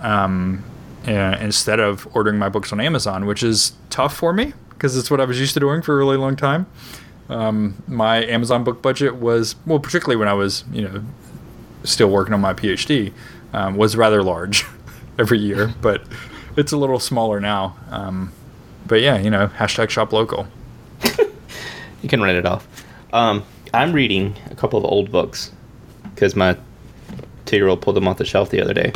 um, 0.00 0.64
uh, 1.06 1.36
instead 1.40 1.80
of 1.80 2.08
ordering 2.14 2.38
my 2.38 2.48
books 2.48 2.72
on 2.72 2.80
Amazon, 2.80 3.26
which 3.26 3.42
is 3.42 3.72
tough 3.88 4.16
for 4.16 4.32
me 4.32 4.52
because 4.70 4.96
it's 4.96 5.10
what 5.10 5.20
I 5.20 5.24
was 5.24 5.38
used 5.38 5.54
to 5.54 5.60
doing 5.60 5.82
for 5.82 5.94
a 5.94 5.96
really 5.96 6.16
long 6.16 6.36
time. 6.36 6.66
Um, 7.28 7.82
my 7.86 8.24
Amazon 8.24 8.64
book 8.64 8.82
budget 8.82 9.16
was 9.16 9.54
well, 9.66 9.78
particularly 9.78 10.16
when 10.16 10.28
I 10.28 10.34
was 10.34 10.64
you 10.72 10.82
know 10.82 11.04
still 11.84 12.10
working 12.10 12.34
on 12.34 12.40
my 12.40 12.54
PhD, 12.54 13.12
um, 13.52 13.76
was 13.76 13.96
rather 13.96 14.22
large 14.22 14.64
every 15.18 15.38
year, 15.38 15.72
but 15.80 16.02
it's 16.56 16.72
a 16.72 16.76
little 16.76 16.98
smaller 16.98 17.40
now. 17.40 17.76
Um, 17.90 18.32
but 18.86 19.00
yeah, 19.00 19.18
you 19.18 19.30
know, 19.30 19.48
hashtag 19.48 19.90
shop 19.90 20.12
local. 20.12 20.46
You 22.02 22.08
can 22.08 22.22
rent 22.22 22.38
it 22.38 22.46
off. 22.46 22.66
Um, 23.12 23.44
I'm 23.74 23.92
reading 23.92 24.34
a 24.50 24.54
couple 24.54 24.78
of 24.78 24.84
old 24.84 25.12
books 25.12 25.52
because 26.14 26.34
my 26.34 26.56
two-year-old 27.44 27.82
pulled 27.82 27.96
them 27.96 28.08
off 28.08 28.16
the 28.16 28.24
shelf 28.24 28.50
the 28.50 28.60
other 28.60 28.72
day, 28.72 28.92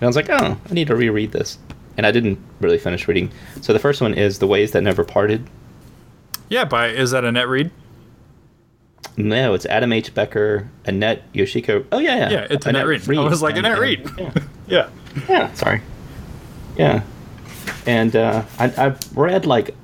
and 0.00 0.02
I 0.02 0.06
was 0.06 0.16
like, 0.16 0.28
"Oh, 0.30 0.56
I 0.70 0.72
need 0.74 0.86
to 0.88 0.96
reread 0.96 1.32
this," 1.32 1.58
and 1.96 2.06
I 2.06 2.10
didn't 2.10 2.38
really 2.60 2.78
finish 2.78 3.06
reading. 3.08 3.30
So 3.60 3.72
the 3.72 3.78
first 3.78 4.00
one 4.00 4.14
is 4.14 4.38
"The 4.38 4.46
Ways 4.46 4.72
That 4.72 4.82
Never 4.82 5.04
Parted." 5.04 5.48
Yeah, 6.48 6.64
by 6.64 6.88
is 6.88 7.10
that 7.10 7.24
a 7.24 7.32
net 7.32 7.48
read? 7.48 7.70
No, 9.16 9.54
it's 9.54 9.66
Adam 9.66 9.92
H. 9.92 10.14
Becker, 10.14 10.68
Annette 10.84 11.30
Yoshiko. 11.32 11.84
Oh 11.92 11.98
yeah, 11.98 12.16
yeah, 12.16 12.30
Yeah, 12.30 12.46
it's 12.50 12.66
a 12.66 12.72
net 12.72 12.86
read. 12.86 13.08
I 13.08 13.20
was 13.24 13.42
like, 13.42 13.54
a 13.54 13.58
and- 13.58 13.62
net 13.64 13.72
and- 13.72 13.80
read. 13.80 14.10
Yeah. 14.18 14.32
Yeah. 14.68 14.88
Yeah, 15.28 15.52
sorry. 15.54 15.80
Yeah, 16.76 17.02
and 17.86 18.14
uh, 18.14 18.44
I, 18.58 18.72
I've 18.76 19.16
read 19.16 19.46
like 19.46 19.74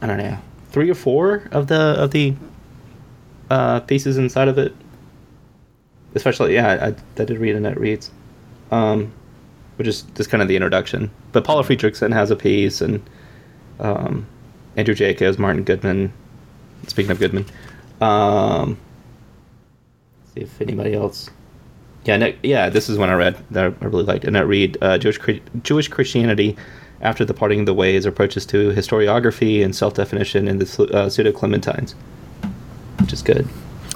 I 0.00 0.06
don't 0.06 0.16
know 0.18 0.38
three 0.70 0.88
or 0.88 0.94
four 0.94 1.48
of 1.50 1.66
the 1.66 1.80
of 2.02 2.12
the 2.12 2.34
uh, 3.50 3.80
pieces 3.80 4.16
inside 4.16 4.48
of 4.48 4.56
it. 4.58 4.72
Especially, 6.14 6.54
yeah, 6.54 6.68
I, 6.80 6.86
I 7.20 7.24
did 7.24 7.36
read 7.38 7.54
Annette 7.56 7.78
Reed's, 7.78 8.10
um, 8.70 9.12
which 9.78 9.86
is 9.86 10.02
just 10.16 10.28
kind 10.28 10.42
of 10.42 10.48
the 10.48 10.56
introduction. 10.56 11.08
But 11.30 11.44
Paula 11.44 11.62
Fredriksen 11.62 12.12
has 12.12 12.30
a 12.32 12.36
piece, 12.36 12.80
and 12.80 13.00
um, 13.78 14.26
Andrew 14.76 14.94
Jacobs, 14.94 15.38
Martin 15.38 15.62
Goodman. 15.62 16.12
Speaking 16.86 17.10
of 17.10 17.18
Goodman, 17.18 17.46
um, 18.00 18.78
see 20.34 20.42
if 20.42 20.60
anybody 20.60 20.94
else. 20.94 21.30
Yeah, 22.04 22.32
yeah. 22.42 22.68
This 22.68 22.88
is 22.88 22.98
one 22.98 23.10
I 23.10 23.14
read 23.14 23.36
that 23.50 23.74
I 23.80 23.84
really 23.84 24.04
liked, 24.04 24.24
and 24.24 24.36
I 24.36 24.42
read 24.42 24.78
uh, 24.80 24.98
Jewish 24.98 25.18
Jewish 25.62 25.88
Christianity 25.88 26.56
after 27.00 27.24
the 27.24 27.34
parting 27.34 27.60
of 27.60 27.66
the 27.66 27.74
ways: 27.74 28.04
approaches 28.04 28.46
to 28.46 28.70
historiography 28.70 29.64
and 29.64 29.74
self-definition 29.74 30.48
in 30.48 30.58
the 30.58 30.90
uh, 30.92 31.08
pseudo 31.08 31.32
Clementines, 31.32 31.94
which 33.00 33.12
is 33.12 33.22
good. 33.22 33.48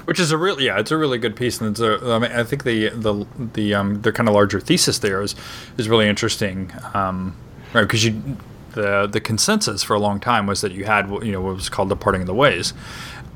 Which 0.05 0.19
is 0.19 0.31
a 0.31 0.37
really 0.37 0.65
yeah, 0.65 0.79
it's 0.79 0.91
a 0.91 0.97
really 0.97 1.17
good 1.17 1.35
piece, 1.35 1.61
and 1.61 1.71
it's 1.71 1.79
a, 1.79 1.97
I, 2.13 2.19
mean, 2.19 2.31
I 2.31 2.43
think 2.43 2.63
the 2.63 2.89
the 2.89 3.25
the 3.53 3.73
um 3.73 4.01
their 4.01 4.11
kind 4.11 4.27
of 4.27 4.35
larger 4.35 4.59
thesis 4.59 4.99
there 4.99 5.21
is 5.21 5.35
is 5.77 5.87
really 5.87 6.07
interesting, 6.09 6.71
um, 6.93 7.35
right? 7.73 7.83
Because 7.83 8.03
you 8.05 8.37
the 8.71 9.07
the 9.07 9.21
consensus 9.21 9.83
for 9.83 9.93
a 9.95 9.99
long 9.99 10.19
time 10.19 10.45
was 10.47 10.61
that 10.61 10.71
you 10.73 10.83
had 10.85 11.09
you 11.23 11.31
know 11.31 11.41
what 11.41 11.55
was 11.55 11.69
called 11.69 11.89
the 11.89 11.95
parting 11.95 12.21
of 12.21 12.27
the 12.27 12.33
ways, 12.33 12.73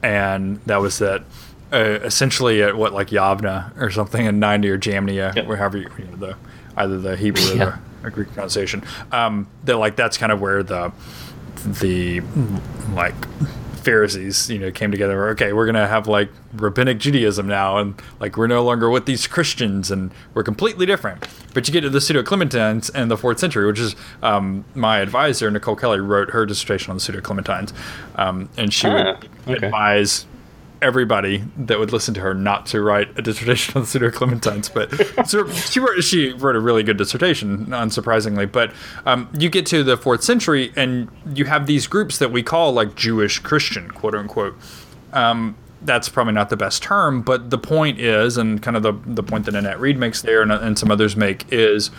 and 0.04 0.60
that 0.66 0.78
was 0.82 0.98
that 1.00 1.24
uh, 1.72 1.78
essentially 2.04 2.62
at 2.64 2.76
what 2.76 2.92
like 2.94 3.10
Yavna 3.10 3.76
or 3.80 3.90
something 3.92 4.26
in 4.26 4.40
ninety 4.40 4.70
or 4.70 4.78
Jamnia, 4.78 5.36
Yep. 5.36 5.48
wherever 5.48 5.78
you, 5.78 5.90
you 5.98 6.06
know 6.06 6.16
the 6.18 6.36
either 6.76 6.98
the 7.00 7.16
Hebrew 7.16 7.52
or 7.52 7.56
Yeah. 7.56 7.66
the, 7.66 7.80
the 8.04 8.12
Greek 8.12 8.28
pronunciation, 8.34 8.84
um, 9.12 9.48
that 9.66 9.78
like 9.78 9.96
that's 9.96 10.18
kind 10.18 10.32
of 10.32 10.42
where 10.42 10.64
the 10.64 10.92
the 11.64 12.22
like 12.94 13.16
Pharisees, 13.88 14.50
you 14.50 14.60
know, 14.60 14.70
came 14.70 14.92
together. 14.92 15.30
Okay, 15.30 15.54
we're 15.54 15.66
gonna 15.66 15.88
have 15.88 16.08
like 16.08 16.30
rabbinic 16.56 16.98
Judaism 16.98 17.48
now, 17.48 17.78
and 17.78 17.96
like 18.20 18.36
we're 18.36 18.48
no 18.48 18.62
longer 18.62 18.90
with 18.90 19.06
these 19.06 19.28
Christians, 19.28 19.90
and 19.92 20.12
we're 20.34 20.44
completely 20.44 20.86
different. 20.86 21.26
But 21.54 21.70
you 21.70 21.72
get 21.72 21.82
to 21.82 21.90
the 21.90 22.02
pseudo 22.02 22.22
Clementines 22.22 22.94
in 22.94 23.08
the 23.08 23.16
fourth 23.16 23.40
century, 23.40 23.66
which 23.66 23.80
is 23.80 23.96
um, 24.22 24.66
my 24.76 24.98
advisor 25.00 25.50
Nicole 25.50 25.78
Kelley 25.78 26.02
wrote 26.02 26.32
her 26.32 26.46
dissertation 26.46 26.90
on 26.92 26.98
the 26.98 27.00
pseudo 27.00 27.22
Clementines, 27.22 27.72
um, 28.16 28.50
and 28.58 28.74
she 28.74 28.88
Ah, 28.88 29.18
would 29.46 29.56
okay. 29.58 29.66
advise 29.68 30.26
everybody 30.82 31.44
that 31.58 31.80
would 31.80 31.92
listen 31.92 32.14
to 32.14 32.22
her 32.22 32.34
not 32.34 32.66
to 32.68 32.82
write 32.82 33.18
a 33.18 33.22
dissertation 33.22 33.76
on 33.76 33.82
the 33.84 33.88
pseudo 33.88 34.10
Clementines. 34.10 34.74
But 34.74 35.28
so 35.30 35.50
she 35.52 35.80
wrote 35.80 36.04
she 36.04 36.34
wrote 36.34 36.56
a 36.56 36.60
really 36.60 36.84
good 36.84 36.98
dissertation, 36.98 37.68
unsurprisingly. 37.68 38.52
But 38.52 38.74
um, 39.06 39.30
you 39.38 39.50
get 39.50 39.66
to 39.68 39.84
the 39.84 39.98
fourth 39.98 40.24
century, 40.24 40.72
and 40.76 41.10
you 41.34 41.46
have 41.46 41.68
these 41.68 41.88
groups 41.88 42.18
that 42.20 42.32
we 42.32 42.44
call 42.44 42.72
like 42.74 42.96
Jewish 42.96 43.40
Christian, 43.40 43.92
quote 43.92 44.16
unquote. 44.16 44.56
Um, 45.14 45.56
that's 45.84 46.10
probably 46.10 46.34
not 46.34 46.50
the 46.50 46.58
best 46.58 46.82
term, 46.82 47.22
but 47.22 47.50
the 47.50 47.58
point 47.58 48.00
is, 48.00 48.38
and 48.38 48.62
kind 48.62 48.76
of 48.76 48.84
the 48.84 48.94
the 49.06 49.24
point 49.24 49.46
that 49.46 49.56
Annette 49.56 49.80
Reed 49.80 49.98
makes 49.98 50.22
there, 50.22 50.42
and, 50.42 50.52
and 50.52 50.78
some 50.78 50.92
others 50.92 51.16
make 51.16 51.46
is 51.52 51.92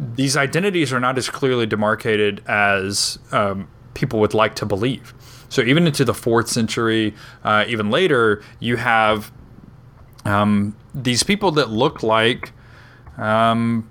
these 0.00 0.36
identities 0.36 0.92
are 0.92 1.00
not 1.00 1.18
as 1.18 1.28
clearly 1.28 1.66
demarcated 1.66 2.42
as 2.46 3.18
um, 3.32 3.68
people 3.94 4.20
would 4.20 4.34
like 4.34 4.54
to 4.56 4.66
believe. 4.66 5.14
So 5.56 5.62
even 5.62 5.86
into 5.86 6.04
the 6.04 6.12
fourth 6.12 6.48
century, 6.48 7.14
uh, 7.42 7.64
even 7.66 7.88
later, 7.88 8.42
you 8.60 8.76
have 8.76 9.32
um, 10.26 10.76
these 10.94 11.22
people 11.22 11.50
that 11.52 11.70
look 11.70 12.02
like 12.02 12.52
um, 13.16 13.90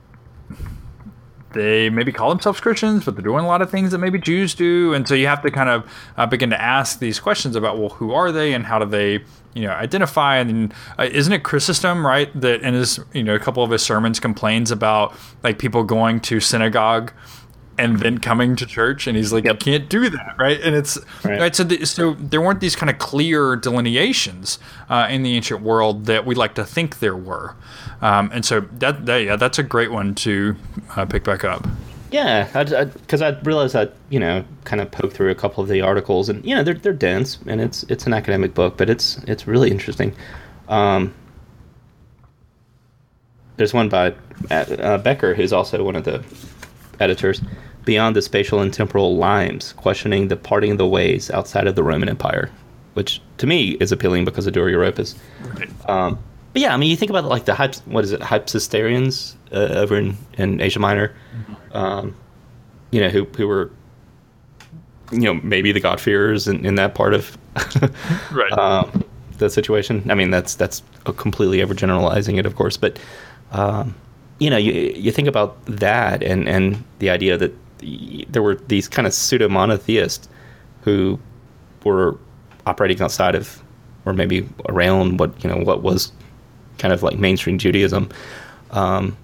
they 1.53 1.89
maybe 1.89 2.11
call 2.11 2.29
themselves 2.29 2.59
Christians, 2.59 3.03
but 3.03 3.15
they're 3.15 3.23
doing 3.23 3.45
a 3.45 3.47
lot 3.47 3.63
of 3.63 3.71
things 3.71 3.89
that 3.93 3.97
maybe 3.97 4.19
Jews 4.19 4.53
do, 4.53 4.93
and 4.93 5.07
so 5.07 5.15
you 5.15 5.25
have 5.25 5.41
to 5.41 5.49
kind 5.49 5.69
of 5.69 5.91
uh, 6.17 6.27
begin 6.27 6.51
to 6.51 6.61
ask 6.61 6.99
these 6.99 7.19
questions 7.19 7.55
about 7.55 7.79
well, 7.79 7.89
who 7.89 8.13
are 8.13 8.31
they 8.31 8.53
and 8.53 8.67
how 8.67 8.77
do 8.77 8.85
they, 8.85 9.23
you 9.55 9.63
know, 9.63 9.71
identify? 9.71 10.35
And 10.37 10.71
uh, 10.99 11.09
isn't 11.11 11.33
it 11.33 11.43
Chrysostom, 11.43 12.05
right, 12.05 12.29
that 12.39 12.61
in 12.61 12.75
his, 12.75 12.99
you 13.11 13.23
know, 13.23 13.33
a 13.33 13.39
couple 13.39 13.63
of 13.63 13.71
his 13.71 13.81
sermons 13.81 14.19
complains 14.19 14.69
about 14.69 15.15
like 15.41 15.57
people 15.57 15.83
going 15.83 16.19
to 16.19 16.39
synagogue 16.39 17.11
and 17.77 17.99
then 17.99 18.17
coming 18.17 18.55
to 18.55 18.65
church 18.65 19.05
and 19.07 19.17
he's 19.17 19.33
like 19.33 19.43
Yep. 19.45 19.53
you 19.55 19.59
can't 19.73 19.89
do 19.89 20.09
that 20.09 20.35
right 20.39 20.59
and 20.61 20.75
it's 20.75 20.97
Right. 21.23 21.39
right, 21.39 21.55
so 21.55 21.63
the, 21.63 21.85
so 21.85 22.13
there 22.13 22.41
weren't 22.41 22.59
these 22.61 22.75
kind 22.75 22.89
of 22.89 22.97
clear 22.99 23.55
delineations 23.55 24.59
uh, 24.89 25.07
in 25.09 25.23
the 25.23 25.35
ancient 25.35 25.61
world 25.61 26.05
that 26.05 26.25
we 26.25 26.35
like 26.35 26.55
to 26.55 26.65
think 26.65 26.99
there 26.99 27.15
were 27.17 27.55
um, 28.01 28.29
and 28.33 28.45
so 28.45 28.61
that, 28.79 29.05
that 29.05 29.17
yeah 29.17 29.35
that's 29.35 29.59
a 29.59 29.63
great 29.63 29.91
one 29.91 30.15
to 30.15 30.55
uh, 30.95 31.05
pick 31.05 31.23
back 31.23 31.43
up 31.43 31.67
Yeah, 32.11 32.45
because 33.01 33.21
I, 33.21 33.29
realized 33.41 33.75
I, 33.75 33.89
you 34.09 34.19
know, 34.19 34.45
kind 34.63 34.81
of 34.81 34.89
poked 34.91 35.13
through 35.15 35.31
a 35.31 35.35
couple 35.35 35.61
of 35.63 35.67
the 35.69 35.81
articles, 35.81 36.29
and 36.29 36.45
you 36.45 36.55
know, 36.55 36.63
they're 36.63 36.75
they're 36.79 36.93
dense, 36.93 37.39
and 37.47 37.59
it's 37.59 37.83
it's 37.89 38.05
an 38.07 38.13
academic 38.13 38.53
book, 38.53 38.77
but 38.77 38.89
it's 38.89 39.17
it's 39.27 39.47
really 39.47 39.69
interesting. 39.69 40.13
Um, 40.69 41.13
there's 43.57 43.73
one 43.73 43.89
by 43.89 44.13
uh, 44.51 44.97
Becker, 44.99 45.33
who's 45.33 45.51
also 45.51 45.83
one 45.83 45.95
of 45.95 46.03
the 46.05 46.23
editors, 46.99 47.41
Beyond 47.85 48.15
the 48.15 48.21
Spatial 48.21 48.61
and 48.61 48.73
Temporal 48.73 49.15
Limes, 49.15 49.73
questioning 49.73 50.27
the 50.27 50.35
parting 50.35 50.71
of 50.71 50.79
the 50.79 50.87
ways 50.87 51.29
outside 51.29 51.67
of 51.67 51.75
the 51.75 51.83
Roman 51.83 52.09
Empire, 52.09 52.49
which 52.95 53.21
to 53.37 53.45
me 53.45 53.71
is 53.79 53.91
appealing 53.91 54.25
because 54.25 54.47
of 54.47 54.53
Dura 54.53 54.71
Europos. 54.71 55.15
Um, 55.87 56.17
but 56.53 56.61
yeah, 56.61 56.73
I 56.73 56.77
mean, 56.77 56.89
you 56.89 56.95
think 56.95 57.09
about 57.11 57.25
like 57.25 57.45
the 57.45 57.53
hype, 57.53 57.75
what 57.85 58.03
is 58.03 58.11
it, 58.11 58.21
Hypsisterians 58.21 59.35
uh, 59.51 59.79
over 59.79 59.97
in, 59.97 60.17
in 60.37 60.61
Asia 60.61 60.79
Minor, 60.79 61.13
um, 61.73 62.15
you 62.91 63.01
know, 63.01 63.09
who 63.09 63.25
who 63.37 63.47
were, 63.47 63.69
you 65.11 65.19
know, 65.19 65.35
maybe 65.35 65.71
the 65.71 65.79
God-fearers 65.79 66.47
in, 66.47 66.65
in 66.65 66.75
that 66.75 66.95
part 66.95 67.13
of 67.13 67.37
right 68.31 68.51
um, 68.53 69.03
the 69.37 69.49
situation. 69.49 70.09
I 70.09 70.15
mean, 70.15 70.31
that's 70.31 70.55
that's 70.55 70.81
a 71.05 71.13
completely 71.13 71.59
overgeneralizing 71.59 72.39
it, 72.39 72.45
of 72.45 72.55
course, 72.55 72.77
but 72.77 72.97
um, 73.51 73.93
you 74.39 74.49
know, 74.49 74.57
you 74.57 74.73
you 74.73 75.11
think 75.11 75.27
about 75.27 75.63
that 75.65 76.23
and 76.23 76.47
and 76.47 76.83
the 76.99 77.09
idea 77.09 77.37
that 77.37 77.53
there 78.29 78.41
were 78.41 78.55
these 78.67 78.87
kind 78.87 79.07
of 79.07 79.13
pseudo 79.13 79.47
monotheists 79.47 80.27
who 80.81 81.19
were 81.83 82.17
operating 82.65 83.01
outside 83.01 83.35
of, 83.35 83.61
or 84.05 84.13
maybe 84.13 84.47
around 84.69 85.19
what 85.19 85.43
you 85.43 85.49
know 85.49 85.57
what 85.57 85.83
was 85.83 86.11
kind 86.77 86.93
of 86.93 87.03
like 87.03 87.17
mainstream 87.17 87.57
Judaism. 87.57 88.09
Um, 88.71 89.15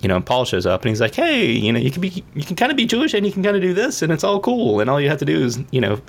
you 0.00 0.08
know, 0.08 0.16
and 0.16 0.26
Paul 0.26 0.44
shows 0.44 0.66
up 0.66 0.82
and 0.82 0.90
he's 0.90 1.00
like, 1.00 1.14
"Hey, 1.14 1.50
you 1.50 1.72
know, 1.72 1.78
you 1.78 1.90
can 1.90 2.00
be, 2.00 2.24
you 2.34 2.44
can 2.44 2.56
kind 2.56 2.70
of 2.70 2.76
be 2.76 2.86
Jewish 2.86 3.14
and 3.14 3.26
you 3.26 3.32
can 3.32 3.42
kind 3.42 3.56
of 3.56 3.62
do 3.62 3.74
this, 3.74 4.02
and 4.02 4.12
it's 4.12 4.24
all 4.24 4.40
cool, 4.40 4.80
and 4.80 4.90
all 4.90 5.00
you 5.00 5.08
have 5.08 5.18
to 5.18 5.24
do 5.24 5.42
is, 5.42 5.58
you 5.70 5.80
know, 5.80 6.00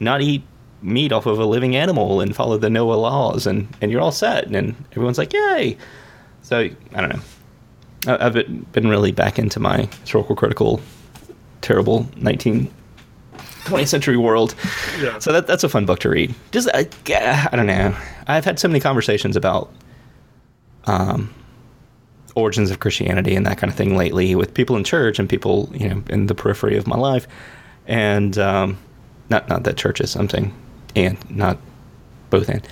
not 0.00 0.20
eat 0.22 0.42
meat 0.80 1.12
off 1.12 1.26
of 1.26 1.38
a 1.38 1.44
living 1.44 1.76
animal 1.76 2.20
and 2.20 2.34
follow 2.34 2.58
the 2.58 2.70
Noah 2.70 2.94
laws, 2.94 3.46
and 3.46 3.68
and 3.80 3.90
you're 3.90 4.00
all 4.00 4.12
set." 4.12 4.46
And 4.46 4.74
everyone's 4.92 5.18
like, 5.18 5.32
"Yay!" 5.32 5.76
So 6.42 6.58
I 6.94 7.00
don't 7.00 7.10
know. 7.10 7.20
I- 8.06 8.26
I've 8.26 8.34
been 8.72 8.88
really 8.88 9.12
back 9.12 9.38
into 9.38 9.60
my 9.60 9.88
historical 10.00 10.34
critical, 10.36 10.80
terrible 11.60 12.04
19th, 12.16 12.68
20th 13.64 13.88
century 13.88 14.16
world. 14.16 14.54
Yeah. 15.00 15.18
So 15.20 15.32
that 15.32 15.46
that's 15.46 15.62
a 15.64 15.68
fun 15.68 15.86
book 15.86 16.00
to 16.00 16.08
read. 16.10 16.34
Just 16.50 16.68
I, 16.74 16.88
I 17.52 17.56
don't 17.56 17.66
know. 17.66 17.94
I've 18.26 18.44
had 18.44 18.58
so 18.58 18.68
many 18.68 18.80
conversations 18.80 19.36
about 19.36 19.72
um, 20.86 21.32
origins 22.34 22.70
of 22.70 22.80
Christianity 22.80 23.34
and 23.36 23.46
that 23.46 23.58
kind 23.58 23.70
of 23.70 23.76
thing 23.76 23.96
lately 23.96 24.34
with 24.34 24.52
people 24.54 24.76
in 24.76 24.84
church 24.84 25.18
and 25.18 25.28
people 25.28 25.70
you 25.74 25.88
know 25.88 26.02
in 26.10 26.26
the 26.26 26.34
periphery 26.34 26.76
of 26.76 26.86
my 26.86 26.96
life, 26.96 27.26
and 27.86 28.36
um, 28.38 28.78
not 29.30 29.48
not 29.48 29.64
that 29.64 29.76
churches. 29.76 30.16
I'm 30.16 30.28
saying 30.28 30.52
and 30.96 31.18
not 31.30 31.58
both 32.30 32.48
and. 32.48 32.66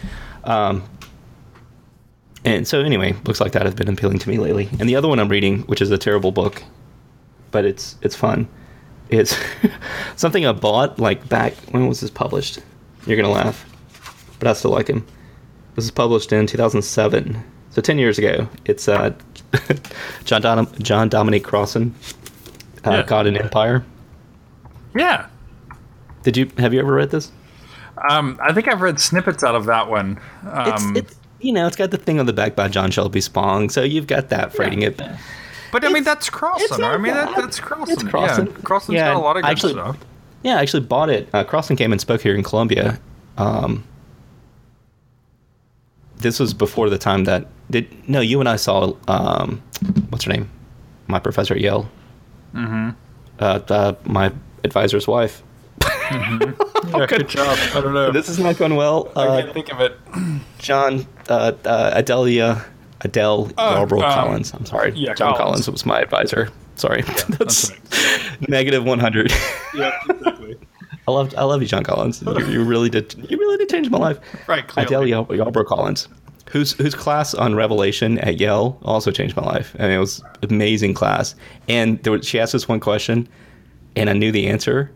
Um, 0.44 0.82
and 2.44 2.66
so 2.66 2.80
anyway, 2.80 3.12
books 3.12 3.40
like 3.40 3.52
that 3.52 3.66
have 3.66 3.76
been 3.76 3.88
appealing 3.88 4.18
to 4.20 4.28
me 4.28 4.38
lately. 4.38 4.68
And 4.78 4.88
the 4.88 4.96
other 4.96 5.08
one 5.08 5.18
I'm 5.18 5.28
reading, 5.28 5.60
which 5.62 5.80
is 5.82 5.90
a 5.90 5.98
terrible 5.98 6.32
book, 6.32 6.62
but 7.50 7.64
it's 7.64 7.96
it's 8.02 8.16
fun. 8.16 8.48
It's 9.08 9.36
something 10.16 10.46
I 10.46 10.52
bought 10.52 10.98
like 10.98 11.28
back 11.28 11.54
when 11.72 11.86
was 11.88 12.00
this 12.00 12.10
published? 12.10 12.60
You're 13.06 13.16
gonna 13.16 13.30
laugh, 13.32 13.64
but 14.38 14.48
I 14.48 14.52
still 14.54 14.70
like 14.70 14.88
him. 14.88 15.06
This 15.76 15.84
is 15.84 15.90
published 15.90 16.32
in 16.32 16.46
2007, 16.46 17.42
so 17.70 17.80
10 17.80 17.98
years 17.98 18.18
ago. 18.18 18.48
It's 18.64 18.88
uh, 18.88 19.14
John 20.24 20.42
Dom- 20.42 20.72
John 20.80 21.08
Dominic 21.08 21.44
Crossan, 21.44 21.94
uh, 22.86 22.90
Yeah. 22.90 23.02
God 23.04 23.26
and 23.26 23.36
Empire. 23.36 23.84
yeah 24.94 25.26
Did 26.22 26.36
you 26.36 26.50
have 26.58 26.74
you 26.74 26.80
ever 26.80 26.92
read 26.92 27.10
this? 27.10 27.30
um, 28.08 28.38
i 28.42 28.50
think 28.52 28.66
i've 28.66 28.80
read 28.80 28.98
snippets 28.98 29.44
out 29.44 29.54
of 29.54 29.66
that 29.66 29.88
one 29.90 30.18
It's, 30.44 30.82
um, 30.84 30.96
it's 30.96 31.14
you 31.40 31.52
know 31.52 31.66
it's 31.66 31.76
got 31.76 31.90
the 31.90 31.96
thing 31.98 32.18
on 32.20 32.26
the 32.26 32.32
back 32.32 32.54
by 32.56 32.68
John 32.68 32.90
Shelby 32.90 33.20
Spong, 33.20 33.68
so 33.70 33.82
you've 33.82 34.06
got 34.06 34.28
that 34.30 34.52
freighting 34.54 34.82
it. 34.82 34.96
but 35.72 35.84
i 35.84 35.88
mean 35.88 35.98
it's- 35.98 36.04
that's 36.04 36.26
it's 36.28 36.30
crossan 36.36 36.82
i 36.84 36.96
mean 36.96 37.14
that, 37.14 37.34
that's 37.36 37.60
crossan 37.60 37.92
It's 37.94 38.02
Crossan. 38.02 38.46
yeah 38.46 38.52
crossan's 38.64 38.94
Yeah, 38.96 39.12
got 39.14 39.16
a 39.20 39.24
lot 39.24 39.36
of 39.36 39.42
good 39.44 39.50
actually- 39.50 39.72
stuff 39.74 39.96
Yeah, 40.42 40.56
I 40.56 40.62
actually 40.62 40.84
bought 40.86 41.10
it. 41.10 41.28
Uh, 41.34 41.44
Crossan 41.44 41.76
came 41.76 41.92
and 41.92 42.00
spoke 42.00 42.22
here 42.22 42.34
in 42.34 42.42
Columbia. 42.42 42.98
Um, 43.36 43.84
this 46.16 46.40
was 46.40 46.54
before 46.54 46.88
the 46.90 46.96
time 46.96 47.24
that 47.24 47.46
did. 47.70 47.86
No, 48.08 48.20
you 48.20 48.40
and 48.40 48.48
I 48.48 48.56
saw. 48.56 48.94
Um, 49.06 49.62
what's 50.08 50.24
her 50.24 50.32
name? 50.32 50.50
My 51.08 51.18
professor 51.18 51.54
at 51.54 51.60
Yale. 51.60 51.90
Mm-hmm. 52.54 52.90
Uh, 53.38 53.60
uh, 53.68 53.92
my 54.04 54.32
advisor's 54.64 55.06
wife. 55.06 55.42
Yeah, 56.10 57.06
good 57.06 57.28
job 57.28 57.56
i 57.74 57.80
don't 57.80 57.94
know 57.94 58.10
This 58.10 58.28
is 58.28 58.38
not 58.38 58.56
going 58.56 58.74
well. 58.76 59.10
i 59.16 59.26
Uh, 59.26 59.42
can't 59.42 59.54
think 59.54 59.72
of 59.72 59.80
it 59.80 59.96
John 60.58 61.06
uh, 61.28 61.52
uh, 61.64 61.92
Adelia 61.94 62.64
Adele 63.02 63.50
Oh, 63.56 63.62
Yarbro 63.86 64.02
um, 64.02 64.12
Collins. 64.12 64.52
I'm 64.52 64.66
sorry. 64.66 64.92
yeah, 64.94 65.14
John 65.14 65.34
Collins. 65.34 65.38
Collins 65.66 65.70
was 65.70 65.86
my 65.86 66.00
advisor. 66.00 66.50
Sorry. 66.76 67.02
that's 67.38 67.68
that's 67.68 67.72
negative 68.48 68.84
100. 68.84 69.32
yeah 69.74 69.92
exactly 70.08 70.56
I 71.08 71.12
love 71.12 71.34
I 71.36 71.44
love 71.44 71.62
you, 71.62 71.68
John 71.68 71.82
Collins. 71.82 72.22
You, 72.22 72.38
you 72.46 72.64
really 72.64 72.90
did 72.90 73.14
you 73.30 73.36
really 73.38 73.56
did 73.56 73.68
change 73.70 73.88
my 73.90 73.98
life. 73.98 74.18
Right, 74.46 74.66
clearly. 74.68 74.86
Adele 74.86 75.06
Yal- 75.08 75.26
Yarbro 75.26 75.64
Collins, 75.64 76.08
whose 76.50 76.72
whose 76.72 76.94
class 76.94 77.32
on 77.34 77.54
Revelation 77.54 78.18
at 78.18 78.38
Yale 78.38 78.78
also 78.82 79.10
changed 79.10 79.34
my 79.36 79.42
life. 79.44 79.74
I 79.78 79.84
mean, 79.84 79.92
it 79.92 79.98
was 79.98 80.22
amazing 80.42 80.94
class. 80.94 81.34
And 81.68 82.00
there 82.02 82.12
was, 82.12 82.26
she 82.28 82.38
asked 82.38 82.54
us 82.54 82.68
one 82.68 82.80
question, 82.80 83.26
and 83.96 84.08
I 84.10 84.12
knew 84.12 84.30
the 84.30 84.46
answer, 84.46 84.90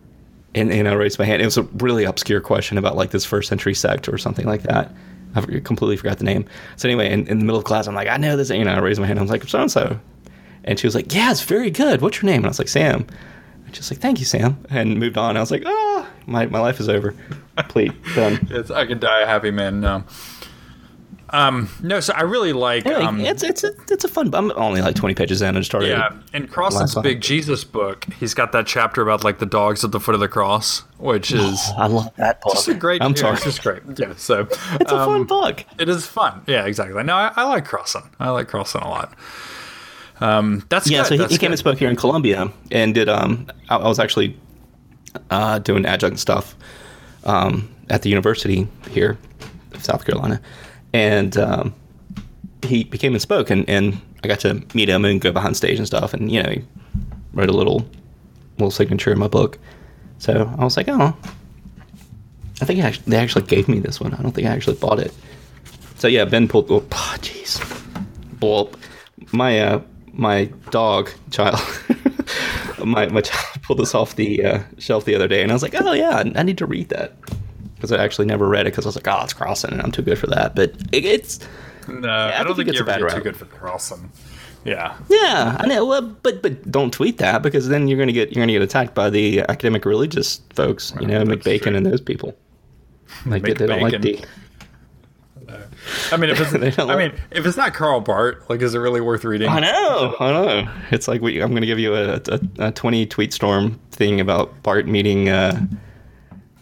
and, 0.54 0.70
and 0.72 0.88
I 0.88 0.92
raised 0.94 1.18
my 1.18 1.24
hand. 1.24 1.42
It 1.42 1.46
was 1.46 1.56
a 1.56 1.62
really 1.62 2.04
obscure 2.04 2.40
question 2.40 2.78
about 2.78 2.96
like 2.96 3.10
this 3.10 3.24
first 3.24 3.48
century 3.48 3.74
sect 3.74 4.08
or 4.08 4.18
something 4.18 4.46
like 4.46 4.62
that. 4.62 4.92
I 5.34 5.40
completely 5.60 5.96
forgot 5.96 6.18
the 6.18 6.24
name. 6.24 6.44
So 6.76 6.88
anyway, 6.88 7.10
in, 7.10 7.26
in 7.26 7.38
the 7.40 7.44
middle 7.44 7.58
of 7.58 7.64
class, 7.64 7.86
I'm 7.86 7.94
like, 7.94 8.08
I 8.08 8.16
know 8.16 8.36
this. 8.36 8.50
You 8.50 8.64
know, 8.64 8.72
I 8.72 8.78
raised 8.78 9.00
my 9.00 9.06
hand. 9.06 9.18
I 9.18 9.22
was 9.22 9.30
like, 9.30 9.42
so 9.48 9.60
and 9.60 9.70
so, 9.70 9.98
and 10.64 10.78
she 10.78 10.86
was 10.86 10.94
like, 10.94 11.12
Yeah, 11.12 11.30
it's 11.30 11.42
very 11.42 11.70
good. 11.70 12.00
What's 12.00 12.22
your 12.22 12.30
name? 12.30 12.38
And 12.38 12.46
I 12.46 12.48
was 12.48 12.58
like, 12.58 12.68
Sam. 12.68 13.06
And 13.66 13.74
she's 13.74 13.90
like, 13.90 14.00
Thank 14.00 14.20
you, 14.20 14.24
Sam, 14.24 14.64
and 14.70 14.98
moved 14.98 15.18
on. 15.18 15.36
I 15.36 15.40
was 15.40 15.50
like, 15.50 15.64
Ah, 15.66 16.08
my 16.26 16.46
my 16.46 16.60
life 16.60 16.78
is 16.78 16.88
over. 16.88 17.14
Complete 17.56 17.92
done. 18.14 18.46
It's, 18.50 18.70
I 18.70 18.86
can 18.86 18.98
die 19.00 19.22
a 19.22 19.26
happy 19.26 19.50
man 19.50 19.80
now. 19.80 20.04
Um, 21.34 21.68
no, 21.82 21.98
so 21.98 22.12
I 22.14 22.22
really 22.22 22.52
like. 22.52 22.86
Anyway, 22.86 23.02
um, 23.02 23.20
it's 23.20 23.42
it's 23.42 23.64
a, 23.64 23.72
it's 23.90 24.04
a 24.04 24.08
fun. 24.08 24.32
I'm 24.34 24.52
only 24.52 24.80
like 24.80 24.94
20 24.94 25.14
pages 25.16 25.42
in 25.42 25.56
and 25.56 25.64
started. 25.66 25.88
yeah, 25.88 26.16
in 26.32 26.46
Crossan's 26.46 26.94
big 26.96 27.20
Jesus 27.20 27.64
book, 27.64 28.06
he's 28.20 28.34
got 28.34 28.52
that 28.52 28.68
chapter 28.68 29.02
about 29.02 29.24
like 29.24 29.40
the 29.40 29.46
dogs 29.46 29.82
at 29.84 29.90
the 29.90 29.98
foot 29.98 30.14
of 30.14 30.20
the 30.20 30.28
cross, 30.28 30.80
which 30.98 31.32
is 31.32 31.70
I 31.76 31.88
love 31.88 32.14
that 32.16 32.40
book. 32.40 32.54
just 32.54 32.68
a 32.68 32.74
great. 32.74 33.02
I'm 33.02 33.10
yeah, 33.12 33.16
sorry. 33.16 33.34
it's 33.34 33.44
just 33.44 33.62
great. 33.62 33.82
Yeah, 33.96 34.14
so 34.16 34.42
It's 34.42 34.92
a 34.92 35.04
fun 35.04 35.22
um, 35.22 35.26
book. 35.26 35.64
It 35.78 35.88
is 35.88 36.06
fun. 36.06 36.42
Yeah, 36.46 36.66
exactly. 36.66 37.02
No, 37.02 37.14
I, 37.16 37.32
I 37.34 37.44
like 37.48 37.64
Crossan. 37.64 38.08
I 38.20 38.30
like 38.30 38.46
Crossan 38.46 38.82
a 38.82 38.88
lot. 38.88 39.14
Um, 40.20 40.64
that's 40.68 40.88
Yeah, 40.88 41.00
good. 41.02 41.06
so 41.18 41.26
he, 41.26 41.34
he 41.34 41.38
came 41.38 41.50
and 41.50 41.58
spoke 41.58 41.78
here 41.78 41.90
in 41.90 41.96
Columbia 41.96 42.52
and 42.70 42.94
did. 42.94 43.08
Um, 43.08 43.48
I, 43.68 43.76
I 43.78 43.88
was 43.88 43.98
actually 43.98 44.38
uh, 45.30 45.58
doing 45.58 45.84
adjunct 45.84 46.20
stuff 46.20 46.54
um, 47.24 47.68
at 47.90 48.02
the 48.02 48.08
university 48.08 48.68
here, 48.90 49.18
of 49.72 49.84
South 49.84 50.04
Carolina, 50.04 50.40
and 50.94 51.36
um, 51.36 51.74
he, 52.62 52.84
became 52.84 53.12
and 53.12 53.20
spoke, 53.20 53.50
and, 53.50 53.68
and 53.68 54.00
I 54.22 54.28
got 54.28 54.40
to 54.40 54.62
meet 54.74 54.88
him 54.88 55.04
and 55.04 55.20
go 55.20 55.32
behind 55.32 55.56
stage 55.56 55.76
and 55.76 55.86
stuff, 55.86 56.14
and 56.14 56.30
you 56.32 56.42
know, 56.42 56.50
he 56.50 56.64
wrote 57.34 57.50
a 57.50 57.52
little 57.52 57.86
little 58.56 58.70
signature 58.70 59.12
in 59.12 59.18
my 59.18 59.28
book. 59.28 59.58
So 60.18 60.54
I 60.56 60.64
was 60.64 60.76
like, 60.76 60.88
oh, 60.88 61.14
I 62.62 62.64
think 62.64 62.82
actually, 62.82 63.10
they 63.10 63.16
actually 63.16 63.44
gave 63.44 63.68
me 63.68 63.80
this 63.80 64.00
one. 64.00 64.14
I 64.14 64.22
don't 64.22 64.30
think 64.30 64.46
I 64.46 64.52
actually 64.52 64.76
bought 64.76 65.00
it. 65.00 65.12
So 65.96 66.06
yeah, 66.06 66.24
Ben 66.24 66.46
pulled. 66.46 66.70
Oh, 66.70 66.80
jeez. 67.20 67.60
Well, 68.40 68.70
my 69.32 69.58
uh, 69.58 69.82
my 70.12 70.44
dog 70.70 71.10
child, 71.32 71.58
my 72.84 73.08
my 73.08 73.20
child 73.20 73.62
pulled 73.62 73.80
this 73.80 73.96
off 73.96 74.14
the 74.14 74.44
uh, 74.44 74.62
shelf 74.78 75.06
the 75.06 75.16
other 75.16 75.26
day, 75.26 75.42
and 75.42 75.50
I 75.50 75.54
was 75.56 75.62
like, 75.62 75.74
oh 75.74 75.92
yeah, 75.92 76.22
I 76.36 76.42
need 76.44 76.58
to 76.58 76.66
read 76.66 76.88
that 76.90 77.16
because 77.84 77.98
I 77.98 78.02
actually 78.02 78.26
never 78.26 78.48
read 78.48 78.66
it 78.66 78.70
because 78.70 78.86
I 78.86 78.88
was 78.88 78.96
like, 78.96 79.08
oh, 79.08 79.22
it's 79.22 79.32
crossing, 79.32 79.72
and 79.72 79.82
I'm 79.82 79.92
too 79.92 80.02
good 80.02 80.18
for 80.18 80.26
that. 80.28 80.54
But 80.54 80.70
it, 80.92 81.04
it's 81.04 81.40
No, 81.86 82.08
I 82.08 82.40
I 82.40 82.44
don't 82.44 82.56
think 82.56 82.68
think 82.68 82.70
it's 82.70 82.80
a 82.80 82.84
bad 82.84 82.98
too 83.10 83.20
good 83.20 83.36
for 83.36 83.44
Crossan. 83.44 84.10
Yeah. 84.64 84.96
yeah, 85.10 85.58
I 85.60 85.66
know. 85.66 85.84
Well, 85.84 86.00
but 86.00 86.40
but 86.40 86.70
don't 86.70 86.90
tweet 86.90 87.18
that 87.18 87.42
because 87.42 87.68
then 87.68 87.86
you're 87.86 87.98
gonna 87.98 88.12
get 88.12 88.32
you're 88.32 88.40
gonna 88.40 88.52
get 88.52 88.62
attacked 88.62 88.94
by 88.94 89.10
the 89.10 89.40
academic 89.40 89.84
religious 89.84 90.40
folks, 90.54 90.94
you 90.98 91.06
know, 91.06 91.22
McBacon 91.24 91.62
true. 91.62 91.76
and 91.76 91.86
those 91.86 92.00
people. 92.00 92.36
Like 93.26 93.42
they, 93.42 93.52
they 93.52 93.66
don't 93.66 93.80
like 93.80 94.00
the 94.00 94.24
I 96.10 96.16
mean, 96.16 96.30
if 96.30 96.40
it's, 96.54 96.78
I 96.78 96.96
mean, 96.96 97.12
if 97.30 97.46
it's 97.46 97.56
not 97.56 97.74
Karl 97.74 98.00
Barth, 98.00 98.48
like, 98.48 98.60
is 98.60 98.74
it 98.74 98.78
really 98.78 99.00
worth 99.00 99.24
reading? 99.24 99.48
I 99.48 99.60
know, 99.60 100.16
I 100.18 100.32
know. 100.32 100.72
It's 100.90 101.06
like 101.06 101.20
we, 101.20 101.40
I'm 101.40 101.50
going 101.50 101.60
to 101.60 101.66
give 101.66 101.78
you 101.78 101.94
a, 101.94 102.14
a, 102.26 102.40
a 102.58 102.72
20 102.72 103.06
tweet 103.06 103.32
storm 103.32 103.78
thing 103.90 104.20
about 104.20 104.62
Barth 104.62 104.86
meeting. 104.86 105.28
Uh, 105.28 105.66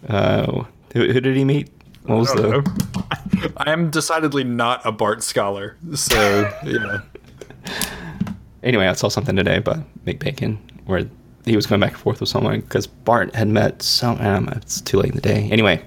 uh, 0.08 0.64
who, 0.93 1.12
who 1.12 1.20
did 1.20 1.36
he 1.36 1.45
meet? 1.45 1.70
What 2.05 2.18
was 2.18 2.30
I 2.32 2.36
the? 2.36 3.53
I 3.57 3.70
am 3.72 3.90
decidedly 3.90 4.45
not 4.45 4.84
a 4.84 4.93
Barth 4.93 5.22
scholar, 5.22 5.76
so 5.95 6.51
yeah. 6.64 7.01
Anyway, 8.62 8.86
I 8.86 8.93
saw 8.93 9.09
something 9.09 9.34
today 9.34 9.57
about 9.57 9.78
Mick 10.05 10.20
Bacon 10.20 10.57
where 10.86 11.05
he 11.45 11.57
was 11.57 11.66
going 11.66 11.80
back 11.80 11.90
and 11.95 12.01
forth 12.01 12.20
with 12.20 12.28
someone 12.28 12.61
because 12.61 12.86
Barth 12.86 13.34
had 13.34 13.49
met 13.49 13.82
some. 13.82 14.20
Um, 14.20 14.49
it's 14.51 14.80
too 14.80 14.99
late 14.99 15.09
in 15.11 15.16
the 15.16 15.20
day. 15.20 15.49
Anyway, 15.51 15.82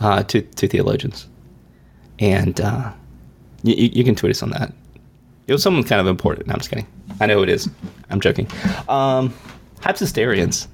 uh, 0.00 0.22
two 0.22 0.42
two 0.42 0.68
theologians, 0.68 1.26
and 2.20 2.60
uh, 2.60 2.92
you, 3.64 3.74
you 3.74 3.90
you 3.94 4.04
can 4.04 4.14
tweet 4.14 4.30
us 4.30 4.42
on 4.44 4.50
that. 4.50 4.72
It 5.48 5.52
was 5.52 5.62
someone 5.62 5.82
kind 5.82 6.00
of 6.00 6.06
important. 6.06 6.46
No, 6.46 6.52
I'm 6.52 6.58
just 6.60 6.70
kidding. 6.70 6.86
I 7.20 7.26
know 7.26 7.42
it 7.42 7.48
is. 7.48 7.68
I'm 8.10 8.20
joking. 8.20 8.46
Um, 8.88 9.34
Hypsisterians, 9.80 10.68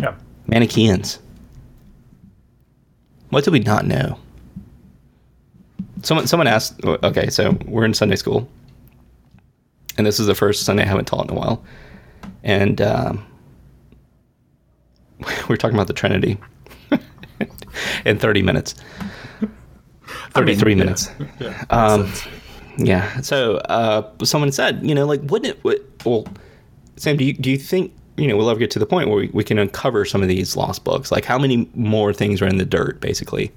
Yeah. 0.00 0.14
Manichaeans. 0.48 1.20
What 3.30 3.44
do 3.44 3.50
we 3.50 3.60
not 3.60 3.86
know? 3.86 4.18
Someone 6.02 6.26
someone 6.26 6.46
asked. 6.46 6.82
Okay, 6.84 7.28
so 7.30 7.58
we're 7.66 7.84
in 7.84 7.94
Sunday 7.94 8.16
school, 8.16 8.48
and 9.98 10.06
this 10.06 10.20
is 10.20 10.26
the 10.26 10.34
first 10.34 10.64
Sunday 10.64 10.84
I 10.84 10.86
haven't 10.86 11.06
taught 11.06 11.30
in 11.30 11.36
a 11.36 11.38
while, 11.38 11.64
and 12.44 12.80
um, 12.80 13.26
we're 15.48 15.56
talking 15.56 15.76
about 15.76 15.86
the 15.86 15.92
Trinity 15.92 16.38
in 18.04 18.18
30 18.18 18.42
minutes. 18.42 18.74
33 20.30 20.72
yeah. 20.72 20.78
minutes. 20.78 21.10
Yeah. 21.40 21.64
Um, 21.70 22.12
yeah. 22.78 23.20
So 23.20 23.56
uh, 23.56 24.10
someone 24.22 24.52
said, 24.52 24.86
you 24.86 24.94
know, 24.94 25.06
like, 25.06 25.20
wouldn't 25.24 25.56
it? 25.56 25.64
Would, 25.64 25.84
well, 26.04 26.26
Sam, 26.96 27.16
do 27.16 27.24
you 27.24 27.32
do 27.32 27.50
you 27.50 27.58
think 27.58 27.92
you 28.16 28.26
know 28.28 28.36
we'll 28.36 28.50
ever 28.50 28.58
get 28.58 28.70
to 28.72 28.78
the 28.78 28.86
point 28.86 29.08
where 29.08 29.18
we, 29.18 29.30
we 29.32 29.44
can 29.44 29.58
uncover 29.58 30.04
some 30.04 30.22
of 30.22 30.28
these 30.28 30.56
lost 30.56 30.84
books? 30.84 31.10
Like, 31.12 31.24
how 31.24 31.38
many 31.38 31.68
more 31.74 32.12
things 32.12 32.40
are 32.42 32.46
in 32.46 32.58
the 32.58 32.64
dirt, 32.64 33.00
basically? 33.00 33.52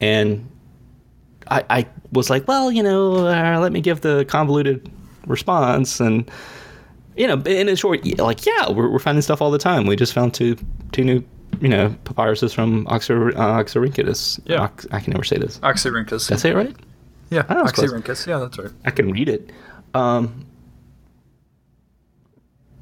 And 0.00 0.48
I, 1.50 1.64
I 1.70 1.86
was 2.12 2.30
like, 2.30 2.48
well, 2.48 2.70
you 2.72 2.82
know, 2.82 3.26
uh, 3.26 3.58
let 3.60 3.72
me 3.72 3.80
give 3.80 4.00
the 4.00 4.24
convoluted 4.26 4.90
response, 5.26 6.00
and 6.00 6.30
you 7.16 7.26
know, 7.28 7.40
in 7.42 7.68
a 7.68 7.76
short, 7.76 8.04
like, 8.18 8.44
yeah, 8.44 8.70
we're, 8.70 8.88
we're 8.90 8.98
finding 8.98 9.22
stuff 9.22 9.40
all 9.40 9.50
the 9.50 9.58
time. 9.58 9.86
We 9.86 9.96
just 9.96 10.12
found 10.12 10.34
two 10.34 10.56
two 10.92 11.04
new. 11.04 11.24
You 11.60 11.68
know, 11.68 11.94
papyruses 12.04 12.52
from 12.52 12.84
Oxyr, 12.86 13.32
uh, 13.36 13.62
Oxyrhynchus. 13.62 14.40
Yeah. 14.44 14.62
Ox, 14.62 14.88
I 14.90 14.98
can 14.98 15.12
never 15.12 15.22
say 15.22 15.38
this. 15.38 15.60
Oxyrhynchus. 15.60 16.26
Did 16.26 16.34
I 16.34 16.36
say 16.38 16.50
it 16.50 16.56
right? 16.56 16.74
yeah, 17.30 17.44
Oh. 17.48 17.62
Oxyrhynchus. 17.62 18.26
Yeah, 18.26 18.38
that's 18.40 18.58
right. 18.58 18.72
I 18.84 18.90
can 18.90 19.12
read 19.12 19.28
it. 19.28 19.52
Um, 19.94 20.44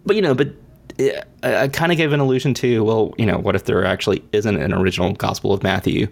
but 0.07 0.17
you 0.17 0.23
know, 0.23 0.35
but 0.35 0.49
I, 0.99 1.23
I 1.43 1.69
kind 1.69 1.93
of 1.93 1.99
gave 1.99 2.13
an 2.13 2.21
allusion 2.21 2.55
to, 2.55 2.85
well, 2.85 3.15
you 3.19 3.27
know, 3.27 3.39
what 3.39 3.55
if 3.55 3.65
there 3.65 3.85
actually 3.85 4.23
isn't 4.33 4.57
an 4.57 4.73
original 4.73 5.13
Gospel 5.13 5.53
of 5.53 5.63
Matthew? 5.63 6.09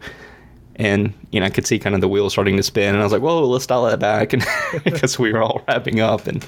And 0.77 1.13
you 1.31 1.41
know, 1.41 1.47
I 1.47 1.51
could 1.51 1.67
see 1.67 1.79
kind 1.79 1.95
of 1.95 2.01
the 2.01 2.09
wheels 2.09 2.33
starting 2.33 2.57
to 2.57 2.63
spin, 2.63 2.95
and 2.95 2.99
I 2.99 3.03
was 3.03 3.13
like, 3.13 3.21
"Whoa, 3.21 3.45
let's 3.47 3.67
dial 3.67 3.85
that 3.85 3.99
back," 3.99 4.33
and 4.33 4.43
because 4.85 5.19
we 5.19 5.31
were 5.31 5.43
all 5.43 5.63
wrapping 5.69 6.01
up, 6.01 6.27
and 6.27 6.47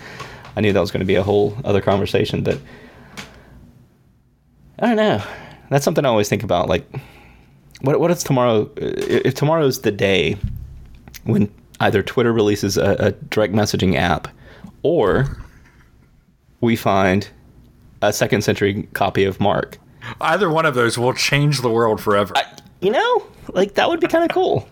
I 0.56 0.62
knew 0.62 0.72
that 0.72 0.80
was 0.80 0.90
going 0.90 1.00
to 1.00 1.06
be 1.06 1.16
a 1.16 1.22
whole 1.22 1.54
other 1.66 1.82
conversation. 1.82 2.42
But 2.42 2.58
I 4.78 4.86
don't 4.86 4.96
know. 4.96 5.22
That's 5.68 5.84
something 5.84 6.06
I 6.06 6.08
always 6.08 6.30
think 6.30 6.42
about. 6.42 6.68
Like, 6.68 6.86
what 7.82 8.00
what 8.00 8.10
if 8.10 8.20
tomorrow? 8.20 8.70
If 8.76 9.34
tomorrow's 9.34 9.82
the 9.82 9.92
day 9.92 10.38
when 11.24 11.52
either 11.80 12.02
Twitter 12.02 12.32
releases 12.32 12.78
a, 12.78 12.96
a 12.98 13.12
direct 13.12 13.52
messaging 13.52 13.96
app 13.96 14.28
or 14.82 15.36
we 16.60 16.76
find 16.76 17.28
a 18.02 18.12
second 18.12 18.42
century 18.42 18.88
copy 18.92 19.24
of 19.24 19.40
Mark. 19.40 19.78
Either 20.20 20.50
one 20.50 20.66
of 20.66 20.74
those 20.74 20.98
will 20.98 21.12
change 21.14 21.60
the 21.60 21.70
world 21.70 22.00
forever. 22.00 22.34
You 22.80 22.90
know, 22.90 23.22
like 23.52 23.74
that 23.74 23.88
would 23.88 24.00
be 24.00 24.08
kind 24.08 24.24
of 24.24 24.30
cool. 24.34 24.68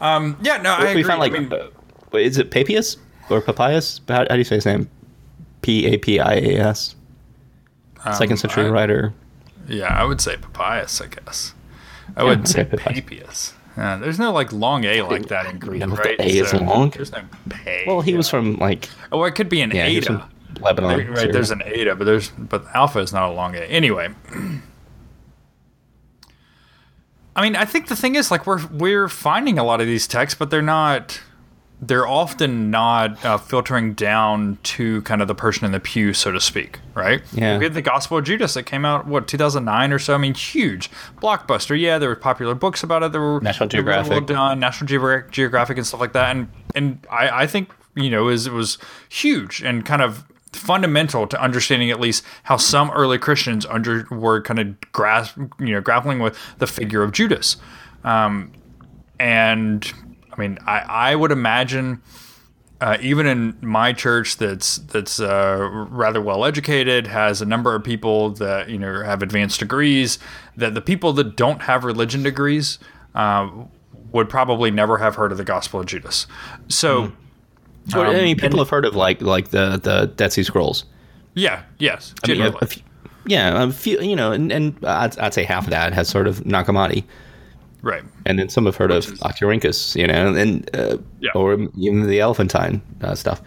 um, 0.00 0.36
yeah, 0.42 0.56
no, 0.58 0.72
I 0.72 0.84
we 0.84 0.90
agree. 0.90 1.02
found 1.04 1.20
like, 1.20 1.32
I 1.32 1.38
mean, 1.38 1.52
uh, 1.52 2.16
is 2.18 2.38
it 2.38 2.50
Papias 2.50 2.96
or 3.28 3.40
Papias? 3.40 4.00
How, 4.08 4.18
how 4.18 4.24
do 4.24 4.38
you 4.38 4.44
say 4.44 4.56
his 4.56 4.66
name? 4.66 4.88
P 5.62 5.86
A 5.86 5.98
P 5.98 6.18
I 6.20 6.34
A 6.34 6.56
S. 6.58 6.94
Second 8.16 8.38
century 8.38 8.64
Um, 8.64 8.70
I- 8.70 8.72
writer. 8.74 9.12
yeah, 9.68 9.86
I 9.88 10.04
would 10.04 10.20
say 10.20 10.36
Papias. 10.36 11.00
I 11.00 11.06
guess. 11.06 11.54
I 12.16 12.24
wouldn't 12.24 12.48
say 12.48 12.62
okay, 12.62 12.76
Papias. 12.78 13.04
Papias. 13.04 13.52
Yeah, 13.76 13.96
there's 13.98 14.18
no 14.18 14.32
like 14.32 14.52
long 14.52 14.84
A 14.84 15.02
like 15.02 15.28
that 15.28 15.46
in 15.46 15.58
Greek, 15.58 15.82
if 15.82 15.90
right? 15.98 16.18
the 16.18 16.24
A 16.24 16.26
is 16.26 16.52
long. 16.54 16.90
There's 16.90 17.12
no 17.12 17.20
pay. 17.50 17.84
Well, 17.86 18.00
he 18.00 18.14
was 18.14 18.28
from 18.28 18.56
like 18.56 18.88
Oh, 19.12 19.22
it 19.24 19.34
could 19.36 19.48
be 19.48 19.60
an 19.60 19.70
yeah, 19.70 19.84
eta. 19.84 20.26
Lebanon. 20.62 20.96
There- 20.98 21.08
right, 21.08 21.16
Syria. 21.18 21.32
there's 21.32 21.50
an 21.50 21.62
eta, 21.64 21.94
but 21.96 22.04
there's 22.04 22.30
but 22.30 22.64
alpha 22.74 22.98
is 23.00 23.12
not 23.12 23.30
a 23.30 23.32
long 23.32 23.54
A. 23.54 23.60
Anyway, 23.60 24.08
I 27.36 27.42
mean, 27.42 27.56
I 27.56 27.64
think 27.64 27.88
the 27.88 27.96
thing 27.96 28.16
is 28.16 28.30
like 28.30 28.46
we're 28.46 28.66
we're 28.68 29.08
finding 29.08 29.58
a 29.58 29.64
lot 29.64 29.80
of 29.80 29.86
these 29.86 30.06
texts, 30.06 30.38
but 30.38 30.50
they're 30.50 30.62
not. 30.62 31.20
They're 31.82 32.06
often 32.06 32.70
not 32.70 33.24
uh, 33.24 33.38
filtering 33.38 33.94
down 33.94 34.58
to 34.64 35.00
kind 35.00 35.22
of 35.22 35.28
the 35.28 35.34
person 35.34 35.64
in 35.64 35.72
the 35.72 35.80
pew, 35.80 36.12
so 36.12 36.30
to 36.30 36.38
speak, 36.38 36.78
right? 36.92 37.22
Yeah. 37.32 37.56
We 37.56 37.64
had 37.64 37.72
the 37.72 37.80
Gospel 37.80 38.18
of 38.18 38.24
Judas 38.26 38.52
that 38.52 38.64
came 38.64 38.84
out 38.84 39.06
what 39.06 39.26
2009 39.26 39.90
or 39.90 39.98
so. 39.98 40.14
I 40.14 40.18
mean, 40.18 40.34
huge 40.34 40.90
blockbuster. 41.22 41.80
Yeah, 41.80 41.96
there 41.96 42.10
were 42.10 42.16
popular 42.16 42.54
books 42.54 42.82
about 42.82 43.02
it. 43.02 43.12
There 43.12 43.20
were 43.22 43.40
National 43.40 43.64
were 43.66 43.70
Geographic. 43.70 44.10
well 44.10 44.20
done, 44.20 44.60
National 44.60 44.88
Geogra- 44.90 45.30
Geographic 45.30 45.78
and 45.78 45.86
stuff 45.86 46.00
like 46.00 46.12
that. 46.12 46.36
And 46.36 46.48
and 46.74 47.06
I, 47.10 47.44
I 47.44 47.46
think 47.46 47.70
you 47.94 48.10
know 48.10 48.28
is 48.28 48.46
it 48.46 48.52
was 48.52 48.76
huge 49.08 49.62
and 49.62 49.82
kind 49.86 50.02
of 50.02 50.24
fundamental 50.52 51.26
to 51.26 51.40
understanding 51.40 51.90
at 51.90 52.00
least 52.00 52.24
how 52.44 52.56
some 52.56 52.90
early 52.90 53.18
Christians 53.18 53.64
under 53.66 54.06
were 54.10 54.42
kind 54.42 54.58
of 54.58 54.80
grasp 54.92 55.36
you 55.58 55.72
know 55.72 55.80
grappling 55.80 56.18
with 56.18 56.36
the 56.58 56.66
figure 56.66 57.02
of 57.02 57.12
Judas. 57.12 57.56
Um, 58.04 58.52
and 59.18 59.92
I 60.32 60.40
mean, 60.40 60.58
I, 60.66 60.78
I 60.80 61.14
would 61.14 61.30
imagine 61.32 62.02
uh, 62.80 62.96
even 63.02 63.26
in 63.26 63.56
my 63.60 63.92
church 63.92 64.38
that's 64.38 64.78
that's 64.78 65.20
uh, 65.20 65.68
rather 65.90 66.20
well 66.20 66.44
educated, 66.44 67.06
has 67.06 67.42
a 67.42 67.46
number 67.46 67.74
of 67.74 67.84
people 67.84 68.30
that 68.30 68.70
you 68.70 68.78
know 68.78 69.02
have 69.02 69.22
advanced 69.22 69.60
degrees. 69.60 70.18
That 70.56 70.74
the 70.74 70.80
people 70.80 71.12
that 71.14 71.36
don't 71.36 71.62
have 71.62 71.84
religion 71.84 72.22
degrees 72.22 72.78
uh, 73.14 73.50
would 74.12 74.30
probably 74.30 74.70
never 74.70 74.98
have 74.98 75.16
heard 75.16 75.30
of 75.30 75.38
the 75.38 75.44
Gospel 75.44 75.80
of 75.80 75.86
Judas. 75.86 76.26
So. 76.68 77.12
Well, 77.94 78.10
I 78.10 78.14
mean, 78.14 78.36
people 78.36 78.46
and- 78.50 78.58
have 78.60 78.70
heard 78.70 78.84
of 78.84 78.94
like 78.94 79.20
like 79.22 79.50
the 79.50 79.80
the 79.82 80.06
Dead 80.16 80.32
Sea 80.32 80.42
Scrolls. 80.42 80.84
Yeah. 81.34 81.62
Yes. 81.78 82.14
I 82.24 82.28
mean, 82.28 82.42
a- 82.42 82.56
a 82.60 82.66
few- 82.66 82.82
yeah, 83.26 83.62
a 83.62 83.70
few, 83.70 84.00
you 84.00 84.16
know, 84.16 84.32
and, 84.32 84.50
and 84.50 84.74
I'd, 84.84 85.18
I'd 85.18 85.34
say 85.34 85.44
half 85.44 85.64
of 85.64 85.70
that 85.70 85.92
has 85.92 86.08
sort 86.08 86.26
of 86.26 86.44
Nag 86.46 86.66
Hammadi. 86.66 87.04
right. 87.82 88.02
and 88.26 88.38
then 88.38 88.48
some 88.48 88.66
have 88.66 88.76
heard 88.76 88.90
of 88.90 89.04
is- 89.64 89.96
you 89.96 90.06
know, 90.06 90.34
and 90.34 90.68
uh, 90.74 90.96
Yeah. 91.20 91.30
or 91.34 91.54
even 91.78 92.06
the 92.08 92.20
Elephantine 92.20 92.80
uh, 93.02 93.14
stuff. 93.14 93.40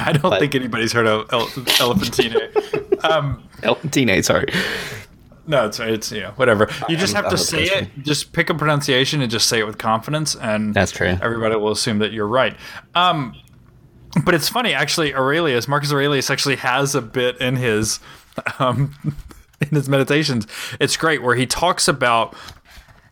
I 0.00 0.12
don't 0.12 0.22
But- 0.22 0.40
think 0.40 0.54
anybody's 0.54 0.92
heard 0.92 1.06
of 1.06 1.26
El- 1.32 1.48
Elephantine. 1.80 2.34
um, 3.04 3.42
Elephantine, 3.62 4.22
sorry. 4.22 4.46
no, 5.46 5.66
it's 5.66 5.78
it's 5.78 6.10
you 6.12 6.22
know 6.22 6.32
whatever. 6.36 6.68
You 6.88 6.96
just 6.96 7.14
I'm- 7.14 7.24
have 7.24 7.32
to 7.32 7.38
say 7.38 7.64
it. 7.64 7.88
Just 8.02 8.32
pick 8.32 8.50
a 8.50 8.54
pronunciation 8.54 9.20
and 9.22 9.30
just 9.30 9.48
say 9.48 9.60
it 9.60 9.66
with 9.66 9.78
confidence, 9.78 10.34
and 10.36 10.74
That's 10.74 10.90
true. 10.92 11.16
Everybody 11.22 11.54
will 11.56 11.72
assume 11.72 11.98
that 12.00 12.12
you're 12.12 12.26
right. 12.26 12.56
Um, 12.94 13.34
but 14.24 14.34
it's 14.34 14.48
funny, 14.48 14.72
actually. 14.72 15.14
Aurelius, 15.14 15.68
Marcus 15.68 15.92
Aurelius, 15.92 16.30
actually 16.30 16.56
has 16.56 16.94
a 16.94 17.02
bit 17.02 17.36
in 17.40 17.56
his 17.56 18.00
um, 18.58 18.94
in 19.60 19.68
his 19.68 19.88
meditations. 19.88 20.46
It's 20.80 20.96
great 20.96 21.22
where 21.22 21.36
he 21.36 21.46
talks 21.46 21.88
about 21.88 22.36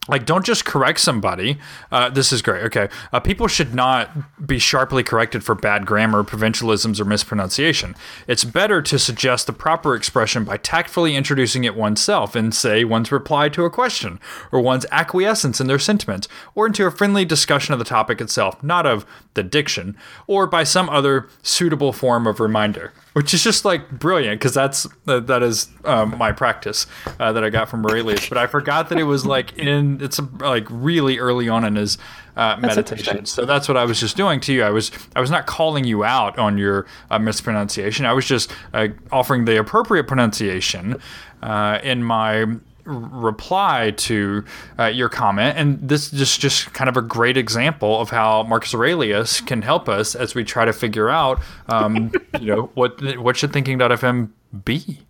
like 0.08 0.26
don't 0.26 0.44
just 0.44 0.64
correct 0.64 1.00
somebody. 1.00 1.58
Uh, 1.90 2.10
this 2.10 2.32
is 2.32 2.42
great. 2.42 2.64
Okay. 2.64 2.88
Uh, 3.12 3.20
people 3.20 3.48
should 3.48 3.74
not 3.74 4.10
be 4.46 4.58
sharply 4.58 5.02
corrected 5.02 5.44
for 5.44 5.54
bad 5.54 5.86
grammar 5.86 6.22
provincialisms 6.22 7.00
or 7.00 7.04
mispronunciation. 7.04 7.94
It's 8.26 8.44
better 8.44 8.82
to 8.82 8.98
suggest 8.98 9.46
the 9.46 9.52
proper 9.52 9.94
expression 9.94 10.44
by 10.44 10.56
tactfully 10.58 11.16
introducing 11.16 11.64
it 11.64 11.74
oneself 11.74 12.36
in 12.36 12.52
say 12.52 12.84
one's 12.84 13.12
reply 13.12 13.48
to 13.50 13.64
a 13.64 13.70
question 13.70 14.20
or 14.52 14.60
one's 14.60 14.86
acquiescence 14.90 15.60
in 15.60 15.66
their 15.66 15.78
sentiment 15.78 16.28
or 16.54 16.66
into 16.66 16.86
a 16.86 16.90
friendly 16.90 17.24
discussion 17.24 17.72
of 17.72 17.78
the 17.78 17.84
topic 17.84 18.20
itself 18.20 18.62
not 18.62 18.86
of 18.86 19.06
the 19.34 19.42
diction 19.42 19.96
or 20.26 20.46
by 20.46 20.64
some 20.64 20.88
other 20.88 21.28
suitable 21.42 21.92
form 21.92 22.26
of 22.26 22.40
reminder 22.40 22.92
which 23.14 23.32
is 23.32 23.42
just 23.42 23.64
like 23.64 23.88
brilliant 23.90 24.40
because 24.40 24.52
that's 24.52 24.86
uh, 25.06 25.20
that 25.20 25.42
is 25.42 25.68
um, 25.84 26.16
my 26.18 26.32
practice 26.32 26.86
uh, 27.18 27.32
that 27.32 27.42
I 27.42 27.48
got 27.48 27.68
from 27.68 27.86
Aurelius. 27.86 28.28
But 28.28 28.38
I 28.38 28.46
forgot 28.46 28.88
that 28.90 28.98
it 28.98 29.04
was 29.04 29.24
like 29.24 29.56
in 29.56 29.93
it's 30.02 30.20
like 30.40 30.66
really 30.70 31.18
early 31.18 31.48
on 31.48 31.64
in 31.64 31.76
his 31.76 31.98
uh, 32.36 32.56
meditation. 32.56 33.26
So 33.26 33.44
that's 33.44 33.68
what 33.68 33.76
I 33.76 33.84
was 33.84 34.00
just 34.00 34.16
doing 34.16 34.40
to 34.40 34.52
you. 34.52 34.62
I 34.62 34.70
was 34.70 34.90
I 35.14 35.20
was 35.20 35.30
not 35.30 35.46
calling 35.46 35.84
you 35.84 36.04
out 36.04 36.38
on 36.38 36.58
your 36.58 36.86
uh, 37.10 37.18
mispronunciation. 37.18 38.06
I 38.06 38.12
was 38.12 38.26
just 38.26 38.52
uh, 38.72 38.88
offering 39.12 39.44
the 39.44 39.58
appropriate 39.58 40.04
pronunciation 40.04 41.00
uh, 41.42 41.78
in 41.82 42.02
my 42.02 42.46
reply 42.84 43.92
to 43.92 44.44
uh, 44.78 44.84
your 44.84 45.08
comment, 45.08 45.56
and 45.56 45.88
this 45.88 46.12
is 46.12 46.18
just 46.18 46.40
just 46.40 46.72
kind 46.74 46.88
of 46.88 46.96
a 46.96 47.02
great 47.02 47.36
example 47.36 48.00
of 48.00 48.10
how 48.10 48.42
Marcus 48.42 48.74
Aurelius 48.74 49.40
can 49.40 49.62
help 49.62 49.88
us 49.88 50.14
as 50.14 50.34
we 50.34 50.44
try 50.44 50.64
to 50.64 50.72
figure 50.72 51.08
out, 51.08 51.40
um, 51.68 52.12
you 52.40 52.54
know, 52.54 52.70
what 52.74 53.00
what 53.18 53.36
should 53.36 53.52
thinking.fm 53.52 54.30
be. 54.64 55.00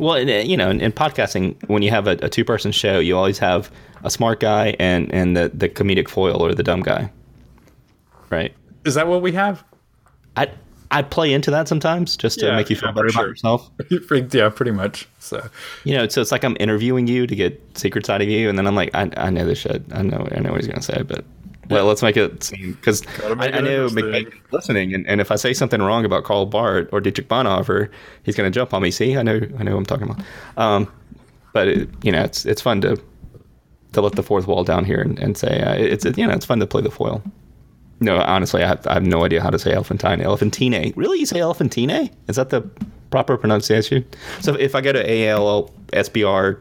Well, 0.00 0.14
uh, 0.14 0.40
you 0.42 0.56
know, 0.56 0.70
in, 0.70 0.80
in, 0.80 0.92
podcasting, 0.92 1.62
when 1.68 1.82
you 1.82 1.90
have 1.90 2.06
a, 2.06 2.12
a 2.22 2.30
two 2.30 2.42
person 2.42 2.72
show, 2.72 3.00
you 3.00 3.18
always 3.18 3.38
have 3.38 3.70
a 4.02 4.10
smart 4.10 4.40
guy 4.40 4.74
and 4.78 5.12
and 5.12 5.36
the 5.36 5.50
the 5.52 5.68
comedic 5.68 6.08
foil 6.08 6.42
or 6.42 6.54
the 6.54 6.62
dumb 6.62 6.80
guy, 6.80 7.12
right? 8.30 8.54
Is 8.86 8.94
that 8.94 9.08
what 9.08 9.20
we 9.20 9.32
have? 9.32 9.62
I 10.36 10.50
I 10.90 11.02
play 11.02 11.34
into 11.34 11.50
that 11.50 11.68
sometimes 11.68 12.16
just 12.16 12.40
to 12.40 12.46
yeah, 12.46 12.56
make 12.56 12.70
you 12.70 12.76
feel 12.76 12.88
yeah, 12.88 12.94
better 12.94 13.10
sure. 13.10 13.22
about 13.24 13.28
yourself. 13.28 13.70
yeah, 14.32 14.48
pretty 14.48 14.72
much. 14.72 15.06
So 15.18 15.46
you 15.84 15.94
know, 15.94 16.08
so 16.08 16.22
it's 16.22 16.32
like 16.32 16.44
I'm 16.44 16.56
interviewing 16.58 17.06
you 17.06 17.26
to 17.26 17.36
get 17.36 17.60
secrets 17.76 18.08
out 18.08 18.22
of 18.22 18.28
you, 18.28 18.48
and 18.48 18.56
then 18.56 18.66
I'm 18.66 18.74
like, 18.74 18.94
I, 18.94 19.10
I 19.18 19.28
know 19.28 19.44
this 19.44 19.58
shit. 19.58 19.82
I 19.92 20.00
know 20.00 20.26
I 20.32 20.40
know 20.40 20.52
what 20.52 20.62
he's 20.62 20.66
gonna 20.68 20.80
say, 20.80 21.02
but 21.02 21.26
well, 21.70 21.86
let's 21.86 22.02
make 22.02 22.16
it 22.16 22.42
seem 22.42 22.72
because 22.72 23.02
I, 23.22 23.50
I, 23.50 23.60
know 23.60 23.88
listening, 24.50 24.94
and, 24.94 25.06
and 25.06 25.20
if 25.20 25.30
I 25.30 25.36
say 25.36 25.52
something 25.52 25.80
wrong 25.80 26.04
about 26.04 26.24
Karl 26.24 26.46
Barth 26.46 26.88
or 26.92 27.00
Dietrich 27.00 27.28
Bonhoeffer, 27.28 27.90
he's 28.24 28.34
gonna 28.34 28.50
jump 28.50 28.74
on 28.74 28.82
me. 28.82 28.90
See, 28.90 29.16
I 29.16 29.22
know 29.22 29.40
I 29.58 29.62
know 29.62 29.72
what 29.72 29.78
I'm 29.78 29.86
talking 29.86 30.10
about. 30.10 30.24
Um, 30.56 30.92
but 31.52 31.68
it, 31.68 31.88
you 32.02 32.12
know, 32.12 32.22
it's 32.22 32.44
it's 32.44 32.60
fun 32.60 32.80
to 32.82 33.00
to 33.92 34.00
let 34.00 34.12
the 34.12 34.22
fourth 34.22 34.46
wall 34.46 34.64
down 34.64 34.84
here 34.84 35.00
and, 35.00 35.18
and 35.18 35.36
say 35.36 35.60
uh, 35.60 35.74
it's 35.74 36.04
you 36.04 36.26
know 36.26 36.32
it's 36.32 36.46
fun 36.46 36.60
to 36.60 36.66
play 36.66 36.82
the 36.82 36.90
foil. 36.90 37.22
No, 38.02 38.16
honestly, 38.22 38.62
I 38.62 38.68
have, 38.68 38.86
I 38.86 38.94
have 38.94 39.02
no 39.02 39.24
idea 39.24 39.42
how 39.42 39.50
to 39.50 39.58
say 39.58 39.74
elephantine. 39.74 40.22
Elephantine. 40.22 40.94
Really? 40.96 41.18
You 41.18 41.26
say 41.26 41.38
elephantine? 41.40 42.10
Is 42.28 42.36
that 42.36 42.48
the 42.48 42.62
proper 43.10 43.36
pronunciation? 43.36 44.06
So 44.40 44.54
if 44.54 44.74
I 44.74 44.80
go 44.80 44.92
to 44.92 45.26
AL, 45.28 45.70
SBR, 45.88 46.58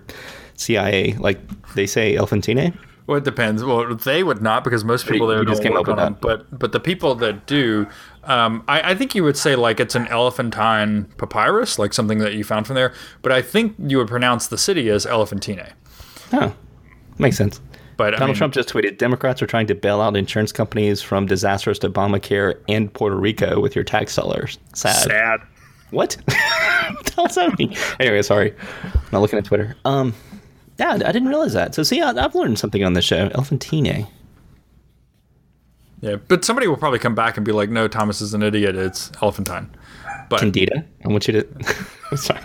CIA, 0.55 1.13
like 1.13 1.39
they 1.75 1.87
say 1.87 2.17
elephantine? 2.17 2.77
Well, 3.09 3.17
it 3.17 3.23
depends. 3.23 3.63
Well, 3.63 3.95
they 3.95 4.21
would 4.21 4.39
not 4.39 4.63
because 4.63 4.85
most 4.85 5.07
people 5.07 5.25
there 5.25 5.43
don't 5.43 5.73
work 5.73 5.87
on 5.87 5.97
them. 5.97 6.17
But 6.21 6.59
but 6.59 6.73
the 6.73 6.79
people 6.79 7.15
that 7.15 7.47
do, 7.47 7.87
um, 8.25 8.63
I, 8.67 8.91
I, 8.91 8.93
think 8.93 9.15
you 9.15 9.23
would 9.23 9.35
say 9.35 9.55
like 9.55 9.79
it's 9.79 9.95
an 9.95 10.05
elephantine 10.09 11.05
papyrus, 11.17 11.79
like 11.79 11.91
something 11.91 12.19
that 12.19 12.35
you 12.35 12.43
found 12.43 12.67
from 12.67 12.75
there. 12.75 12.93
But 13.23 13.31
I 13.31 13.41
think 13.41 13.73
you 13.79 13.97
would 13.97 14.09
pronounce 14.09 14.45
the 14.45 14.59
city 14.59 14.91
as 14.91 15.07
Elephantine. 15.07 15.73
Oh, 16.33 16.53
makes 17.17 17.35
sense. 17.35 17.59
But 17.97 18.11
Donald 18.11 18.21
I 18.21 18.25
mean, 18.27 18.35
Trump 18.35 18.53
just 18.53 18.69
tweeted: 18.69 18.99
Democrats 18.99 19.41
are 19.41 19.47
trying 19.47 19.65
to 19.65 19.73
bail 19.73 20.01
out 20.01 20.15
insurance 20.15 20.51
companies 20.51 21.01
from 21.01 21.25
disasters 21.25 21.79
to 21.79 21.89
Obamacare 21.89 22.59
and 22.67 22.93
Puerto 22.93 23.15
Rico 23.15 23.59
with 23.59 23.73
your 23.73 23.83
tax 23.83 24.15
dollars. 24.15 24.59
Sad. 24.75 25.09
Sad. 25.09 25.39
What? 25.89 26.15
hell's 27.19 27.35
that? 27.35 27.95
Anyway, 27.99 28.21
sorry. 28.21 28.53
I'm 28.83 29.01
not 29.11 29.21
looking 29.21 29.39
at 29.39 29.45
Twitter. 29.45 29.75
Um, 29.85 30.13
yeah, 30.79 30.93
I 30.93 31.11
didn't 31.11 31.27
realize 31.27 31.53
that. 31.53 31.75
So 31.75 31.83
see, 31.83 32.01
I, 32.01 32.13
have 32.13 32.35
learned 32.35 32.57
something 32.57 32.83
on 32.83 32.93
this 32.93 33.05
show. 33.05 33.29
Elephantine. 33.33 34.07
Yeah, 36.01 36.15
but 36.15 36.45
somebody 36.45 36.67
will 36.67 36.77
probably 36.77 36.99
come 36.99 37.13
back 37.13 37.35
and 37.35 37.45
be 37.45 37.51
like, 37.51 37.69
"No, 37.69 37.87
Thomas 37.87 38.21
is 38.21 38.33
an 38.33 38.41
idiot. 38.41 38.75
It's 38.75 39.11
elephantine." 39.21 39.69
But 40.29 40.39
Candida, 40.39 40.85
I 41.03 41.07
want 41.09 41.27
you 41.27 41.43
to. 41.43 42.17
sorry. 42.17 42.41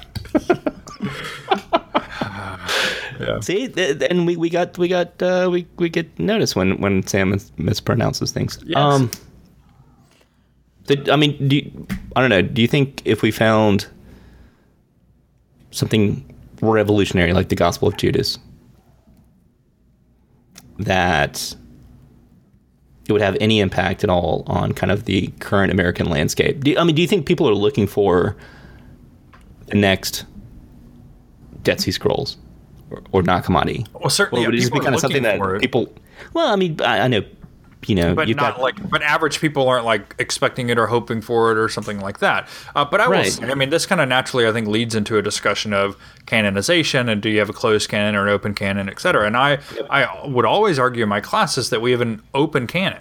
Yeah. 3.20 3.40
See, 3.40 3.72
and 4.10 4.26
we, 4.26 4.36
we 4.36 4.50
got 4.50 4.76
we 4.76 4.88
got 4.88 5.22
uh, 5.22 5.48
we 5.50 5.66
we 5.76 5.88
get 5.88 6.18
notice 6.18 6.56
when 6.56 6.80
when 6.80 7.06
Sam 7.06 7.30
mis- 7.30 7.52
mispronounces 7.52 8.32
things. 8.32 8.58
Yes. 8.64 8.76
Um, 8.76 9.10
I 11.10 11.16
mean, 11.16 11.48
do 11.48 11.56
you, 11.56 11.86
I 12.16 12.20
don't 12.20 12.30
know. 12.30 12.42
Do 12.42 12.60
you 12.60 12.68
think 12.68 13.02
if 13.04 13.22
we 13.22 13.30
found 13.30 13.86
something 15.70 16.33
revolutionary 16.72 17.32
like 17.32 17.48
the 17.48 17.56
Gospel 17.56 17.88
of 17.88 17.96
Judas, 17.96 18.38
that 20.78 21.54
it 23.06 23.12
would 23.12 23.22
have 23.22 23.36
any 23.40 23.60
impact 23.60 24.02
at 24.02 24.10
all 24.10 24.44
on 24.46 24.72
kind 24.72 24.90
of 24.90 25.04
the 25.04 25.28
current 25.40 25.70
American 25.72 26.06
landscape? 26.06 26.64
Do 26.64 26.76
I 26.78 26.84
mean, 26.84 26.94
do 26.94 27.02
you 27.02 27.08
think 27.08 27.26
people 27.26 27.48
are 27.48 27.54
looking 27.54 27.86
for 27.86 28.36
the 29.66 29.76
next 29.76 30.24
Dead 31.62 31.80
Sea 31.80 31.90
Scrolls? 31.90 32.36
or, 32.90 33.02
or 33.12 33.22
Nag 33.22 33.48
Well, 33.48 34.10
certainly, 34.10 34.44
or 34.44 34.48
would 34.48 34.54
it 34.54 34.60
just 34.60 34.72
be 34.72 34.80
kind 34.80 34.94
of 34.94 35.00
something 35.00 35.22
that 35.22 35.40
it. 35.40 35.60
people? 35.60 35.92
Well, 36.32 36.52
I 36.52 36.56
mean, 36.56 36.80
I, 36.80 37.00
I 37.00 37.08
know 37.08 37.22
you 37.88 37.94
know, 37.94 38.14
but 38.14 38.28
not 38.28 38.36
got, 38.36 38.60
like, 38.60 38.90
but 38.90 39.02
average 39.02 39.40
people 39.40 39.68
aren't 39.68 39.84
like 39.84 40.14
expecting 40.18 40.68
it 40.68 40.78
or 40.78 40.86
hoping 40.86 41.20
for 41.20 41.52
it 41.52 41.58
or 41.58 41.68
something 41.68 42.00
like 42.00 42.18
that. 42.18 42.48
Uh, 42.74 42.84
but 42.84 43.00
I 43.00 43.06
right. 43.06 43.24
will 43.24 43.30
say, 43.30 43.50
I 43.50 43.54
mean, 43.54 43.70
this 43.70 43.86
kind 43.86 44.00
of 44.00 44.08
naturally, 44.08 44.46
I 44.46 44.52
think, 44.52 44.68
leads 44.68 44.94
into 44.94 45.18
a 45.18 45.22
discussion 45.22 45.72
of 45.72 45.96
canonization 46.26 47.08
and 47.08 47.20
do 47.20 47.28
you 47.28 47.38
have 47.38 47.50
a 47.50 47.54
closed 47.54 47.88
canon 47.88 48.14
or 48.14 48.24
an 48.24 48.28
open 48.28 48.54
canon, 48.54 48.88
et 48.88 49.00
cetera. 49.00 49.26
And 49.26 49.36
I, 49.36 49.50
yep. 49.74 49.86
I 49.90 50.26
would 50.26 50.44
always 50.44 50.78
argue 50.78 51.02
in 51.02 51.08
my 51.08 51.20
classes 51.20 51.70
that 51.70 51.80
we 51.80 51.90
have 51.92 52.00
an 52.00 52.22
open 52.34 52.66
canon. 52.66 53.00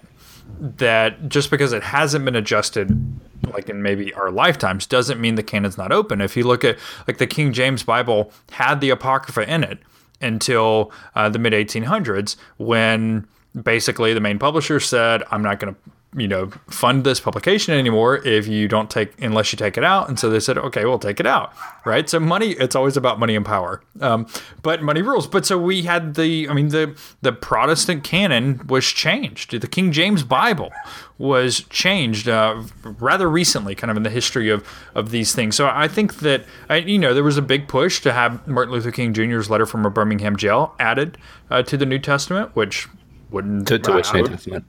That 0.59 1.29
just 1.29 1.49
because 1.49 1.73
it 1.73 1.83
hasn't 1.83 2.25
been 2.25 2.35
adjusted, 2.35 3.19
like 3.53 3.69
in 3.69 3.81
maybe 3.81 4.13
our 4.13 4.29
lifetimes, 4.29 4.85
doesn't 4.85 5.19
mean 5.19 5.35
the 5.35 5.43
canon's 5.43 5.77
not 5.77 5.91
open. 5.91 6.21
If 6.21 6.37
you 6.37 6.43
look 6.43 6.63
at 6.63 6.77
like 7.07 7.17
the 7.17 7.27
King 7.27 7.53
James 7.53 7.81
Bible 7.83 8.31
had 8.51 8.79
the 8.79 8.89
Apocrypha 8.89 9.49
in 9.49 9.63
it 9.63 9.79
until 10.21 10.91
uh, 11.15 11.29
the 11.29 11.39
mid 11.39 11.53
1800s 11.53 12.35
when 12.57 13.25
basically 13.61 14.13
the 14.13 14.21
main 14.21 14.39
publisher 14.39 14.79
said, 14.79 15.23
I'm 15.31 15.41
not 15.41 15.59
going 15.59 15.73
to 15.73 15.79
you 16.15 16.27
know 16.27 16.49
fund 16.67 17.03
this 17.03 17.19
publication 17.19 17.73
anymore 17.73 18.17
if 18.25 18.47
you 18.47 18.67
don't 18.67 18.89
take 18.89 19.19
unless 19.21 19.51
you 19.51 19.57
take 19.57 19.77
it 19.77 19.83
out. 19.83 20.09
And 20.09 20.19
so 20.19 20.29
they 20.29 20.39
said 20.39 20.57
okay 20.57 20.85
we'll 20.85 20.99
take 20.99 21.19
it 21.19 21.25
out 21.25 21.53
right? 21.85 22.09
So 22.09 22.19
money 22.19 22.51
it's 22.51 22.75
always 22.75 22.95
about 22.95 23.19
money 23.19 23.35
and 23.35 23.45
power. 23.45 23.81
Um, 23.99 24.27
but 24.61 24.81
money 24.81 25.01
rules. 25.01 25.27
But 25.27 25.45
so 25.45 25.57
we 25.57 25.83
had 25.83 26.15
the 26.15 26.47
i 26.49 26.53
mean 26.53 26.69
the 26.69 26.97
the 27.21 27.31
protestant 27.31 28.03
canon 28.03 28.65
was 28.67 28.85
changed. 28.85 29.59
The 29.59 29.67
king 29.67 29.91
james 29.91 30.23
bible 30.23 30.71
was 31.17 31.61
changed 31.69 32.27
uh, 32.27 32.61
rather 32.83 33.29
recently 33.29 33.75
kind 33.75 33.91
of 33.91 33.97
in 33.97 34.03
the 34.03 34.09
history 34.09 34.49
of 34.49 34.67
of 34.95 35.11
these 35.11 35.33
things. 35.33 35.55
So 35.55 35.67
i 35.67 35.87
think 35.87 36.19
that 36.19 36.45
I, 36.69 36.77
you 36.77 36.99
know 36.99 37.13
there 37.13 37.23
was 37.23 37.37
a 37.37 37.41
big 37.41 37.67
push 37.67 38.01
to 38.01 38.13
have 38.13 38.47
martin 38.47 38.73
luther 38.73 38.91
king 38.91 39.13
jr's 39.13 39.49
letter 39.49 39.65
from 39.65 39.85
a 39.85 39.89
birmingham 39.89 40.35
jail 40.35 40.75
added 40.79 41.17
uh, 41.49 41.63
to 41.63 41.77
the 41.77 41.85
new 41.85 41.99
testament 41.99 42.55
which 42.55 42.87
wouldn't 43.33 43.67
to, 43.67 43.79
to 43.79 43.93
which 43.93 44.13
New 44.13 44.27
Testament? 44.27 44.65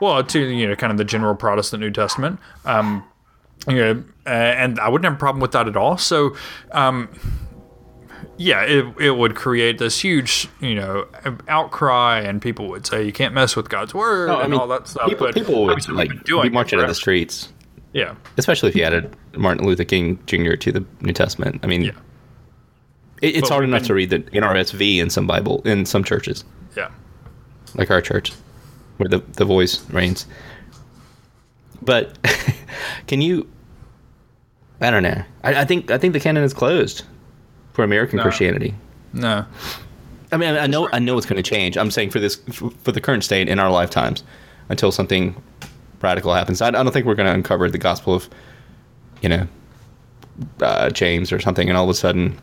Well, 0.00 0.22
to 0.22 0.38
you 0.38 0.68
know, 0.68 0.76
kind 0.76 0.90
of 0.90 0.98
the 0.98 1.04
general 1.04 1.34
Protestant 1.34 1.80
New 1.80 1.90
Testament. 1.90 2.38
Um, 2.64 3.04
you 3.68 3.76
know, 3.76 4.04
uh, 4.26 4.30
and 4.30 4.80
I 4.80 4.88
wouldn't 4.88 5.04
have 5.04 5.14
a 5.14 5.18
problem 5.18 5.40
with 5.40 5.52
that 5.52 5.68
at 5.68 5.76
all. 5.76 5.96
So, 5.96 6.36
um, 6.72 7.08
yeah, 8.36 8.62
it, 8.62 8.86
it 8.98 9.10
would 9.12 9.34
create 9.36 9.78
this 9.78 10.00
huge, 10.00 10.48
you 10.60 10.74
know, 10.74 11.06
outcry, 11.48 12.20
and 12.20 12.42
people 12.42 12.68
would 12.68 12.86
say 12.86 13.04
you 13.04 13.12
can't 13.12 13.34
mess 13.34 13.54
with 13.54 13.68
God's 13.68 13.94
word 13.94 14.28
no, 14.28 14.40
and 14.40 14.50
mean, 14.50 14.60
all 14.60 14.66
that 14.68 14.88
stuff. 14.88 15.08
People, 15.08 15.26
but 15.26 15.34
people 15.34 15.64
would 15.64 15.88
like 15.88 16.24
be 16.24 16.48
marching 16.50 16.80
in 16.80 16.86
the 16.86 16.94
streets. 16.94 17.52
Yeah, 17.92 18.14
especially 18.38 18.70
if 18.70 18.76
you 18.76 18.84
added 18.84 19.14
Martin 19.36 19.66
Luther 19.66 19.84
King 19.84 20.18
Jr. 20.26 20.54
to 20.54 20.72
the 20.72 20.84
New 21.02 21.12
Testament. 21.12 21.60
I 21.62 21.66
mean, 21.66 21.82
yeah. 21.82 21.90
it, 23.20 23.36
it's 23.36 23.40
but 23.42 23.50
hard 23.50 23.64
enough 23.64 23.82
been, 23.82 23.88
to 23.88 23.94
read 23.94 24.10
the 24.10 24.20
NRSV 24.20 24.98
in 24.98 25.10
some 25.10 25.26
Bible 25.26 25.60
in 25.64 25.84
some 25.84 26.02
churches. 26.02 26.44
Yeah, 26.74 26.90
like 27.74 27.90
our 27.90 28.00
church, 28.00 28.32
where 28.96 29.08
the, 29.08 29.18
the 29.18 29.44
voice 29.44 29.88
reigns. 29.90 30.26
But 31.80 32.16
can 33.06 33.20
you? 33.20 33.48
I 34.80 34.90
don't 34.90 35.02
know. 35.02 35.22
I, 35.44 35.62
I, 35.62 35.64
think 35.64 35.90
I 35.90 35.98
think 35.98 36.12
the 36.12 36.20
canon 36.20 36.42
is 36.42 36.54
closed 36.54 37.04
for 37.72 37.84
American 37.84 38.16
no. 38.16 38.22
Christianity. 38.22 38.74
No. 39.12 39.44
I 40.32 40.36
mean, 40.36 40.54
I 40.54 40.66
know 40.66 40.88
I 40.92 40.98
know 40.98 41.18
it's 41.18 41.26
going 41.26 41.42
to 41.42 41.48
change. 41.48 41.76
I'm 41.76 41.90
saying 41.90 42.10
for 42.10 42.18
this 42.18 42.36
for 42.36 42.92
the 42.92 43.00
current 43.00 43.22
state 43.22 43.48
in 43.48 43.58
our 43.58 43.70
lifetimes, 43.70 44.24
until 44.68 44.90
something 44.90 45.40
radical 46.00 46.34
happens. 46.34 46.60
I, 46.60 46.68
I 46.68 46.70
don't 46.70 46.92
think 46.92 47.06
we're 47.06 47.14
going 47.14 47.26
to 47.28 47.34
uncover 47.34 47.70
the 47.70 47.78
gospel 47.78 48.14
of, 48.14 48.28
you 49.20 49.28
know, 49.28 49.46
uh, 50.60 50.90
James 50.90 51.32
or 51.32 51.38
something, 51.38 51.68
and 51.68 51.76
all 51.76 51.84
of 51.84 51.90
a 51.90 51.94
sudden 51.94 52.38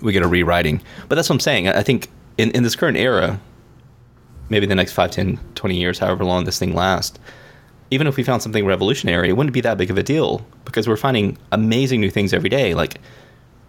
we 0.00 0.12
get 0.12 0.22
a 0.22 0.28
rewriting. 0.28 0.80
But 1.08 1.16
that's 1.16 1.28
what 1.28 1.36
I'm 1.36 1.40
saying. 1.40 1.68
I 1.68 1.82
think 1.82 2.10
in, 2.38 2.50
in 2.52 2.62
this 2.62 2.76
current 2.76 2.96
era, 2.96 3.40
maybe 4.52 4.66
the 4.66 4.74
next 4.74 4.92
5, 4.92 5.10
10, 5.10 5.40
20 5.54 5.74
years, 5.74 5.98
however 5.98 6.24
long 6.24 6.44
this 6.44 6.58
thing 6.58 6.74
lasts, 6.74 7.18
even 7.90 8.06
if 8.06 8.16
we 8.16 8.22
found 8.22 8.42
something 8.42 8.66
revolutionary, 8.66 9.30
it 9.30 9.32
wouldn't 9.32 9.54
be 9.54 9.62
that 9.62 9.78
big 9.78 9.90
of 9.90 9.96
a 9.96 10.02
deal 10.02 10.44
because 10.66 10.86
we're 10.86 10.96
finding 10.96 11.38
amazing 11.52 12.00
new 12.00 12.10
things 12.10 12.32
every 12.34 12.50
day. 12.50 12.74
Like 12.74 13.00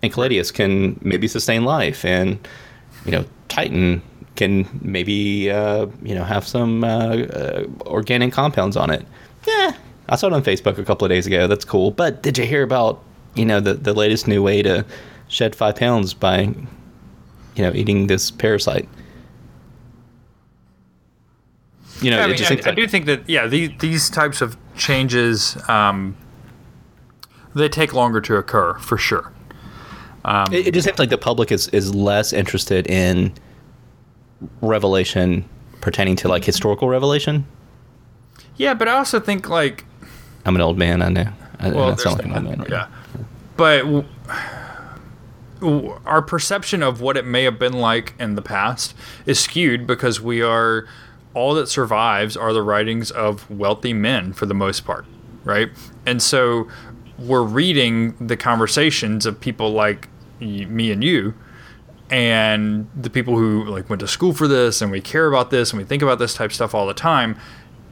Enceladus 0.04 0.52
can 0.52 1.00
maybe 1.02 1.28
sustain 1.28 1.64
life, 1.64 2.04
and 2.06 2.38
you 3.06 3.12
know 3.12 3.26
Titan 3.48 4.02
can 4.36 4.68
maybe 4.82 5.50
uh, 5.50 5.88
you 6.04 6.14
know 6.16 6.24
have 6.24 6.46
some 6.46 6.84
uh, 6.84 7.16
uh, 7.18 7.66
organic 7.86 8.34
compounds 8.34 8.76
on 8.78 8.90
it. 8.90 9.06
Yeah, 9.48 9.76
I 10.10 10.16
saw 10.18 10.28
it 10.28 10.34
on 10.34 10.44
Facebook 10.44 10.78
a 10.78 10.84
couple 10.84 11.06
of 11.06 11.10
days 11.10 11.26
ago. 11.26 11.48
That's 11.48 11.66
cool. 11.66 11.92
But 11.92 12.22
did 12.22 12.38
you 12.38 12.46
hear 12.46 12.64
about 12.64 13.02
you 13.36 13.46
know 13.46 13.60
the 13.60 13.74
the 13.74 13.94
latest 13.94 14.28
new 14.28 14.44
way 14.44 14.62
to 14.62 14.86
shed 15.30 15.56
five 15.56 15.76
pounds 15.76 16.14
by 16.14 16.42
you 17.56 17.64
know 17.64 17.72
eating 17.74 18.08
this 18.08 18.32
parasite? 18.32 18.88
You 22.04 22.12
know, 22.12 22.18
yeah, 22.18 22.24
I, 22.24 22.28
mean, 22.28 22.62
I, 22.66 22.70
I, 22.70 22.74
do 22.74 22.88
think 22.88 23.06
that 23.06 23.28
yeah, 23.30 23.47
these 23.47 23.72
these 23.80 24.10
types 24.10 24.41
of 24.41 24.58
changes 24.76 25.58
um, 25.70 26.16
they 27.56 27.70
take 27.70 27.93
longer 27.93 28.22
to 28.22 28.38
occur 28.38 28.76
for 28.76 28.97
sure. 28.97 29.32
Um, 30.26 30.51
It, 30.54 30.68
it 30.68 30.74
just 30.74 30.86
seems 30.86 30.99
like 30.99 31.10
the 31.10 31.18
public 31.18 31.51
is 31.51 31.68
is 31.70 31.93
less 31.93 32.34
interested 32.34 32.88
in 32.88 33.34
revelation 34.62 35.47
pertaining 35.82 36.16
to 36.18 36.28
like 36.28 36.45
historical 36.45 36.88
revelation. 36.88 37.45
yeah, 38.58 38.74
but 38.74 38.88
I 38.88 38.93
also 38.93 39.20
think 39.20 39.49
like 39.49 39.86
I'm 40.45 40.56
an 40.56 40.62
old 40.62 40.78
man. 40.78 41.01
I 41.01 41.10
know. 41.10 41.28
I, 41.60 41.70
well, 41.70 41.84
I 41.84 41.88
there's 41.89 42.04
sound 42.04 42.18
like 42.18 42.26
an 42.28 42.47
old 42.47 42.58
man. 42.58 42.68
yeah, 42.70 42.88
but 43.58 43.80
w- 43.84 44.06
w- 45.60 45.99
our 46.06 46.22
perception 46.22 46.84
of 46.84 47.01
what 47.01 47.18
it 47.18 47.26
may 47.26 47.43
have 47.43 47.60
been 47.60 47.74
like 47.74 48.14
in 48.20 48.36
the 48.36 48.41
past 48.41 48.95
is 49.26 49.39
skewed 49.39 49.86
because 49.88 50.22
we 50.22 50.41
are 50.41 50.88
all 51.34 51.54
that 51.56 51.68
survives 51.68 52.38
are 52.38 52.54
the 52.54 52.62
writings 52.62 53.12
of 53.12 53.50
wealthy 53.50 53.94
men 53.94 54.34
for 54.34 54.46
the 54.46 54.54
most 54.54 54.86
part, 54.86 55.06
right? 55.44 55.70
And 56.06 56.22
so 56.22 56.68
we're 57.18 57.44
reading 57.44 58.16
the 58.26 58.38
conversations 58.38 59.26
of 59.26 59.40
people 59.40 59.72
like 59.72 60.10
me 60.40 60.92
and 60.92 61.04
you 61.04 61.34
and 62.10 62.90
the 62.96 63.10
people 63.10 63.36
who 63.36 63.64
like 63.66 63.90
went 63.90 64.00
to 64.00 64.08
school 64.08 64.34
for 64.34 64.48
this 64.48 64.82
and 64.82 64.92
we 64.92 65.00
care 65.00 65.28
about 65.28 65.50
this 65.50 65.72
and 65.72 65.80
we 65.80 65.86
think 65.86 66.04
about 66.04 66.20
this 66.20 66.34
type 66.34 66.52
stuff 66.52 66.76
all 66.76 66.86
the 66.86 66.94
time 66.94 67.38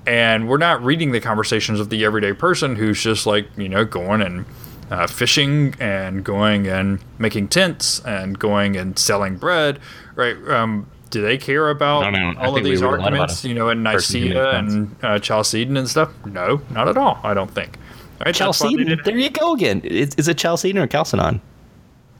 and 0.06 0.50
we're 0.50 0.58
not 0.58 0.84
reading 0.84 1.12
the 1.12 1.20
conversations 1.22 1.80
of 1.80 1.90
the 1.90 2.04
everyday 2.04 2.34
person 2.34 2.76
who's 2.76 3.02
just 3.02 3.26
like 3.26 3.48
you 3.58 3.70
know 3.70 3.86
going 3.86 4.22
and 4.22 4.46
uh, 4.90 5.08
fishing 5.08 5.74
and 5.80 6.26
going 6.26 6.68
and 6.68 7.00
making 7.18 7.48
tents 7.48 8.04
and 8.06 8.38
going 8.38 8.76
and 8.76 9.00
selling 9.00 9.38
bread 9.38 9.80
right 10.16 10.36
um, 10.50 10.90
do 11.12 11.22
they 11.22 11.38
care 11.38 11.70
about 11.70 12.04
I 12.04 12.12
don't 12.12 12.34
know. 12.36 12.42
I 12.42 12.46
all 12.48 12.58
of 12.58 12.64
these 12.64 12.82
read 12.82 12.88
a 12.88 12.92
lot 12.92 13.00
about 13.00 13.06
arguments 13.12 13.44
a 13.46 13.50
you 13.50 13.54
know 13.54 13.70
in 13.70 13.84
person 13.84 14.22
nicaea 14.22 14.52
and 14.58 14.96
uh, 15.04 15.20
chalcedon 15.20 15.78
and 15.78 15.88
stuff 15.88 16.10
no 16.26 16.62
not 16.72 16.88
at 16.88 16.98
all 16.98 17.20
i 17.24 17.34
don't 17.34 17.52
think 17.52 17.78
right? 18.26 18.34
That's 18.36 18.40
why 18.62 18.70
they 18.70 18.76
Chalcedon. 18.86 19.02
There 19.06 19.18
you 19.18 19.30
go 19.30 19.54
again. 19.54 19.82
Is, 19.82 20.16
is 20.16 20.28
it 20.28 20.38
Chalcedon 20.38 20.82
or 20.82 20.88
Chalcedon? 20.88 21.42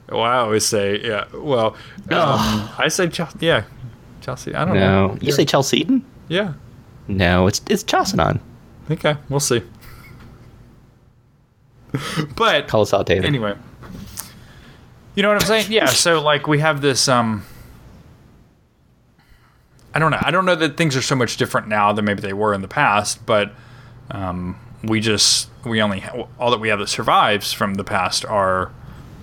Well, 0.08 0.22
I 0.22 0.38
always 0.38 0.66
say, 0.66 1.00
yeah. 1.00 1.24
Well, 1.32 1.76
um, 2.10 2.68
I 2.78 2.88
say, 2.88 3.08
Chel- 3.08 3.32
yeah, 3.40 3.64
Chelsea. 4.20 4.54
I 4.54 4.64
don't 4.64 4.74
No. 4.74 5.06
know. 5.08 5.18
You 5.20 5.32
say 5.32 5.44
Chalcedon? 5.44 6.04
Yeah. 6.28 6.54
No, 7.08 7.46
it's 7.46 7.60
it's 7.70 7.82
Chalcedon. 7.84 8.40
Okay, 8.90 9.16
we'll 9.28 9.40
see. 9.40 9.62
but 12.36 12.68
Call 12.68 12.82
us 12.82 12.92
out, 12.92 13.06
David. 13.06 13.24
anyway, 13.26 13.54
you 15.14 15.22
know 15.22 15.28
what 15.32 15.40
I'm 15.40 15.46
saying? 15.46 15.66
Yeah. 15.70 15.86
So 15.86 16.20
like 16.20 16.46
we 16.46 16.58
have 16.58 16.80
this. 16.80 17.08
um 17.08 17.44
I 19.94 19.98
don't 19.98 20.10
know. 20.10 20.20
I 20.22 20.30
don't 20.30 20.44
know 20.44 20.54
that 20.54 20.76
things 20.76 20.96
are 20.96 21.02
so 21.02 21.14
much 21.14 21.36
different 21.36 21.68
now 21.68 21.92
than 21.92 22.04
maybe 22.04 22.22
they 22.22 22.32
were 22.32 22.54
in 22.54 22.62
the 22.62 22.68
past, 22.68 23.24
but 23.26 23.52
um, 24.10 24.58
we 24.82 25.00
just 25.00 25.48
we 25.64 25.82
only 25.82 26.00
ha- 26.00 26.26
all 26.38 26.50
that 26.50 26.60
we 26.60 26.68
have 26.68 26.78
that 26.78 26.88
survives 26.88 27.52
from 27.52 27.74
the 27.74 27.84
past 27.84 28.24
are 28.24 28.72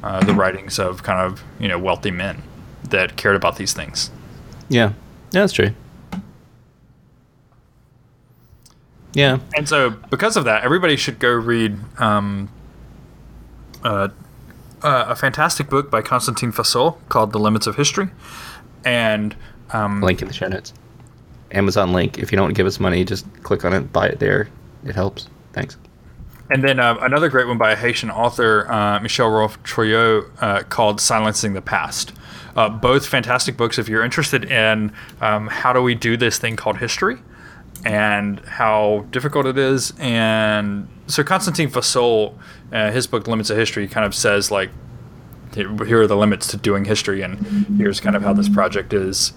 uh, 0.03 0.23
the 0.23 0.33
writings 0.33 0.79
of 0.79 1.03
kind 1.03 1.19
of 1.19 1.43
you 1.59 1.67
know 1.67 1.79
wealthy 1.79 2.11
men 2.11 2.43
that 2.89 3.17
cared 3.17 3.35
about 3.35 3.57
these 3.57 3.73
things. 3.73 4.11
Yeah. 4.69 4.93
Yeah, 5.31 5.41
that's 5.41 5.53
true. 5.53 5.73
Yeah. 9.13 9.39
And 9.55 9.67
so, 9.67 9.89
because 9.89 10.37
of 10.37 10.45
that, 10.45 10.63
everybody 10.63 10.95
should 10.95 11.19
go 11.19 11.31
read 11.31 11.77
um, 11.99 12.49
uh, 13.83 14.09
uh, 14.81 15.05
a 15.09 15.15
fantastic 15.15 15.69
book 15.69 15.89
by 15.89 16.01
Constantine 16.01 16.51
Fasolt 16.51 16.97
called 17.09 17.31
The 17.31 17.39
Limits 17.39 17.67
of 17.67 17.75
History. 17.75 18.09
And 18.85 19.35
um, 19.71 20.01
Link 20.01 20.21
in 20.21 20.27
the 20.27 20.33
show 20.33 20.47
notes. 20.47 20.73
Amazon 21.51 21.93
link. 21.93 22.19
If 22.19 22.31
you 22.31 22.35
don't 22.37 22.53
give 22.53 22.67
us 22.67 22.79
money, 22.79 23.03
just 23.03 23.25
click 23.43 23.65
on 23.65 23.73
it, 23.73 23.91
buy 23.91 24.07
it 24.07 24.19
there. 24.19 24.49
It 24.85 24.93
helps. 24.95 25.27
Thanks. 25.53 25.77
and 26.51 26.63
then 26.63 26.79
uh, 26.79 26.95
another 27.01 27.27
great 27.29 27.47
one 27.47 27.57
by 27.57 27.71
a 27.71 27.75
Haitian 27.75 28.11
author, 28.11 28.71
uh, 28.71 28.99
Michel 28.99 29.29
Rolph 29.29 29.61
Trouillot, 29.63 30.29
uh, 30.41 30.63
called 30.63 31.01
Silencing 31.01 31.53
the 31.53 31.61
Past. 31.61 32.13
Uh, 32.55 32.69
both 32.69 33.05
fantastic 33.05 33.57
books 33.57 33.79
if 33.79 33.87
you're 33.89 34.03
interested 34.03 34.45
in 34.45 34.91
um, 35.21 35.47
how 35.47 35.73
do 35.73 35.81
we 35.81 35.95
do 35.95 36.17
this 36.17 36.37
thing 36.37 36.55
called 36.55 36.77
history 36.77 37.17
and 37.85 38.39
how 38.41 39.05
difficult 39.11 39.45
it 39.45 39.57
is. 39.57 39.93
And 39.99 40.87
so 41.07 41.23
Constantine 41.23 41.69
Fasolt, 41.69 42.35
uh, 42.71 42.91
his 42.91 43.07
book 43.07 43.27
Limits 43.27 43.49
of 43.49 43.57
History, 43.57 43.87
kind 43.87 44.05
of 44.05 44.13
says 44.13 44.51
like, 44.51 44.69
here 45.53 46.01
are 46.01 46.07
the 46.07 46.17
limits 46.17 46.47
to 46.47 46.57
doing 46.57 46.85
history, 46.85 47.21
and 47.23 47.39
here's 47.77 47.99
kind 47.99 48.15
of 48.15 48.21
how 48.21 48.33
this 48.33 48.47
project 48.49 48.93
is 48.93 49.33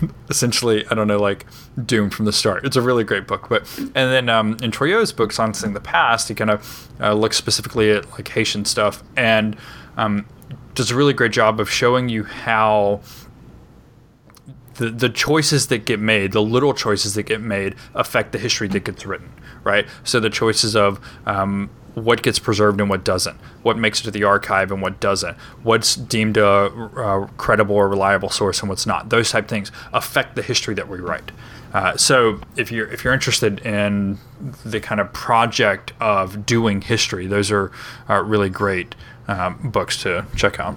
essentially 0.30 0.86
I 0.90 0.94
don't 0.94 1.08
know 1.08 1.20
like 1.20 1.46
doomed 1.84 2.14
from 2.14 2.24
the 2.24 2.32
start. 2.32 2.64
It's 2.64 2.76
a 2.76 2.82
really 2.82 3.04
great 3.04 3.26
book. 3.26 3.48
But 3.48 3.68
and 3.78 3.92
then 3.94 4.28
um, 4.28 4.56
in 4.62 4.70
Trouillot's 4.70 5.12
book, 5.12 5.32
Silencing 5.32 5.74
the 5.74 5.80
Past, 5.80 6.28
he 6.28 6.34
kind 6.34 6.50
of 6.50 6.88
uh, 7.00 7.14
looks 7.14 7.36
specifically 7.36 7.90
at 7.90 8.10
like 8.12 8.28
Haitian 8.28 8.64
stuff 8.64 9.02
and 9.16 9.56
um, 9.96 10.26
does 10.74 10.90
a 10.90 10.96
really 10.96 11.12
great 11.12 11.32
job 11.32 11.60
of 11.60 11.70
showing 11.70 12.08
you 12.08 12.24
how 12.24 13.00
the, 14.78 14.90
the 14.90 15.08
choices 15.08 15.66
that 15.68 15.84
get 15.84 16.00
made, 16.00 16.32
the 16.32 16.42
little 16.42 16.72
choices 16.72 17.14
that 17.14 17.24
get 17.24 17.40
made, 17.40 17.74
affect 17.94 18.32
the 18.32 18.38
history 18.38 18.68
that 18.68 18.84
gets 18.84 19.04
written, 19.04 19.32
right? 19.64 19.86
So 20.04 20.20
the 20.20 20.30
choices 20.30 20.76
of 20.76 21.00
um, 21.26 21.68
what 21.98 22.22
gets 22.22 22.38
preserved 22.38 22.80
and 22.80 22.88
what 22.88 23.04
doesn't, 23.04 23.36
what 23.62 23.76
makes 23.76 24.00
it 24.00 24.04
to 24.04 24.10
the 24.10 24.24
archive 24.24 24.70
and 24.70 24.80
what 24.80 25.00
doesn't, 25.00 25.36
what's 25.62 25.94
deemed 25.96 26.36
a, 26.36 26.66
a 26.66 27.28
credible 27.36 27.76
or 27.76 27.88
reliable 27.88 28.30
source 28.30 28.60
and 28.60 28.68
what's 28.68 28.86
not. 28.86 29.10
Those 29.10 29.30
type 29.30 29.48
things 29.48 29.70
affect 29.92 30.36
the 30.36 30.42
history 30.42 30.74
that 30.74 30.88
we 30.88 30.98
write. 30.98 31.32
Uh, 31.72 31.96
so 31.96 32.40
if 32.56 32.72
you're 32.72 32.90
if 32.90 33.04
you're 33.04 33.12
interested 33.12 33.60
in 33.60 34.18
the 34.64 34.80
kind 34.80 35.00
of 35.00 35.12
project 35.12 35.92
of 36.00 36.46
doing 36.46 36.80
history, 36.80 37.26
those 37.26 37.50
are, 37.50 37.70
are 38.08 38.24
really 38.24 38.48
great 38.48 38.94
um, 39.28 39.70
books 39.70 40.02
to 40.02 40.24
check 40.34 40.58
out. 40.58 40.76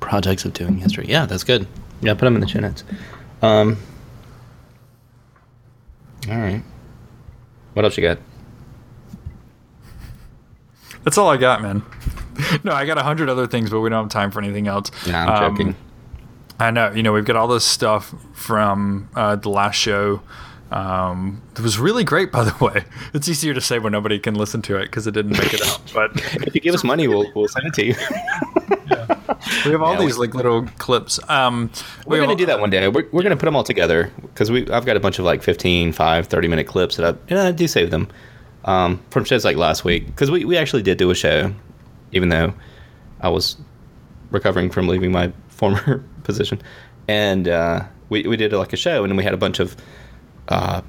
Projects 0.00 0.44
of 0.44 0.52
doing 0.52 0.76
history. 0.76 1.06
Yeah, 1.08 1.24
that's 1.24 1.44
good. 1.44 1.66
Yeah, 2.02 2.14
put 2.14 2.26
them 2.26 2.34
in 2.34 2.40
the 2.40 2.48
show 2.48 2.60
notes. 2.60 2.84
Um, 3.40 3.78
all 6.28 6.36
right. 6.38 6.62
What 7.74 7.84
else 7.84 7.96
you 7.96 8.02
got? 8.02 8.18
That's 11.04 11.16
all 11.16 11.30
I 11.30 11.36
got, 11.36 11.62
man. 11.62 11.82
no, 12.64 12.72
I 12.72 12.84
got 12.84 12.98
a 12.98 13.02
hundred 13.02 13.28
other 13.28 13.46
things, 13.46 13.70
but 13.70 13.80
we 13.80 13.88
don't 13.90 14.04
have 14.04 14.10
time 14.10 14.30
for 14.30 14.40
anything 14.40 14.66
else. 14.68 14.90
Nah, 15.06 15.18
I'm 15.24 15.44
Um, 15.44 15.56
joking. 15.56 15.76
I 16.58 16.70
know. 16.70 16.90
You 16.92 17.02
know, 17.02 17.12
we've 17.12 17.24
got 17.24 17.36
all 17.36 17.48
this 17.48 17.64
stuff 17.64 18.14
from 18.34 19.08
uh, 19.14 19.36
the 19.36 19.48
last 19.48 19.76
show. 19.76 20.20
Um, 20.70 21.42
it 21.56 21.60
was 21.60 21.78
really 21.78 22.04
great, 22.04 22.30
by 22.30 22.44
the 22.44 22.64
way. 22.64 22.84
It's 23.12 23.28
easier 23.28 23.54
to 23.54 23.60
say 23.60 23.78
when 23.78 23.92
nobody 23.92 24.18
can 24.18 24.34
listen 24.34 24.62
to 24.62 24.76
it 24.76 24.82
because 24.84 25.06
it 25.06 25.12
didn't 25.12 25.32
make 25.32 25.52
it 25.52 25.62
out. 25.66 25.80
But 25.92 26.10
If 26.46 26.54
you 26.54 26.60
give 26.60 26.74
us 26.74 26.84
money, 26.84 27.08
we'll 27.08 27.30
we'll 27.34 27.48
send 27.48 27.66
it 27.66 27.74
to 27.74 27.84
you. 27.86 27.94
we 29.64 29.72
have 29.72 29.82
all 29.82 29.94
Yeah, 29.94 29.98
we- 30.00 30.06
these 30.06 30.18
like 30.18 30.34
little 30.34 30.66
clips. 30.78 31.18
Um, 31.28 31.70
we 32.06 32.10
We're 32.12 32.20
have 32.20 32.28
gonna 32.28 32.38
do 32.38 32.46
that 32.46 32.60
one 32.60 32.70
day. 32.70 32.86
We're, 32.88 33.08
we're 33.10 33.22
gonna 33.22 33.36
put 33.36 33.46
them 33.46 33.56
all 33.56 33.64
together 33.64 34.12
because 34.22 34.50
we 34.50 34.68
I've 34.70 34.86
got 34.86 34.96
a 34.96 35.00
bunch 35.00 35.18
of 35.18 35.24
like 35.24 35.42
15, 35.42 35.92
5, 35.92 36.26
30 36.26 36.48
minute 36.48 36.66
clips 36.66 36.96
that 36.96 37.14
I, 37.14 37.18
and 37.28 37.38
I 37.38 37.52
do 37.52 37.66
save 37.66 37.90
them 37.90 38.08
um, 38.64 39.00
from 39.10 39.24
shows 39.24 39.44
like 39.44 39.56
last 39.56 39.84
week 39.84 40.06
because 40.06 40.30
we, 40.30 40.44
we 40.44 40.56
actually 40.56 40.82
did 40.82 40.98
do 40.98 41.10
a 41.10 41.14
show, 41.14 41.52
even 42.12 42.28
though 42.28 42.52
I 43.20 43.28
was 43.28 43.56
recovering 44.30 44.70
from 44.70 44.86
leaving 44.86 45.10
my 45.10 45.32
former 45.48 46.04
position, 46.22 46.60
and 47.08 47.48
uh, 47.48 47.84
we 48.08 48.22
we 48.22 48.36
did 48.36 48.52
like 48.52 48.72
a 48.72 48.76
show 48.76 49.02
and 49.04 49.16
we 49.16 49.24
had 49.24 49.34
a 49.34 49.38
bunch 49.38 49.58
of 49.58 49.76
uh, 50.50 50.82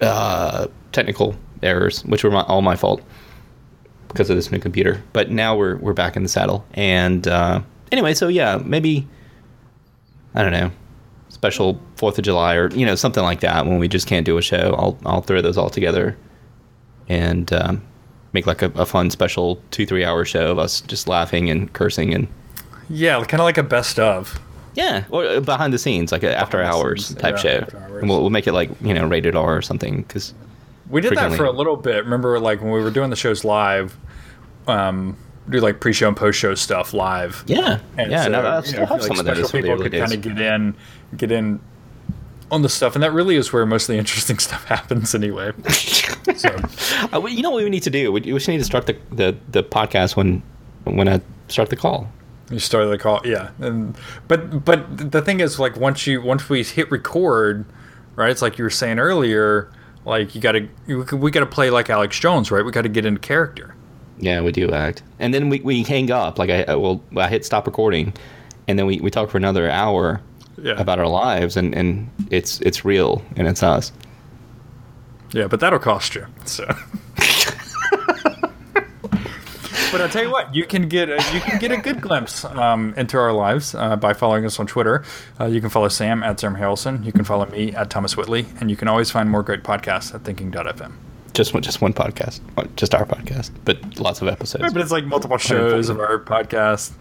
uh, 0.00 0.66
technical 0.92 1.36
errors, 1.62 2.04
which 2.04 2.24
were 2.24 2.30
my, 2.30 2.42
all 2.42 2.62
my 2.62 2.76
fault 2.76 3.02
because 4.08 4.30
of 4.30 4.36
this 4.36 4.50
new 4.50 4.58
computer. 4.58 5.02
But 5.12 5.30
now 5.30 5.56
we're 5.56 5.76
we're 5.76 5.92
back 5.92 6.16
in 6.16 6.22
the 6.22 6.28
saddle, 6.28 6.64
and 6.74 7.26
uh, 7.26 7.60
anyway, 7.92 8.14
so 8.14 8.28
yeah, 8.28 8.60
maybe 8.64 9.06
I 10.34 10.42
don't 10.42 10.52
know, 10.52 10.70
special 11.28 11.80
Fourth 11.96 12.18
of 12.18 12.24
July 12.24 12.54
or 12.54 12.70
you 12.70 12.86
know 12.86 12.94
something 12.94 13.22
like 13.22 13.40
that 13.40 13.66
when 13.66 13.78
we 13.78 13.88
just 13.88 14.06
can't 14.06 14.26
do 14.26 14.38
a 14.38 14.42
show. 14.42 14.74
I'll 14.78 14.98
I'll 15.04 15.22
throw 15.22 15.40
those 15.40 15.58
all 15.58 15.70
together 15.70 16.16
and 17.08 17.52
um, 17.52 17.82
make 18.32 18.46
like 18.46 18.62
a, 18.62 18.70
a 18.74 18.86
fun 18.86 19.10
special 19.10 19.62
two 19.70 19.86
three 19.86 20.04
hour 20.04 20.24
show 20.24 20.50
of 20.50 20.58
us 20.58 20.80
just 20.82 21.08
laughing 21.08 21.50
and 21.50 21.72
cursing 21.72 22.14
and 22.14 22.28
yeah, 22.90 23.22
kind 23.24 23.40
of 23.40 23.44
like 23.44 23.58
a 23.58 23.62
best 23.62 23.98
of. 23.98 24.40
Yeah, 24.78 25.04
or 25.10 25.26
uh, 25.26 25.40
behind 25.40 25.72
the 25.72 25.78
scenes 25.78 26.12
like 26.12 26.22
an 26.22 26.30
after 26.30 26.62
hours 26.62 27.06
scenes, 27.06 27.20
type 27.20 27.34
yeah, 27.36 27.40
show. 27.40 27.66
hours. 27.76 28.00
And 28.00 28.08
we'll, 28.08 28.20
we'll 28.20 28.30
make 28.30 28.46
it 28.46 28.52
like 28.52 28.70
you 28.80 28.94
know 28.94 29.06
rated 29.06 29.34
R 29.34 29.56
or 29.56 29.62
something 29.62 30.02
because 30.02 30.32
We 30.88 31.00
did 31.00 31.14
that 31.16 31.32
for 31.36 31.44
a 31.44 31.50
little 31.52 31.76
bit. 31.76 32.04
Remember, 32.04 32.38
like 32.38 32.60
when 32.62 32.70
we 32.70 32.80
were 32.80 32.90
doing 32.92 33.10
the 33.10 33.16
shows 33.16 33.44
live, 33.44 33.96
um, 34.68 35.16
do 35.50 35.58
like 35.60 35.80
pre-show 35.80 36.08
and 36.08 36.16
post-show 36.16 36.54
stuff 36.54 36.92
live. 36.94 37.42
yeah 37.46 37.80
And 37.96 38.10
yeah. 38.10 38.24
so, 38.24 38.28
no, 38.30 38.40
I 38.40 38.58
you 38.58 38.64
still 38.66 38.80
know, 38.80 38.86
have 38.86 39.00
like 39.00 39.08
some 39.08 39.18
of 39.18 39.24
those 39.26 39.36
special 39.48 39.50
people 39.58 39.70
early 39.72 39.90
could 39.90 39.98
kind 40.00 40.12
of 40.12 40.20
get 40.22 40.38
in, 40.40 40.76
get 41.16 41.32
in 41.32 41.60
on 42.50 42.62
the 42.62 42.68
stuff, 42.68 42.94
and 42.94 43.02
that 43.02 43.12
really 43.12 43.36
is 43.36 43.52
where 43.52 43.66
most 43.66 43.88
of 43.88 43.94
the 43.94 43.98
interesting 44.04 44.38
stuff 44.38 44.64
happens 44.64 45.14
anyway. 45.14 45.52
so 46.36 46.48
Uh, 47.12 47.26
you 47.26 47.42
know 47.42 47.50
what 47.50 47.64
we 47.64 47.70
need 47.70 47.82
to 47.82 47.90
do? 47.90 48.12
We, 48.12 48.20
we 48.20 48.38
should 48.38 48.52
need 48.52 48.58
to 48.58 48.64
start 48.64 48.86
the, 48.86 48.96
the, 49.10 49.36
the 49.50 49.62
podcast 49.62 50.14
when 50.16 50.42
when 50.84 51.08
I 51.08 51.20
start 51.48 51.68
the 51.70 51.76
call. 51.76 52.08
You 52.50 52.58
start 52.58 52.88
the 52.90 52.98
call, 52.98 53.20
yeah. 53.24 53.50
And 53.60 53.96
but 54.26 54.64
but 54.64 55.10
the 55.12 55.22
thing 55.22 55.40
is, 55.40 55.58
like 55.58 55.76
once 55.76 56.06
you 56.06 56.22
once 56.22 56.48
we 56.48 56.62
hit 56.62 56.90
record, 56.90 57.64
right? 58.16 58.30
It's 58.30 58.42
like 58.42 58.58
you 58.58 58.64
were 58.64 58.70
saying 58.70 58.98
earlier, 58.98 59.70
like 60.04 60.34
you 60.34 60.40
got 60.40 60.52
to 60.52 60.68
we 61.16 61.30
got 61.30 61.40
to 61.40 61.46
play 61.46 61.70
like 61.70 61.90
Alex 61.90 62.18
Jones, 62.18 62.50
right? 62.50 62.64
We 62.64 62.72
got 62.72 62.82
to 62.82 62.88
get 62.88 63.04
into 63.06 63.20
character. 63.20 63.74
Yeah, 64.18 64.40
we 64.40 64.50
do 64.50 64.70
act, 64.72 65.02
and 65.20 65.32
then 65.32 65.48
we, 65.48 65.60
we 65.60 65.82
hang 65.84 66.10
up. 66.10 66.38
Like 66.38 66.50
I 66.50 66.62
I- 66.64 66.74
well, 66.74 67.02
I 67.16 67.28
hit 67.28 67.44
stop 67.44 67.66
recording, 67.66 68.12
and 68.66 68.78
then 68.78 68.86
we, 68.86 68.98
we 69.00 69.10
talk 69.10 69.30
for 69.30 69.36
another 69.36 69.70
hour 69.70 70.20
Yeah. 70.60 70.72
about 70.72 70.98
our 70.98 71.06
lives, 71.06 71.56
and, 71.56 71.74
and 71.74 72.10
it's 72.30 72.60
it's 72.62 72.84
real 72.84 73.22
and 73.36 73.46
it's 73.46 73.62
us. 73.62 73.92
Yeah, 75.32 75.46
but 75.46 75.60
that'll 75.60 75.78
cost 75.78 76.14
you. 76.14 76.26
So. 76.46 76.64
but 79.90 80.00
I'll 80.00 80.08
tell 80.08 80.22
you 80.22 80.30
what, 80.30 80.54
you 80.54 80.64
can 80.64 80.88
get 80.88 81.08
a, 81.08 81.16
you 81.32 81.40
can 81.40 81.58
get 81.58 81.72
a 81.72 81.76
good 81.76 82.00
glimpse 82.00 82.44
um, 82.44 82.94
into 82.96 83.16
our 83.18 83.32
lives 83.32 83.74
uh, 83.74 83.96
by 83.96 84.12
following 84.12 84.44
us 84.44 84.58
on 84.58 84.66
Twitter. 84.66 85.04
Uh, 85.40 85.46
you 85.46 85.60
can 85.60 85.70
follow 85.70 85.88
Sam 85.88 86.22
at 86.22 86.40
Sam 86.40 86.56
Harrelson. 86.56 87.04
You 87.04 87.12
can 87.12 87.24
follow 87.24 87.46
me 87.46 87.72
at 87.74 87.90
Thomas 87.90 88.16
Whitley, 88.16 88.46
and 88.60 88.70
you 88.70 88.76
can 88.76 88.88
always 88.88 89.10
find 89.10 89.30
more 89.30 89.42
great 89.42 89.62
podcasts 89.62 90.14
at 90.14 90.24
Thinking.fm. 90.24 90.92
Just 91.34 91.54
one 91.54 91.62
just 91.62 91.80
one 91.80 91.92
podcast, 91.92 92.40
just 92.76 92.94
our 92.94 93.04
podcast, 93.04 93.50
but 93.64 94.00
lots 94.00 94.20
of 94.22 94.28
episodes. 94.28 94.62
Right, 94.62 94.72
but 94.72 94.82
it's 94.82 94.90
like 94.90 95.04
multiple 95.04 95.38
shows 95.38 95.88
of 95.88 96.00
our 96.00 96.18
podcast. 96.18 96.92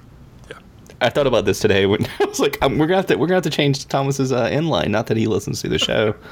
I 0.99 1.09
thought 1.09 1.27
about 1.27 1.45
this 1.45 1.59
today 1.59 1.85
when 1.85 2.05
I 2.19 2.25
was 2.25 2.39
like, 2.39 2.57
um, 2.61 2.77
we're 2.77 2.87
gonna 2.87 2.97
have 2.97 3.05
to 3.07 3.15
we're 3.15 3.27
gonna 3.27 3.35
have 3.35 3.43
to 3.43 3.49
change 3.49 3.87
Thomas's 3.87 4.31
uh, 4.31 4.47
inline. 4.47 4.89
Not 4.89 5.07
that 5.07 5.17
he 5.17 5.27
listens 5.27 5.61
to 5.61 5.69
the 5.69 5.79
show. 5.79 6.15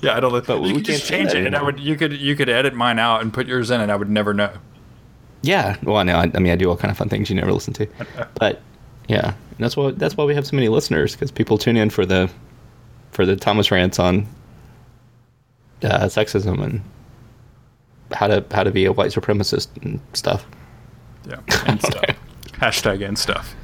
Yeah, 0.00 0.16
I 0.16 0.20
don't. 0.20 0.46
But 0.46 0.60
we 0.60 0.68
you 0.68 0.74
could 0.76 0.84
can't 0.86 0.98
just 0.98 1.10
change 1.10 1.34
it, 1.34 1.44
and 1.48 1.56
I 1.56 1.60
would 1.60 1.80
you 1.80 1.96
could 1.96 2.12
you 2.12 2.36
could 2.36 2.48
edit 2.48 2.74
mine 2.74 3.00
out 3.00 3.22
and 3.22 3.32
put 3.34 3.48
yours 3.48 3.72
in, 3.72 3.80
and 3.80 3.90
I 3.90 3.96
would 3.96 4.08
never 4.08 4.32
know. 4.32 4.52
Yeah, 5.44 5.76
well, 5.82 5.96
I 5.96 6.02
know. 6.04 6.16
I, 6.16 6.30
I 6.34 6.38
mean, 6.38 6.52
I 6.52 6.56
do 6.56 6.70
all 6.70 6.76
kind 6.76 6.90
of 6.90 6.96
fun 6.96 7.08
things 7.08 7.28
you 7.28 7.36
never 7.36 7.52
listen 7.52 7.74
to, 7.74 7.86
but 8.34 8.62
yeah, 9.08 9.34
that's 9.58 9.76
why 9.76 9.90
that's 9.90 10.16
why 10.16 10.24
we 10.24 10.34
have 10.34 10.46
so 10.46 10.56
many 10.56 10.68
listeners 10.68 11.12
because 11.12 11.30
people 11.30 11.58
tune 11.58 11.76
in 11.76 11.90
for 11.90 12.06
the 12.06 12.30
for 13.10 13.26
the 13.26 13.36
Thomas 13.36 13.70
rants 13.70 13.98
on 13.98 14.26
uh, 15.82 16.04
sexism 16.04 16.62
and 16.62 16.80
how 18.12 18.26
to 18.26 18.44
how 18.50 18.64
to 18.64 18.70
be 18.70 18.86
a 18.86 18.92
white 18.92 19.10
supremacist 19.10 19.68
and 19.82 20.00
stuff. 20.14 20.46
Yeah, 21.28 21.40
and 21.66 21.80
stuff. 21.80 22.04
Hashtag 22.54 23.06
and 23.06 23.18
stuff. 23.18 23.54